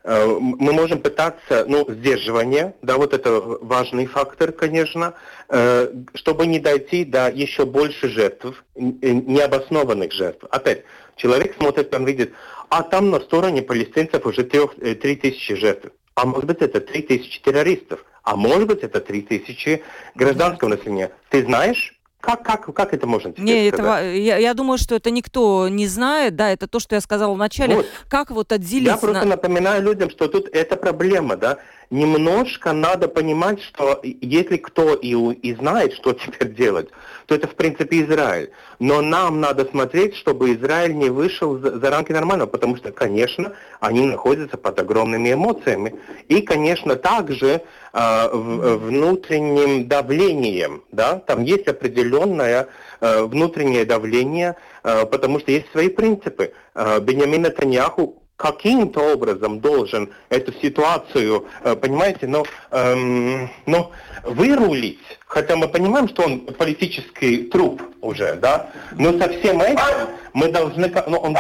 э, 0.03 0.25
мы 0.25 0.73
можем 0.73 0.99
пытаться, 0.99 1.65
ну, 1.67 1.85
сдерживание, 1.88 2.73
да, 2.81 2.97
вот 2.97 3.13
это 3.13 3.39
важный 3.39 4.07
фактор, 4.07 4.51
конечно, 4.51 5.13
э, 5.13 5.36
чтобы 5.49 6.45
не 6.45 6.59
дойти 6.59 7.05
до 7.05 7.29
еще 7.31 7.65
больше 7.65 8.09
жертв, 8.09 8.63
необоснованных 8.75 10.11
жертв. 10.11 10.43
Опять, 10.49 10.83
человек 11.15 11.55
смотрит, 11.57 11.93
он 11.95 12.05
видит, 12.05 12.33
а 12.69 12.83
там 12.83 13.09
на 13.11 13.19
стороне 13.21 13.61
палестинцев 13.61 14.25
уже 14.25 14.41
э, 14.41 14.95
три 14.95 15.15
тысячи 15.15 15.55
жертв. 15.55 15.87
А 16.15 16.25
может 16.25 16.45
быть 16.45 16.61
это 16.61 16.81
три 16.81 17.01
тысячи 17.01 17.41
террористов, 17.41 18.03
а 18.23 18.35
может 18.35 18.67
быть 18.67 18.79
это 18.83 18.99
три 18.99 19.21
тысячи 19.21 19.83
гражданского 20.15 20.69
населения. 20.69 21.11
Ты 21.29 21.43
знаешь? 21.43 21.93
Как, 22.19 22.43
как, 22.43 22.73
как 22.73 22.93
это 22.93 23.05
можно 23.05 23.31
Не, 23.37 23.67
этого, 23.67 24.03
я, 24.11 24.37
я 24.37 24.53
думаю, 24.55 24.79
что 24.79 24.95
это 24.95 25.11
никто 25.11 25.69
не 25.69 25.87
знает, 25.87 26.35
да, 26.35 26.49
это 26.51 26.67
то, 26.67 26.79
что 26.79 26.95
я 26.95 27.01
сказала 27.01 27.33
вначале. 27.33 27.75
Вот. 27.75 27.85
Как 28.09 28.31
вот 28.31 28.51
отделить... 28.51 28.87
Я 28.87 28.97
просто 28.97 29.21
на... 29.21 29.35
напоминаю 29.35 29.83
людям, 29.83 30.09
что 30.09 30.27
тут 30.27 30.49
это 30.51 30.75
проблема, 30.75 31.37
да. 31.37 31.59
Немножко 31.89 32.73
надо 32.73 33.07
понимать, 33.07 33.61
что 33.61 33.99
если 34.03 34.57
кто 34.57 34.93
и, 34.93 35.13
и 35.13 35.55
знает, 35.55 35.93
что 35.93 36.13
теперь 36.13 36.53
делать, 36.53 36.89
то 37.25 37.35
это 37.35 37.47
в 37.47 37.55
принципе 37.55 38.03
Израиль. 38.03 38.51
Но 38.79 39.01
нам 39.01 39.41
надо 39.41 39.65
смотреть, 39.65 40.15
чтобы 40.15 40.53
Израиль 40.53 40.95
не 40.95 41.09
вышел 41.09 41.57
за, 41.57 41.79
за 41.79 41.89
рамки 41.89 42.11
нормального, 42.11 42.47
потому 42.47 42.77
что, 42.77 42.91
конечно, 42.91 43.53
они 43.79 44.05
находятся 44.05 44.57
под 44.57 44.79
огромными 44.79 45.33
эмоциями. 45.33 45.95
И, 46.27 46.41
конечно, 46.41 46.95
также 46.95 47.61
э, 47.93 48.29
в, 48.31 48.77
внутренним 48.77 49.88
давлением, 49.88 50.83
да, 50.91 51.19
там 51.19 51.43
есть 51.43 51.67
определенное 51.67 52.67
э, 52.99 53.23
внутреннее 53.23 53.85
давление, 53.85 54.55
э, 54.83 55.05
потому 55.05 55.39
что 55.39 55.51
есть 55.51 55.71
свои 55.71 55.89
принципы. 55.89 56.53
Э, 56.75 56.99
Бенямин 56.99 57.43
Натаньяху 57.43 58.21
каким-то 58.38 59.13
образом 59.13 59.59
должен 59.59 60.11
эту 60.29 60.53
ситуацию, 60.53 61.45
э, 61.63 61.75
понимаете, 61.75 62.27
но, 62.27 62.45
эм, 62.71 63.49
но 63.65 63.91
вырулить, 64.23 64.99
хотя 65.25 65.55
мы 65.55 65.67
понимаем, 65.67 66.07
что 66.07 66.23
он 66.23 66.41
политический 66.41 67.45
труп 67.45 67.81
уже, 68.01 68.35
да, 68.35 68.69
но 68.95 69.17
со 69.17 69.27
всем 69.29 69.59
этим 69.61 70.09
мы 70.33 70.49
должны, 70.49 70.91
ну, 71.07 71.17
он, 71.17 71.35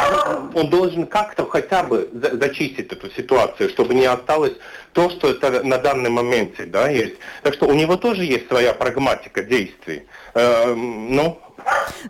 он 0.55 0.69
должен 0.69 1.05
как-то 1.05 1.45
хотя 1.45 1.83
бы 1.83 2.09
зачистить 2.11 2.91
эту 2.91 3.11
ситуацию, 3.11 3.69
чтобы 3.69 3.93
не 3.93 4.05
осталось 4.05 4.53
то, 4.93 5.11
что 5.11 5.29
это 5.29 5.63
на 5.63 5.77
данный 5.77 6.09
момент, 6.09 6.53
да, 6.71 6.89
есть. 6.89 7.17
Так 7.43 7.53
что 7.53 7.67
у 7.67 7.73
него 7.73 7.97
тоже 7.97 8.23
есть 8.23 8.47
своя 8.47 8.73
прагматика 8.73 9.43
действий. 9.43 10.07
Эм, 10.33 11.15
ну, 11.15 11.39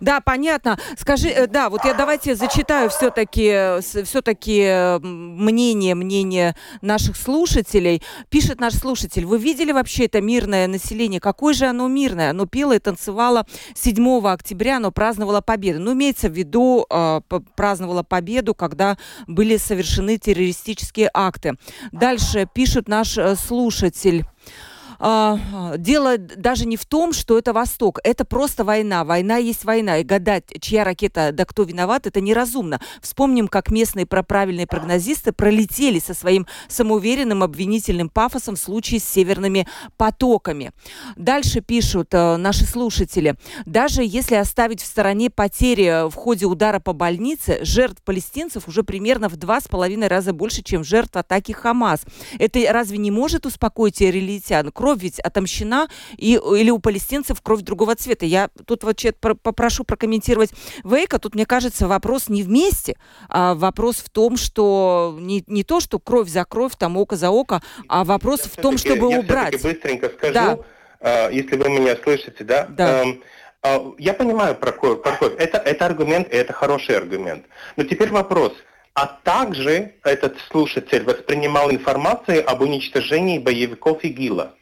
да, 0.01 0.21
понятно. 0.21 0.77
Скажи, 0.97 1.29
э, 1.29 1.47
да, 1.47 1.69
вот 1.69 1.85
я 1.85 1.93
давайте 1.93 2.35
зачитаю 2.35 2.89
все-таки 2.89 3.81
все-таки 4.03 4.99
мнение, 5.01 5.95
мнение 5.95 6.55
наших 6.81 7.15
слушателей. 7.17 8.01
Пишет 8.29 8.59
наш 8.59 8.73
слушатель, 8.75 9.25
вы 9.25 9.37
видели 9.37 9.71
вообще 9.71 10.05
это 10.05 10.21
мирное 10.21 10.67
население? 10.67 11.19
Какое 11.19 11.53
же 11.53 11.65
оно 11.65 11.87
мирное? 11.87 12.31
Оно 12.31 12.45
пело 12.45 12.73
и 12.73 12.79
танцевало 12.79 13.45
7 13.75 14.27
октября, 14.27 14.77
оно 14.77 14.91
праздновало 14.91 15.41
победу. 15.41 15.79
Ну, 15.79 15.93
имеется 15.93 16.29
в 16.29 16.33
виду, 16.33 16.85
э, 16.89 17.21
праздновало 17.55 18.03
победу, 18.03 18.53
когда 18.53 18.97
были 19.27 19.57
совершены 19.57 20.17
террористические 20.17 21.09
акты. 21.13 21.53
Дальше 21.91 22.47
пишет 22.53 22.87
наш 22.87 23.17
э, 23.17 23.35
слушатель. 23.35 24.25
А, 24.99 25.77
дело 25.77 26.17
даже 26.17 26.65
не 26.65 26.77
в 26.77 26.85
том, 26.85 27.13
что 27.13 27.37
это 27.37 27.53
Восток, 27.53 27.99
это 28.03 28.25
просто 28.25 28.63
война. 28.63 29.03
Война 29.03 29.37
есть 29.37 29.63
война, 29.63 29.97
и 29.99 30.03
гадать, 30.03 30.45
чья 30.59 30.83
ракета, 30.83 31.31
да 31.31 31.45
кто 31.45 31.63
виноват, 31.63 32.07
это 32.07 32.21
неразумно. 32.21 32.79
Вспомним, 33.01 33.47
как 33.47 33.71
местные 33.71 34.05
проправильные 34.05 34.67
прогнозисты 34.67 35.31
пролетели 35.31 35.99
со 35.99 36.13
своим 36.13 36.47
самоуверенным 36.67 37.43
обвинительным 37.43 38.09
пафосом 38.09 38.55
в 38.55 38.59
случае 38.59 38.99
с 38.99 39.03
северными 39.03 39.67
потоками. 39.97 40.71
Дальше 41.15 41.61
пишут 41.61 42.13
э, 42.13 42.37
наши 42.37 42.65
слушатели. 42.65 43.35
Даже 43.65 44.03
если 44.03 44.35
оставить 44.35 44.81
в 44.81 44.85
стороне 44.85 45.29
потери 45.29 46.09
в 46.09 46.15
ходе 46.15 46.45
удара 46.45 46.79
по 46.79 46.93
больнице, 46.93 47.59
жертв 47.63 48.01
палестинцев 48.03 48.67
уже 48.67 48.83
примерно 48.83 49.29
в 49.29 49.35
два 49.35 49.61
с 49.61 49.67
половиной 49.67 50.07
раза 50.07 50.33
больше, 50.33 50.63
чем 50.63 50.83
жертв 50.83 51.15
атаки 51.15 51.51
Хамас. 51.51 52.01
Это 52.39 52.59
разве 52.71 52.97
не 52.97 53.11
может 53.11 53.45
успокоить 53.45 54.01
израильтян? 54.01 54.71
Кровь 54.87 55.01
ведь 55.01 55.19
отомщена, 55.19 55.89
и, 56.15 56.35
или 56.35 56.69
у 56.69 56.79
палестинцев 56.79 57.41
кровь 57.41 57.61
другого 57.61 57.95
цвета. 57.95 58.25
Я 58.25 58.49
тут 58.65 58.83
вот 58.83 59.03
попрошу 59.19 59.83
прокомментировать 59.83 60.51
Вейка. 60.85 61.19
Тут, 61.19 61.35
мне 61.35 61.45
кажется, 61.45 61.87
вопрос 61.87 62.29
не 62.29 62.41
вместе, 62.41 62.95
а 63.27 63.53
вопрос 63.53 63.97
в 63.97 64.09
том, 64.09 64.37
что 64.37 65.17
не, 65.19 65.43
не 65.47 65.63
то, 65.65 65.81
что 65.81 65.99
кровь 65.99 66.29
за 66.29 66.45
кровь, 66.45 66.73
там 66.77 66.95
око 66.95 67.17
за 67.17 67.31
око, 67.31 67.61
а 67.89 68.05
вопрос 68.05 68.43
я 68.43 68.49
в 68.49 68.55
том, 68.61 68.77
чтобы 68.77 69.11
я 69.11 69.19
убрать. 69.19 69.61
Быстренько 69.61 70.09
скажу, 70.09 70.33
да. 70.33 70.57
э, 71.01 71.33
если 71.33 71.57
вы 71.57 71.69
меня 71.69 71.97
слышите, 72.01 72.45
да? 72.45 72.67
Да. 72.69 73.03
Эм, 73.03 73.21
э, 73.63 73.91
я 73.97 74.13
понимаю 74.13 74.55
про 74.55 74.71
кровь, 74.71 75.01
про 75.01 75.11
кровь. 75.17 75.33
Это, 75.37 75.57
это 75.57 75.85
аргумент, 75.85 76.31
и 76.31 76.37
это 76.37 76.53
хороший 76.53 76.95
аргумент. 76.95 77.45
Но 77.75 77.83
теперь 77.83 78.09
вопрос. 78.09 78.53
А 78.93 79.05
также 79.05 79.95
этот 80.05 80.37
слушатель 80.49 81.03
воспринимал 81.03 81.69
информацию 81.71 82.49
об 82.49 82.61
уничтожении 82.61 83.37
боевиков 83.37 84.03
ИГИЛа. 84.03 84.53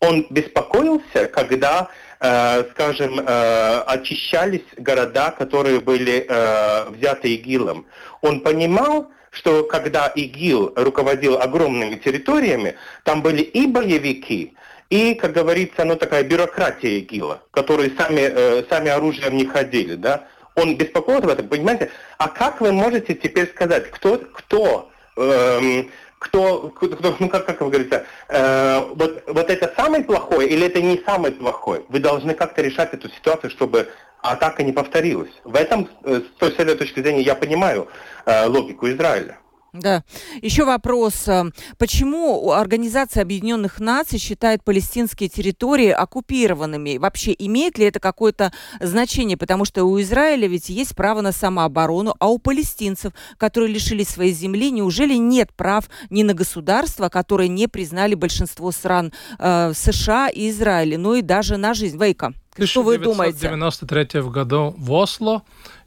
Он 0.00 0.26
беспокоился, 0.30 1.26
когда, 1.26 1.90
э, 2.20 2.64
скажем, 2.70 3.20
э, 3.20 3.80
очищались 3.86 4.64
города, 4.78 5.30
которые 5.30 5.80
были 5.80 6.24
э, 6.26 6.90
взяты 6.90 7.34
ИГИЛом. 7.34 7.86
Он 8.22 8.40
понимал, 8.40 9.10
что 9.30 9.64
когда 9.64 10.08
ИГИЛ 10.08 10.72
руководил 10.76 11.38
огромными 11.38 11.96
территориями, 11.96 12.76
там 13.04 13.20
были 13.20 13.42
и 13.42 13.66
боевики, 13.66 14.54
и, 14.88 15.14
как 15.14 15.32
говорится, 15.32 15.84
ну 15.84 15.96
такая 15.96 16.24
бюрократия 16.24 16.98
ИГИЛа, 17.00 17.42
которые 17.50 17.92
сами, 17.96 18.22
э, 18.22 18.64
сами 18.70 18.90
оружием 18.90 19.36
не 19.36 19.44
ходили, 19.44 19.96
да. 19.96 20.24
Он 20.56 20.76
беспокоился 20.76 21.26
об 21.26 21.30
этом, 21.30 21.48
понимаете? 21.48 21.90
А 22.18 22.28
как 22.28 22.60
вы 22.60 22.72
можете 22.72 23.14
теперь 23.14 23.48
сказать, 23.48 23.90
кто, 23.90 24.18
кто 24.18 24.90
эм, 25.16 25.90
кто, 26.20 26.68
кто 26.68 27.16
ну 27.18 27.28
как, 27.28 27.46
как 27.46 27.62
вы 27.62 27.70
говорите, 27.70 28.04
э, 28.28 28.80
вот, 28.94 29.24
вот 29.26 29.50
это 29.50 29.72
самый 29.74 30.04
плохой 30.04 30.48
или 30.48 30.66
это 30.66 30.80
не 30.82 31.02
самый 31.04 31.32
плохой? 31.32 31.84
Вы 31.88 31.98
должны 31.98 32.34
как-то 32.34 32.60
решать 32.60 32.92
эту 32.92 33.08
ситуацию, 33.08 33.50
чтобы 33.50 33.88
атака 34.20 34.62
не 34.62 34.72
повторилась. 34.72 35.30
В 35.44 35.56
этом, 35.56 35.88
э, 36.04 36.20
с 36.20 36.38
той, 36.38 36.50
точки 36.50 37.00
зрения, 37.00 37.22
я 37.22 37.34
понимаю 37.34 37.88
э, 38.26 38.46
логику 38.46 38.86
Израиля. 38.90 39.38
Да. 39.72 40.02
Еще 40.42 40.64
вопрос. 40.64 41.28
Э, 41.28 41.50
почему 41.78 42.50
Организация 42.50 43.22
Объединенных 43.22 43.78
Наций 43.78 44.18
считает 44.18 44.64
палестинские 44.64 45.28
территории 45.28 45.90
оккупированными? 45.90 46.98
Вообще, 46.98 47.34
имеет 47.38 47.78
ли 47.78 47.86
это 47.86 48.00
какое-то 48.00 48.52
значение? 48.80 49.36
Потому 49.36 49.64
что 49.64 49.84
у 49.84 50.00
Израиля 50.00 50.48
ведь 50.48 50.68
есть 50.70 50.96
право 50.96 51.20
на 51.20 51.30
самооборону, 51.32 52.14
а 52.18 52.28
у 52.28 52.38
палестинцев, 52.38 53.12
которые 53.36 53.72
лишились 53.72 54.08
своей 54.08 54.32
земли, 54.32 54.70
неужели 54.72 55.14
нет 55.14 55.52
прав 55.54 55.88
ни 56.10 56.24
на 56.24 56.34
государство, 56.34 57.08
которые 57.08 57.48
не 57.48 57.68
признали 57.68 58.14
большинство 58.14 58.72
стран 58.72 59.12
э, 59.38 59.72
США 59.74 60.28
и 60.28 60.50
Израиля, 60.50 60.98
ну 60.98 61.14
и 61.14 61.22
даже 61.22 61.56
на 61.56 61.74
жизнь? 61.74 61.96
Вейка, 61.96 62.34
что 62.64 62.82
вы 62.82 62.98
думаете? 62.98 63.38
В 63.38 63.52
1993 63.52 64.22
году 64.30 64.74
в 64.76 64.92
Осло 64.92 65.42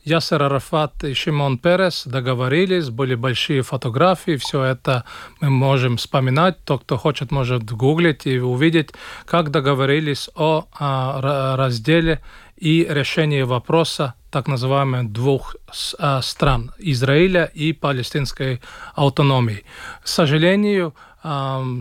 Ясер 0.06 0.44
Арафат 0.44 1.04
и 1.06 1.14
Шимон 1.14 1.58
Перес 1.58 2.04
договорились, 2.06 2.90
были 2.90 3.16
большие 3.16 3.62
фотографии, 3.62 4.36
все 4.36 4.62
это 4.64 5.06
мы 5.40 5.50
можем 5.50 5.96
вспоминать. 5.96 6.58
Тот, 6.66 6.84
кто 6.84 6.98
хочет, 6.98 7.32
может 7.32 7.64
гуглить 7.72 8.26
и 8.26 8.38
увидеть, 8.40 8.90
как 9.26 9.50
договорились 9.50 10.30
о, 10.36 10.66
о 10.74 11.56
разделе 11.56 12.22
и 12.58 12.86
решении 12.90 13.44
вопроса 13.44 14.16
так 14.30 14.48
называемых 14.48 15.12
двух 15.12 15.56
а, 16.00 16.22
стран– 16.22 16.72
Израиля 16.80 17.46
и 17.54 17.72
палестинской 17.72 18.62
автономии. 18.96 19.64
К 20.02 20.08
сожалению, 20.08 20.96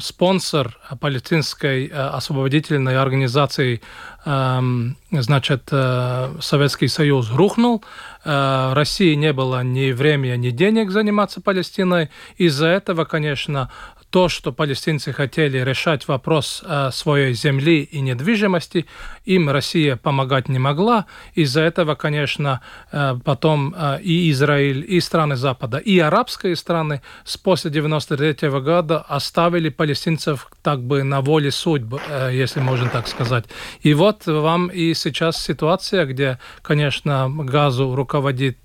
спонсор 0.00 0.78
палестинской 1.00 1.88
э, 1.88 1.90
освободительной 1.90 2.96
организации, 2.96 3.80
значит, 4.24 5.68
э, 5.72 6.34
Советский 6.40 6.86
Союз 6.86 7.28
рухнул, 7.32 7.84
э, 8.24 8.72
России 8.72 9.14
не 9.14 9.32
было 9.32 9.64
ни 9.64 9.90
времени, 9.90 10.36
ни 10.36 10.50
денег 10.50 10.92
заниматься 10.92 11.40
Палестиной. 11.40 12.10
Из-за 12.36 12.68
этого, 12.68 13.04
конечно, 13.04 13.68
то, 14.12 14.28
что 14.28 14.52
палестинцы 14.52 15.10
хотели 15.10 15.56
решать 15.58 16.06
вопрос 16.06 16.62
э, 16.66 16.90
своей 16.92 17.32
земли 17.32 17.80
и 17.80 18.00
недвижимости, 18.02 18.84
им 19.24 19.48
Россия 19.48 19.96
помогать 19.96 20.50
не 20.50 20.58
могла. 20.58 21.06
Из-за 21.34 21.62
этого, 21.62 21.94
конечно, 21.94 22.60
э, 22.92 23.14
потом 23.24 23.74
э, 23.74 24.02
и 24.02 24.30
Израиль, 24.30 24.84
и 24.86 25.00
страны 25.00 25.36
Запада, 25.36 25.78
и 25.78 25.98
арабские 25.98 26.56
страны 26.56 27.00
с 27.24 27.38
после 27.38 27.70
93 27.70 28.50
года 28.60 28.98
оставили 28.98 29.70
палестинцев 29.70 30.48
так 30.60 30.82
бы 30.82 31.04
на 31.04 31.22
воле 31.22 31.50
судьбы, 31.50 32.00
если 32.30 32.60
можно 32.60 32.90
так 32.90 33.08
сказать. 33.08 33.46
И 33.80 33.94
вот 33.94 34.26
вам 34.26 34.68
и 34.68 34.92
сейчас 34.92 35.42
ситуация, 35.42 36.04
где, 36.04 36.38
конечно, 36.60 37.30
Газу 37.30 37.94
руководит 37.94 38.58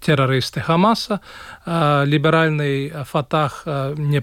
террористы 0.00 0.60
Хамаса, 0.60 1.20
либеральный 1.64 2.90
Фатах 3.04 3.62
не 3.96 4.20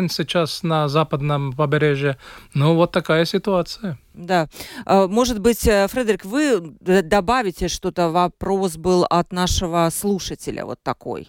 популярен 0.00 0.08
сейчас 0.08 0.62
на 0.62 0.88
западном 0.88 1.52
побережье. 1.52 2.16
Ну, 2.54 2.74
вот 2.74 2.92
такая 2.92 3.24
ситуация. 3.24 3.98
Да. 4.14 4.48
А, 4.86 5.06
может 5.06 5.38
быть, 5.38 5.66
э, 5.66 5.86
Фредерик, 5.88 6.24
вы 6.24 6.60
добавите 7.02 7.68
что-то? 7.68 8.10
Вопрос 8.10 8.76
был 8.76 9.04
от 9.10 9.32
нашего 9.32 9.90
слушателя 9.92 10.64
вот 10.64 10.78
такой. 10.82 11.28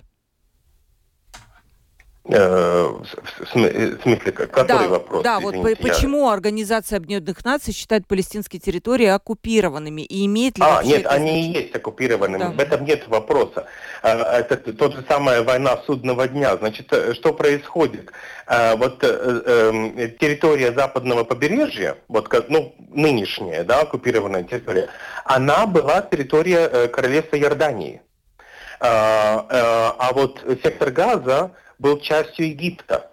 Э, 2.24 2.88
в 2.88 3.47
смысле, 3.47 4.32
который 4.32 4.67
да, 4.67 4.88
вопрос? 4.88 5.24
Да, 5.24 5.39
вот 5.39 5.55
Извините, 5.55 5.82
почему 5.82 6.28
я... 6.28 6.34
Организация 6.34 6.97
Объединенных 6.97 7.43
Наций 7.43 7.74
считает 7.74 8.05
палестинские 8.05 8.59
территории 8.59 9.07
оккупированными? 9.07 10.03
И 10.03 10.28
имеет 10.28 10.59
ли 10.59 10.63
А, 10.63 10.84
нет, 10.84 10.99
это 11.01 11.09
они 11.09 11.47
и 11.47 11.51
есть 11.51 11.76
оккупированными. 11.76 12.43
Да. 12.43 12.49
В 12.51 12.59
этом 12.59 12.86
нет 12.86 13.07
вопроса. 13.07 13.65
А, 14.03 14.39
Это 14.39 14.57
тот 14.57 14.93
же 14.93 15.03
самая 15.09 15.41
война 15.41 15.82
судного 15.88 16.28
дня. 16.28 16.55
Значит, 16.57 16.93
э, 16.93 17.15
что 17.15 17.34
происходит? 17.34 18.11
А, 18.45 18.76
Вот 18.76 19.03
э, 19.03 19.41
э, 19.45 20.09
территория 20.19 20.74
западного 20.74 21.24
побережья, 21.24 21.97
вот 22.07 22.32
ну, 22.49 22.76
нынешняя, 22.89 23.63
да, 23.63 23.82
оккупированная 23.82 24.43
территория, 24.43 24.89
она 25.26 25.65
была 25.65 26.03
территория 26.03 26.69
э, 26.72 26.88
королевства 26.88 27.36
Иордании. 27.36 28.01
А, 28.80 29.45
э, 29.49 29.95
а 29.97 30.13
вот 30.13 30.39
сектор 30.63 30.91
Газа 30.91 31.51
был 31.82 32.00
частью 32.00 32.48
Египта. 32.50 33.10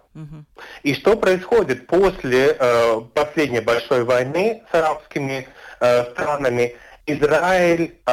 И 0.83 0.93
что 0.95 1.15
происходит 1.15 1.87
после 1.87 2.57
э, 2.59 3.01
последней 3.13 3.61
большой 3.61 4.03
войны 4.03 4.63
с 4.69 4.75
арабскими 4.75 5.47
э, 5.79 6.03
странами? 6.11 6.75
Израиль 7.05 7.95
э, 8.05 8.11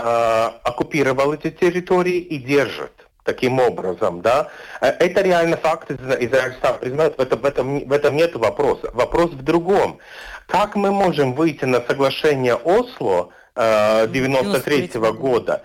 оккупировал 0.63 1.33
эти 1.35 1.51
территории 1.51 2.19
и 2.19 2.39
держит 2.39 2.93
таким 3.25 3.59
образом, 3.59 4.21
да. 4.23 4.49
Э, 4.81 4.89
Это 4.89 5.23
реально 5.23 5.57
факт, 5.57 5.91
Изра- 5.91 6.25
Израиль 6.25 6.55
сам 6.63 6.79
признает, 6.79 7.19
в 7.19 7.21
этом, 7.21 7.41
в, 7.41 7.45
этом, 7.45 7.89
в 7.89 7.93
этом 7.93 8.17
нет 8.17 8.37
вопроса. 8.37 8.91
Вопрос 8.95 9.33
в 9.33 9.43
другом. 9.43 9.99
Как 10.47 10.77
мы 10.77 10.93
можем 10.93 11.35
выйти 11.35 11.65
на 11.65 11.81
соглашение 11.81 12.55
Осло 12.55 13.31
э, 13.57 14.07
93 14.09 14.87
93-го 14.87 15.13
года, 15.13 15.63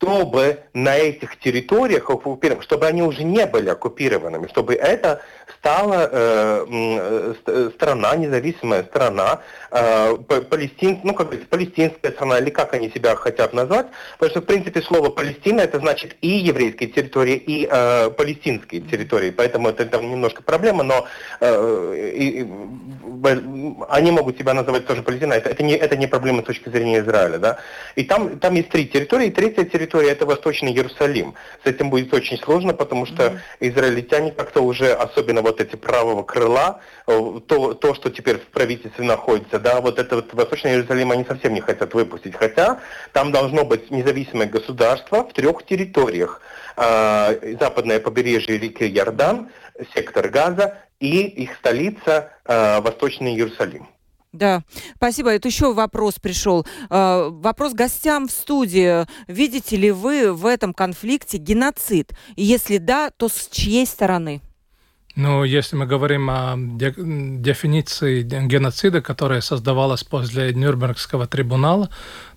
чтобы 0.00 0.60
на 0.72 0.96
этих 0.96 1.38
территориях, 1.38 2.10
чтобы 2.62 2.86
они 2.86 3.02
уже 3.02 3.22
не 3.22 3.44
были 3.44 3.68
оккупированными, 3.68 4.46
чтобы 4.48 4.74
это 4.74 5.20
стала 5.58 6.08
э, 6.10 6.66
э, 6.70 7.34
ст- 7.40 7.74
страна, 7.74 8.14
независимая 8.16 8.84
страна, 8.84 9.40
э, 9.70 10.16
па- 10.28 10.40
палестин, 10.42 11.00
ну, 11.04 11.14
как 11.14 11.26
говорится, 11.28 11.48
палестинская 11.48 12.12
страна, 12.12 12.38
или 12.38 12.50
как 12.50 12.74
они 12.74 12.90
себя 12.90 13.14
хотят 13.16 13.52
назвать, 13.52 13.86
потому 14.18 14.30
что, 14.30 14.40
в 14.40 14.44
принципе, 14.44 14.82
слово 14.82 15.10
Палестина, 15.10 15.60
это 15.62 15.78
значит 15.78 16.16
и 16.20 16.28
еврейские 16.28 16.90
территории, 16.90 17.36
и 17.36 17.68
э, 17.70 18.10
палестинские 18.10 18.80
территории, 18.82 19.30
поэтому 19.30 19.68
это 19.68 19.84
там 19.86 20.10
немножко 20.10 20.42
проблема, 20.42 20.82
но 20.84 21.06
э, 21.40 22.12
и- 22.16 22.40
и, 22.40 22.42
в- 22.44 23.86
они 23.90 24.10
могут 24.10 24.38
себя 24.38 24.54
называть 24.54 24.86
тоже 24.86 25.02
Палестиной, 25.02 25.38
это, 25.38 25.50
это, 25.50 25.62
не, 25.62 25.74
это 25.76 25.96
не 25.96 26.06
проблема 26.06 26.42
с 26.42 26.46
точки 26.46 26.68
зрения 26.68 27.00
Израиля, 27.00 27.38
да, 27.38 27.58
и 27.96 28.04
там, 28.04 28.38
там 28.38 28.54
есть 28.54 28.68
три 28.70 28.86
территории, 28.86 29.26
и 29.28 29.30
третья 29.30 29.64
территория 29.64 30.10
это 30.10 30.26
Восточный 30.26 30.72
Иерусалим. 30.72 31.34
С 31.64 31.66
этим 31.66 31.90
будет 31.90 32.12
очень 32.14 32.38
сложно, 32.38 32.72
потому 32.74 33.06
что 33.06 33.40
израильтяне 33.60 34.32
как-то 34.32 34.60
уже, 34.62 34.92
особенно 34.92 35.39
вот 35.42 35.60
эти 35.60 35.76
правого 35.76 36.22
крыла, 36.22 36.80
э, 37.06 37.40
то, 37.46 37.74
то, 37.74 37.94
что 37.94 38.10
теперь 38.10 38.38
в 38.38 38.46
правительстве 38.46 39.04
находится, 39.04 39.58
да, 39.58 39.80
вот 39.80 39.98
это 39.98 40.16
вот 40.16 40.32
Восточный 40.34 40.72
Иерусалим 40.72 41.10
они 41.10 41.24
совсем 41.24 41.54
не 41.54 41.60
хотят 41.60 41.94
выпустить, 41.94 42.34
хотя 42.34 42.80
там 43.12 43.32
должно 43.32 43.64
быть 43.64 43.90
независимое 43.90 44.46
государство 44.46 45.24
в 45.24 45.32
трех 45.32 45.64
территориях. 45.64 46.40
Э, 46.76 47.56
западное 47.58 48.00
побережье 48.00 48.58
реки 48.58 48.84
Иордан, 48.84 49.50
сектор 49.94 50.28
Газа 50.28 50.78
и 50.98 51.22
их 51.22 51.54
столица 51.56 52.30
э, 52.44 52.80
Восточный 52.80 53.34
Иерусалим. 53.34 53.88
Да, 54.32 54.62
спасибо. 54.94 55.30
Это 55.30 55.48
еще 55.48 55.72
вопрос 55.72 56.18
пришел. 56.20 56.64
Э, 56.88 57.28
Вопрос 57.30 57.72
гостям 57.72 58.28
в 58.28 58.30
студии. 58.30 59.06
Видите 59.26 59.76
ли 59.76 59.90
вы 59.90 60.32
в 60.32 60.46
этом 60.46 60.72
конфликте 60.72 61.38
геноцид? 61.38 62.12
Если 62.36 62.78
да, 62.78 63.10
то 63.10 63.28
с 63.28 63.48
чьей 63.50 63.86
стороны? 63.86 64.40
Ну, 65.20 65.44
если 65.44 65.76
мы 65.76 65.86
говорим 65.86 66.30
о 66.30 66.54
де- 66.56 66.94
дефиниции 66.96 68.22
геноцида, 68.22 69.02
которая 69.02 69.42
создавалась 69.42 70.02
после 70.02 70.54
Нюрнбергского 70.54 71.26
трибунала, 71.26 71.90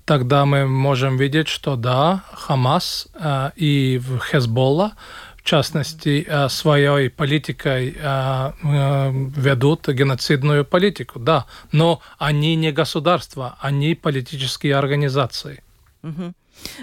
тогда 0.06 0.46
мы 0.46 0.68
можем 0.68 1.18
видеть, 1.18 1.48
что 1.48 1.78
да, 1.78 2.24
Хамас 2.34 3.08
э, 3.14 3.52
и 3.56 4.02
Хезболла, 4.30 4.92
в 5.38 5.44
частности, 5.44 6.26
э, 6.28 6.50
своей 6.50 7.10
политикой 7.10 7.96
э, 7.98 8.52
э, 8.64 9.12
ведут 9.38 9.88
геноцидную 9.88 10.66
политику, 10.66 11.20
да, 11.20 11.46
но 11.72 12.02
они 12.18 12.58
не 12.58 12.74
государства, 12.74 13.56
они 13.62 13.96
политические 13.96 14.76
организации. 14.76 15.64
Мгм. 16.02 16.34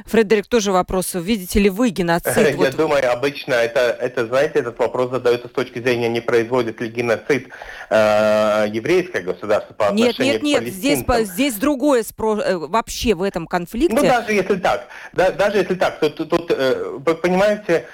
Фредерик, 0.06 0.46
тоже 0.46 0.72
вопрос. 0.72 1.14
Видите 1.14 1.58
ли 1.60 1.70
вы 1.70 1.90
геноцид? 1.90 2.36
Я 2.50 2.56
Вот 2.56 2.76
думаю, 2.76 3.12
обычно 3.12 3.54
это, 3.54 3.80
это, 3.80 4.26
знаете, 4.26 4.58
этот 4.60 4.78
вопрос 4.78 5.10
задается 5.10 5.48
с 5.48 5.50
точки 5.50 5.78
зрения, 5.78 6.08
не 6.08 6.20
производит 6.20 6.80
ли 6.80 6.88
геноцид 6.88 7.48
э, 7.88 8.66
еврейское 8.72 9.22
государство 9.22 9.74
по 9.74 9.92
Нет, 9.92 10.10
отношению 10.10 10.42
нет, 10.42 10.60
к 10.60 10.64
нет, 10.64 10.74
здесь, 10.74 11.04
по- 11.04 11.22
здесь 11.22 11.54
другое 11.54 12.02
спро- 12.02 12.42
э, 12.42 12.56
вообще 12.56 13.14
в 13.14 13.22
этом 13.22 13.46
конфликте. 13.46 13.94
Ну, 13.94 14.02
даже 14.02 14.32
если 14.32 14.56
так, 14.56 14.88
да, 15.12 15.30
даже 15.30 15.58
если 15.58 15.74
так, 15.74 15.98
то 16.00 16.10
тут, 16.10 16.50
э, 16.50 16.98
вы 17.04 17.14
понимаете, 17.14 17.86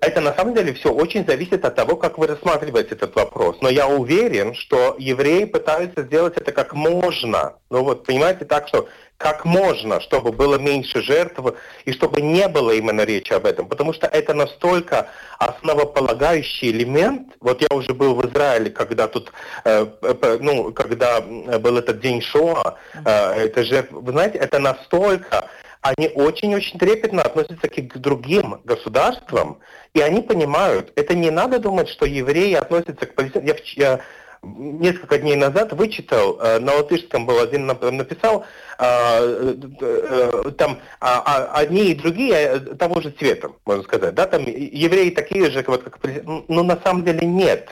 это 0.00 0.20
на 0.20 0.34
самом 0.34 0.54
деле 0.54 0.72
все 0.72 0.92
очень 0.92 1.24
зависит 1.26 1.64
от 1.64 1.74
того, 1.74 1.96
как 1.96 2.18
вы 2.18 2.26
рассматриваете 2.26 2.94
этот 2.96 3.14
вопрос. 3.14 3.58
Но 3.60 3.68
я 3.68 3.86
уверен, 3.86 4.54
что 4.54 4.96
евреи 4.98 5.44
пытаются 5.44 6.02
сделать 6.02 6.36
это 6.36 6.52
как 6.52 6.74
можно. 6.74 7.54
Ну 7.70 7.84
вот, 7.84 8.04
понимаете, 8.04 8.44
так 8.44 8.68
что 8.68 8.88
как 9.18 9.44
можно, 9.44 10.00
чтобы 10.00 10.32
было 10.32 10.58
меньше 10.58 11.00
жертв 11.00 11.40
и 11.84 11.92
чтобы 11.92 12.20
не 12.20 12.48
было 12.48 12.72
именно 12.72 13.02
речи 13.02 13.32
об 13.32 13.46
этом. 13.46 13.66
Потому 13.66 13.92
что 13.92 14.06
это 14.06 14.34
настолько 14.34 15.08
основополагающий 15.38 16.70
элемент. 16.70 17.28
Вот 17.40 17.62
я 17.62 17.74
уже 17.74 17.94
был 17.94 18.14
в 18.14 18.26
Израиле, 18.26 18.70
когда 18.70 19.08
тут, 19.08 19.32
э, 19.64 19.86
э, 20.02 20.38
ну, 20.40 20.72
когда 20.72 21.20
был 21.20 21.78
этот 21.78 22.00
день 22.00 22.20
Шоа, 22.20 22.76
э, 23.04 23.44
это 23.44 23.64
же, 23.64 23.86
вы 23.90 24.12
знаете, 24.12 24.38
это 24.38 24.58
настолько 24.58 25.48
они 25.88 26.08
очень-очень 26.08 26.78
трепетно 26.78 27.22
относятся 27.22 27.68
к 27.68 27.98
другим 27.98 28.60
государствам, 28.64 29.58
и 29.94 30.00
они 30.00 30.20
понимают, 30.22 30.92
это 30.96 31.14
не 31.14 31.30
надо 31.30 31.58
думать, 31.58 31.88
что 31.88 32.06
евреи 32.06 32.54
относятся 32.54 33.06
к 33.06 33.14
палестинцам. 33.14 33.46
Я, 33.46 33.56
я 33.76 34.00
несколько 34.42 35.18
дней 35.18 35.36
назад 35.36 35.72
вычитал, 35.72 36.38
э, 36.40 36.58
на 36.58 36.74
латышском 36.74 37.26
был 37.26 37.40
один 37.40 37.70
нап- 37.70 37.90
написал, 37.90 38.44
э, 38.78 39.54
э, 39.80 40.50
там 40.56 40.80
а, 41.00 41.22
а, 41.24 41.58
одни 41.58 41.90
и 41.90 41.94
другие 41.94 42.58
того 42.78 43.00
же 43.00 43.10
цвета, 43.10 43.50
можно 43.64 43.84
сказать, 43.84 44.14
да, 44.14 44.26
там 44.26 44.44
евреи 44.46 45.10
такие 45.10 45.50
же, 45.50 45.64
вот 45.66 45.82
как, 45.82 45.98
палестин- 45.98 46.44
ну 46.48 46.62
на 46.62 46.78
самом 46.82 47.04
деле 47.04 47.26
нет. 47.26 47.68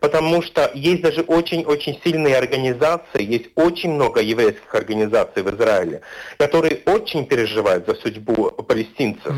Потому 0.00 0.42
что 0.42 0.70
есть 0.74 1.02
даже 1.02 1.22
очень-очень 1.22 2.00
сильные 2.04 2.36
организации, 2.36 3.22
есть 3.22 3.46
очень 3.54 3.92
много 3.92 4.20
еврейских 4.20 4.74
организаций 4.74 5.42
в 5.42 5.54
Израиле, 5.54 6.00
которые 6.38 6.80
очень 6.86 7.26
переживают 7.26 7.86
за 7.86 7.94
судьбу 7.94 8.50
палестинцев. 8.50 9.34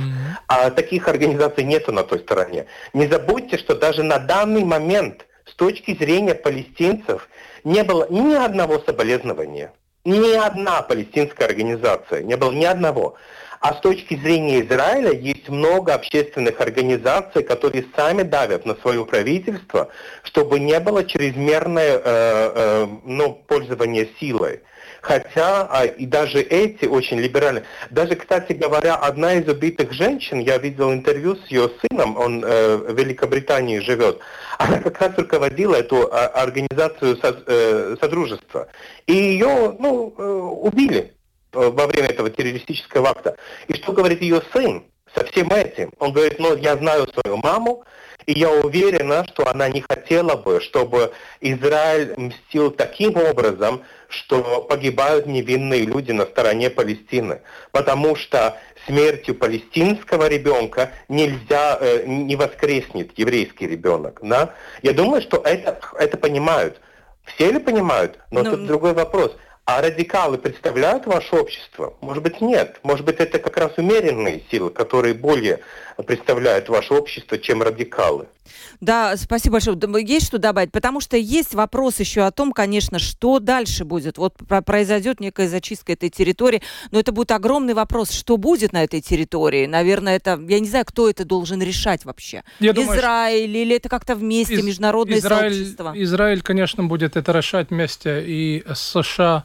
А 0.49 0.71
таких 0.71 1.09
организаций 1.09 1.65
нету 1.65 1.93
на 1.93 2.03
той 2.03 2.21
стороне. 2.21 2.67
Не 2.93 3.07
забудьте, 3.07 3.59
что 3.59 3.75
даже 3.75 4.03
на 4.03 4.19
данный 4.19 4.65
момент 4.65 5.27
с 5.47 5.55
точки 5.55 5.95
зрения 5.95 6.35
палестинцев 6.35 7.29
не 7.65 7.85
было 7.85 8.07
ни 8.11 8.35
одного 8.35 8.79
соболезнования. 8.81 9.73
Ни 10.05 10.37
одна 10.37 10.83
палестинская 10.83 11.49
организация, 11.49 12.23
не 12.23 12.37
было 12.37 12.53
ни 12.53 12.65
одного. 12.65 13.17
А 13.69 13.75
с 13.75 13.81
точки 13.81 14.15
зрения 14.15 14.61
Израиля 14.61 15.11
есть 15.11 15.49
много 15.49 15.93
общественных 15.93 16.61
организаций, 16.61 17.43
которые 17.43 17.85
сами 17.97 18.23
давят 18.23 18.65
на 18.65 18.77
свое 18.77 19.05
правительство, 19.05 19.89
чтобы 20.23 20.61
не 20.61 20.79
было 20.79 21.03
чрезмерное 21.03 21.97
э, 21.97 22.01
э, 22.05 22.87
ну, 23.05 23.43
пользование 23.49 24.09
силой. 24.21 24.61
Хотя 25.03 25.67
а, 25.69 25.85
и 25.85 26.07
даже 26.07 26.43
эти 26.43 26.85
очень 26.85 27.19
либеральные. 27.19 27.65
Даже, 27.91 28.15
кстати 28.15 28.53
говоря, 28.53 28.95
одна 28.95 29.35
из 29.35 29.49
убитых 29.49 29.93
женщин, 29.93 30.39
я 30.39 30.59
видел 30.59 30.93
интервью 30.93 31.35
с 31.35 31.49
ее 31.49 31.69
сыном, 31.81 32.17
он 32.17 32.45
э, 32.45 32.77
в 32.77 32.97
Великобритании 32.97 33.81
живет, 33.81 34.21
она 34.59 34.79
как 34.79 35.01
раз 35.01 35.19
руководила 35.19 35.75
эту 35.75 36.09
а, 36.13 36.27
организацию 36.27 37.17
со- 37.17 37.43
э, 37.47 37.97
Содружества. 38.01 38.69
И 39.07 39.13
ее 39.13 39.75
ну, 39.81 40.15
э, 40.17 40.23
убили 40.23 40.99
э, 40.99 41.16
во 41.57 41.87
время 41.87 42.09
этого 42.09 42.31
террористического 42.31 43.11
акта. 43.11 43.37
И 43.69 43.75
что 43.75 43.93
говорит 43.93 44.21
ее 44.23 44.43
сын 44.53 44.85
со 45.15 45.25
всем 45.25 45.49
этим? 45.51 45.93
Он 45.99 46.13
говорит, 46.13 46.39
ну, 46.39 46.57
я 46.57 46.77
знаю 46.77 47.07
свою 47.09 47.37
маму, 47.39 47.85
и 48.27 48.39
я 48.39 48.51
уверена, 48.51 49.25
что 49.25 49.49
она 49.49 49.69
не 49.69 49.81
хотела 49.81 50.37
бы, 50.37 50.61
чтобы 50.61 51.13
Израиль 51.41 52.15
мстил 52.17 52.71
таким 52.73 53.17
образом, 53.17 53.83
что 54.09 54.63
погибают 54.69 55.27
невинные 55.27 55.83
люди 55.83 56.13
на 56.13 56.27
стороне 56.27 56.71
Палестины. 56.71 57.41
Потому 57.71 58.17
что 58.17 58.57
смертью 58.87 59.35
палестинского 59.35 60.29
ребенка 60.29 60.91
нельзя, 61.09 61.79
э, 61.81 62.05
не 62.07 62.37
воскреснет 62.37 63.17
еврейский 63.17 63.67
ребенок. 63.67 64.21
Да? 64.23 64.55
Я 64.83 64.93
думаю, 64.93 65.23
что 65.23 65.39
это, 65.45 65.79
это 65.99 66.17
понимают. 66.17 66.81
Все 67.25 67.51
ли 67.51 67.59
понимают? 67.59 68.19
Но 68.31 68.43
Ну, 68.43 68.53
тут 68.53 68.67
другой 68.67 68.93
вопрос. 68.93 69.37
А 69.67 69.83
радикалы 69.83 70.39
представляют 70.39 71.07
ваше 71.07 71.35
общество? 71.35 71.95
Может 72.01 72.23
быть, 72.23 72.41
нет. 72.41 72.79
Может 72.85 73.05
быть, 73.05 73.17
это 73.17 73.41
как 73.41 73.57
раз 73.57 73.73
умеренные 73.77 74.41
силы, 74.49 74.71
которые 74.71 75.13
более 75.13 75.59
представляют 76.07 76.69
ваше 76.69 76.95
общество, 76.95 77.37
чем 77.37 77.63
радикалы. 77.63 78.27
Да, 78.81 79.17
спасибо 79.17 79.55
большое. 79.55 79.77
Есть 80.05 80.27
что 80.27 80.39
добавить? 80.39 80.71
Потому 80.71 81.01
что 81.01 81.17
есть 81.17 81.55
вопрос 81.55 81.99
еще 81.99 82.23
о 82.23 82.31
том, 82.31 82.53
конечно, 82.53 82.99
что 82.99 83.39
дальше 83.39 83.85
будет. 83.85 84.19
Вот 84.19 84.35
произойдет 84.65 85.19
некая 85.21 85.49
зачистка 85.49 85.93
этой 85.93 86.11
территории, 86.11 86.63
но 86.91 87.01
это 87.01 87.13
будет 87.13 87.33
огромный 87.33 87.75
вопрос, 87.75 88.11
что 88.11 88.37
будет 88.37 88.73
на 88.73 88.85
этой 88.85 89.01
территории. 89.01 89.67
Наверное, 89.67 90.17
это, 90.17 90.41
я 90.49 90.61
не 90.61 90.69
знаю, 90.69 90.85
кто 90.85 91.09
это 91.09 91.25
должен 91.25 91.61
решать 91.63 92.05
вообще. 92.05 92.45
Я 92.61 92.73
Израиль 92.73 93.47
думаю, 93.47 93.63
или 93.63 93.77
это 93.77 93.89
как-то 93.89 94.15
вместе, 94.15 94.55
из, 94.55 94.65
международное 94.65 95.19
Израиль, 95.19 95.55
сообщество? 95.55 95.93
Израиль, 95.97 96.43
конечно, 96.43 96.85
будет 96.85 97.17
это 97.17 97.33
решать 97.33 97.71
вместе 97.71 98.23
и 98.25 98.65
США, 98.75 99.45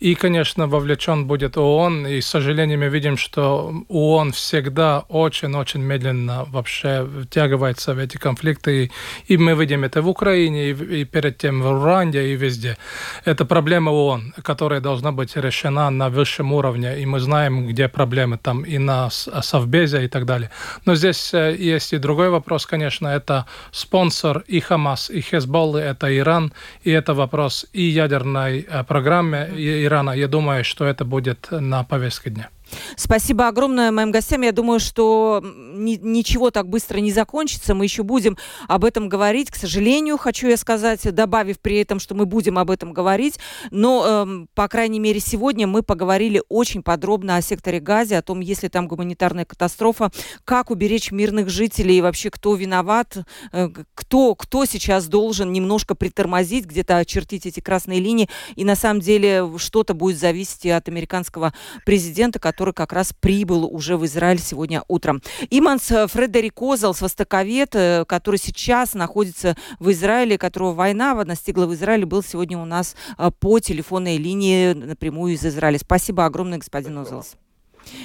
и, 0.00 0.14
конечно, 0.14 0.66
вовлечен 0.66 1.26
будет 1.26 1.56
ООН. 1.56 2.06
И, 2.06 2.20
к 2.20 2.24
сожалению, 2.24 2.78
мы 2.78 2.88
видим, 2.88 3.16
что 3.16 3.72
ООН 3.88 4.32
всегда 4.32 5.04
очень-очень 5.08 5.80
медленно 5.80 6.44
вообще 6.48 7.06
втягивается 7.24 7.94
в 7.94 7.98
эти 7.98 8.16
конфликты. 8.16 8.84
И, 8.84 8.90
и 9.26 9.36
мы 9.36 9.54
видим 9.54 9.84
это 9.84 10.02
в 10.02 10.08
Украине, 10.08 10.70
и, 10.70 11.00
и 11.00 11.04
перед 11.04 11.38
тем 11.38 11.62
в 11.62 11.84
Руанде, 11.84 12.28
и 12.28 12.36
везде. 12.36 12.76
Это 13.24 13.44
проблема 13.44 13.90
ООН, 13.90 14.34
которая 14.42 14.80
должна 14.80 15.10
быть 15.10 15.36
решена 15.36 15.90
на 15.90 16.08
высшем 16.10 16.52
уровне. 16.52 17.00
И 17.00 17.06
мы 17.06 17.18
знаем, 17.18 17.66
где 17.66 17.88
проблемы 17.88 18.38
там 18.38 18.62
и 18.62 18.78
на 18.78 19.10
Совбезе 19.10 20.04
и 20.04 20.08
так 20.08 20.26
далее. 20.26 20.50
Но 20.84 20.94
здесь 20.94 21.34
э, 21.34 21.56
есть 21.58 21.92
и 21.92 21.98
другой 21.98 22.30
вопрос, 22.30 22.66
конечно, 22.66 23.08
это 23.08 23.46
спонсор 23.72 24.44
и 24.46 24.60
Хамас, 24.60 25.10
и 25.10 25.20
Хезболлы, 25.20 25.80
это 25.80 26.16
Иран, 26.16 26.52
и 26.84 26.90
это 26.90 27.14
вопрос 27.14 27.66
и 27.72 27.82
ядерной 27.82 28.66
э, 28.68 28.84
программы, 28.84 29.48
и 29.56 29.87
Ирана. 29.88 30.10
Я 30.12 30.28
думаю, 30.28 30.64
что 30.64 30.84
это 30.84 31.04
будет 31.04 31.48
на 31.50 31.82
повестке 31.84 32.30
дня. 32.30 32.48
Спасибо 32.96 33.48
огромное 33.48 33.90
моим 33.90 34.10
гостям. 34.10 34.42
Я 34.42 34.52
думаю, 34.52 34.80
что 34.80 35.42
ни, 35.42 35.96
ничего 35.96 36.50
так 36.50 36.68
быстро 36.68 36.98
не 36.98 37.12
закончится. 37.12 37.74
Мы 37.74 37.84
еще 37.84 38.02
будем 38.02 38.36
об 38.66 38.84
этом 38.84 39.08
говорить. 39.08 39.50
К 39.50 39.56
сожалению, 39.56 40.18
хочу 40.18 40.48
я 40.48 40.56
сказать, 40.56 41.02
добавив 41.14 41.60
при 41.60 41.78
этом, 41.78 42.00
что 42.00 42.14
мы 42.14 42.26
будем 42.26 42.58
об 42.58 42.70
этом 42.70 42.92
говорить. 42.92 43.38
Но, 43.70 44.26
э, 44.26 44.46
по 44.54 44.68
крайней 44.68 45.00
мере, 45.00 45.20
сегодня 45.20 45.66
мы 45.66 45.82
поговорили 45.82 46.42
очень 46.48 46.82
подробно 46.82 47.36
о 47.36 47.42
секторе 47.42 47.80
Газе, 47.80 48.18
о 48.18 48.22
том, 48.22 48.40
есть 48.40 48.62
ли 48.62 48.68
там 48.68 48.88
гуманитарная 48.88 49.44
катастрофа, 49.44 50.10
как 50.44 50.70
уберечь 50.70 51.10
мирных 51.10 51.48
жителей 51.48 51.98
и 51.98 52.00
вообще 52.00 52.30
кто 52.30 52.54
виноват, 52.54 53.18
э, 53.52 53.68
кто, 53.94 54.34
кто 54.34 54.64
сейчас 54.64 55.06
должен 55.06 55.52
немножко 55.52 55.94
притормозить, 55.94 56.66
где-то 56.66 56.98
очертить 56.98 57.46
эти 57.46 57.60
красные 57.60 58.00
линии. 58.00 58.28
И 58.56 58.64
на 58.64 58.74
самом 58.74 59.00
деле 59.00 59.50
что-то 59.58 59.94
будет 59.94 60.18
зависеть 60.18 60.66
от 60.66 60.88
американского 60.88 61.54
президента, 61.84 62.38
который 62.38 62.57
как 62.66 62.92
раз 62.92 63.12
прибыл 63.12 63.64
уже 63.64 63.96
в 63.96 64.04
Израиль 64.06 64.40
сегодня 64.40 64.82
утром. 64.88 65.22
Иманс 65.50 65.84
Фредерик 65.84 66.60
Озелс, 66.60 67.00
востоковед, 67.00 67.74
э, 67.74 68.04
который 68.06 68.38
сейчас 68.38 68.94
находится 68.94 69.56
в 69.78 69.90
Израиле, 69.90 70.38
которого 70.38 70.72
война 70.72 71.14
настигла 71.24 71.66
в 71.66 71.74
Израиле, 71.74 72.06
был 72.06 72.22
сегодня 72.22 72.58
у 72.58 72.64
нас 72.64 72.96
э, 73.16 73.30
по 73.38 73.58
телефонной 73.60 74.16
линии 74.16 74.72
напрямую 74.72 75.34
из 75.34 75.44
Израиля. 75.44 75.78
Спасибо 75.78 76.24
огромное, 76.24 76.58
господин 76.58 76.98
Озелс. 76.98 77.36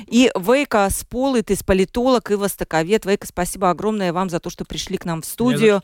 И 0.07 0.31
Вейка 0.35 0.87
Сполы, 0.89 1.41
ты 1.41 1.57
политолог 1.63 2.31
и 2.31 2.35
востоковед. 2.35 3.05
Вейка, 3.05 3.27
спасибо 3.27 3.69
огромное 3.69 4.13
вам 4.13 4.29
за 4.29 4.39
то, 4.39 4.49
что 4.49 4.65
пришли 4.65 4.97
к 4.97 5.05
нам 5.05 5.21
в 5.21 5.25
студию. 5.25 5.81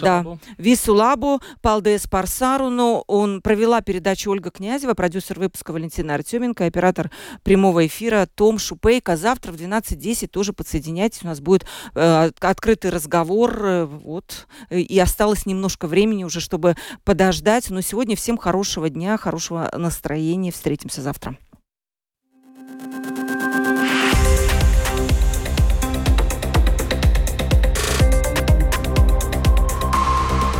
Да. 0.00 0.24
Висулабу, 0.58 1.40
Палдес 1.60 2.06
Парсаруну. 2.06 3.04
Он 3.06 3.40
провела 3.40 3.80
передачу 3.80 4.30
Ольга 4.30 4.50
Князева, 4.50 4.94
продюсер 4.94 5.38
выпуска 5.38 5.72
Валентина 5.72 6.14
Артеменко, 6.14 6.66
оператор 6.66 7.10
прямого 7.42 7.86
эфира 7.86 8.28
Том 8.34 8.58
Шупейка. 8.58 9.16
Завтра 9.16 9.52
в 9.52 9.56
12.10 9.56 10.28
тоже 10.28 10.52
подсоединяйтесь. 10.52 11.22
У 11.22 11.26
нас 11.26 11.40
будет 11.40 11.66
э, 11.94 12.30
открытый 12.40 12.90
разговор. 12.90 13.64
Э, 13.64 13.84
вот. 13.84 14.46
И 14.70 14.98
осталось 14.98 15.46
немножко 15.46 15.86
времени 15.86 16.24
уже, 16.24 16.40
чтобы 16.40 16.76
подождать. 17.04 17.70
Но 17.70 17.80
сегодня 17.80 18.16
всем 18.16 18.36
хорошего 18.36 18.88
дня, 18.88 19.16
хорошего 19.16 19.70
настроения. 19.76 20.52
Встретимся 20.52 21.02
завтра. 21.02 21.36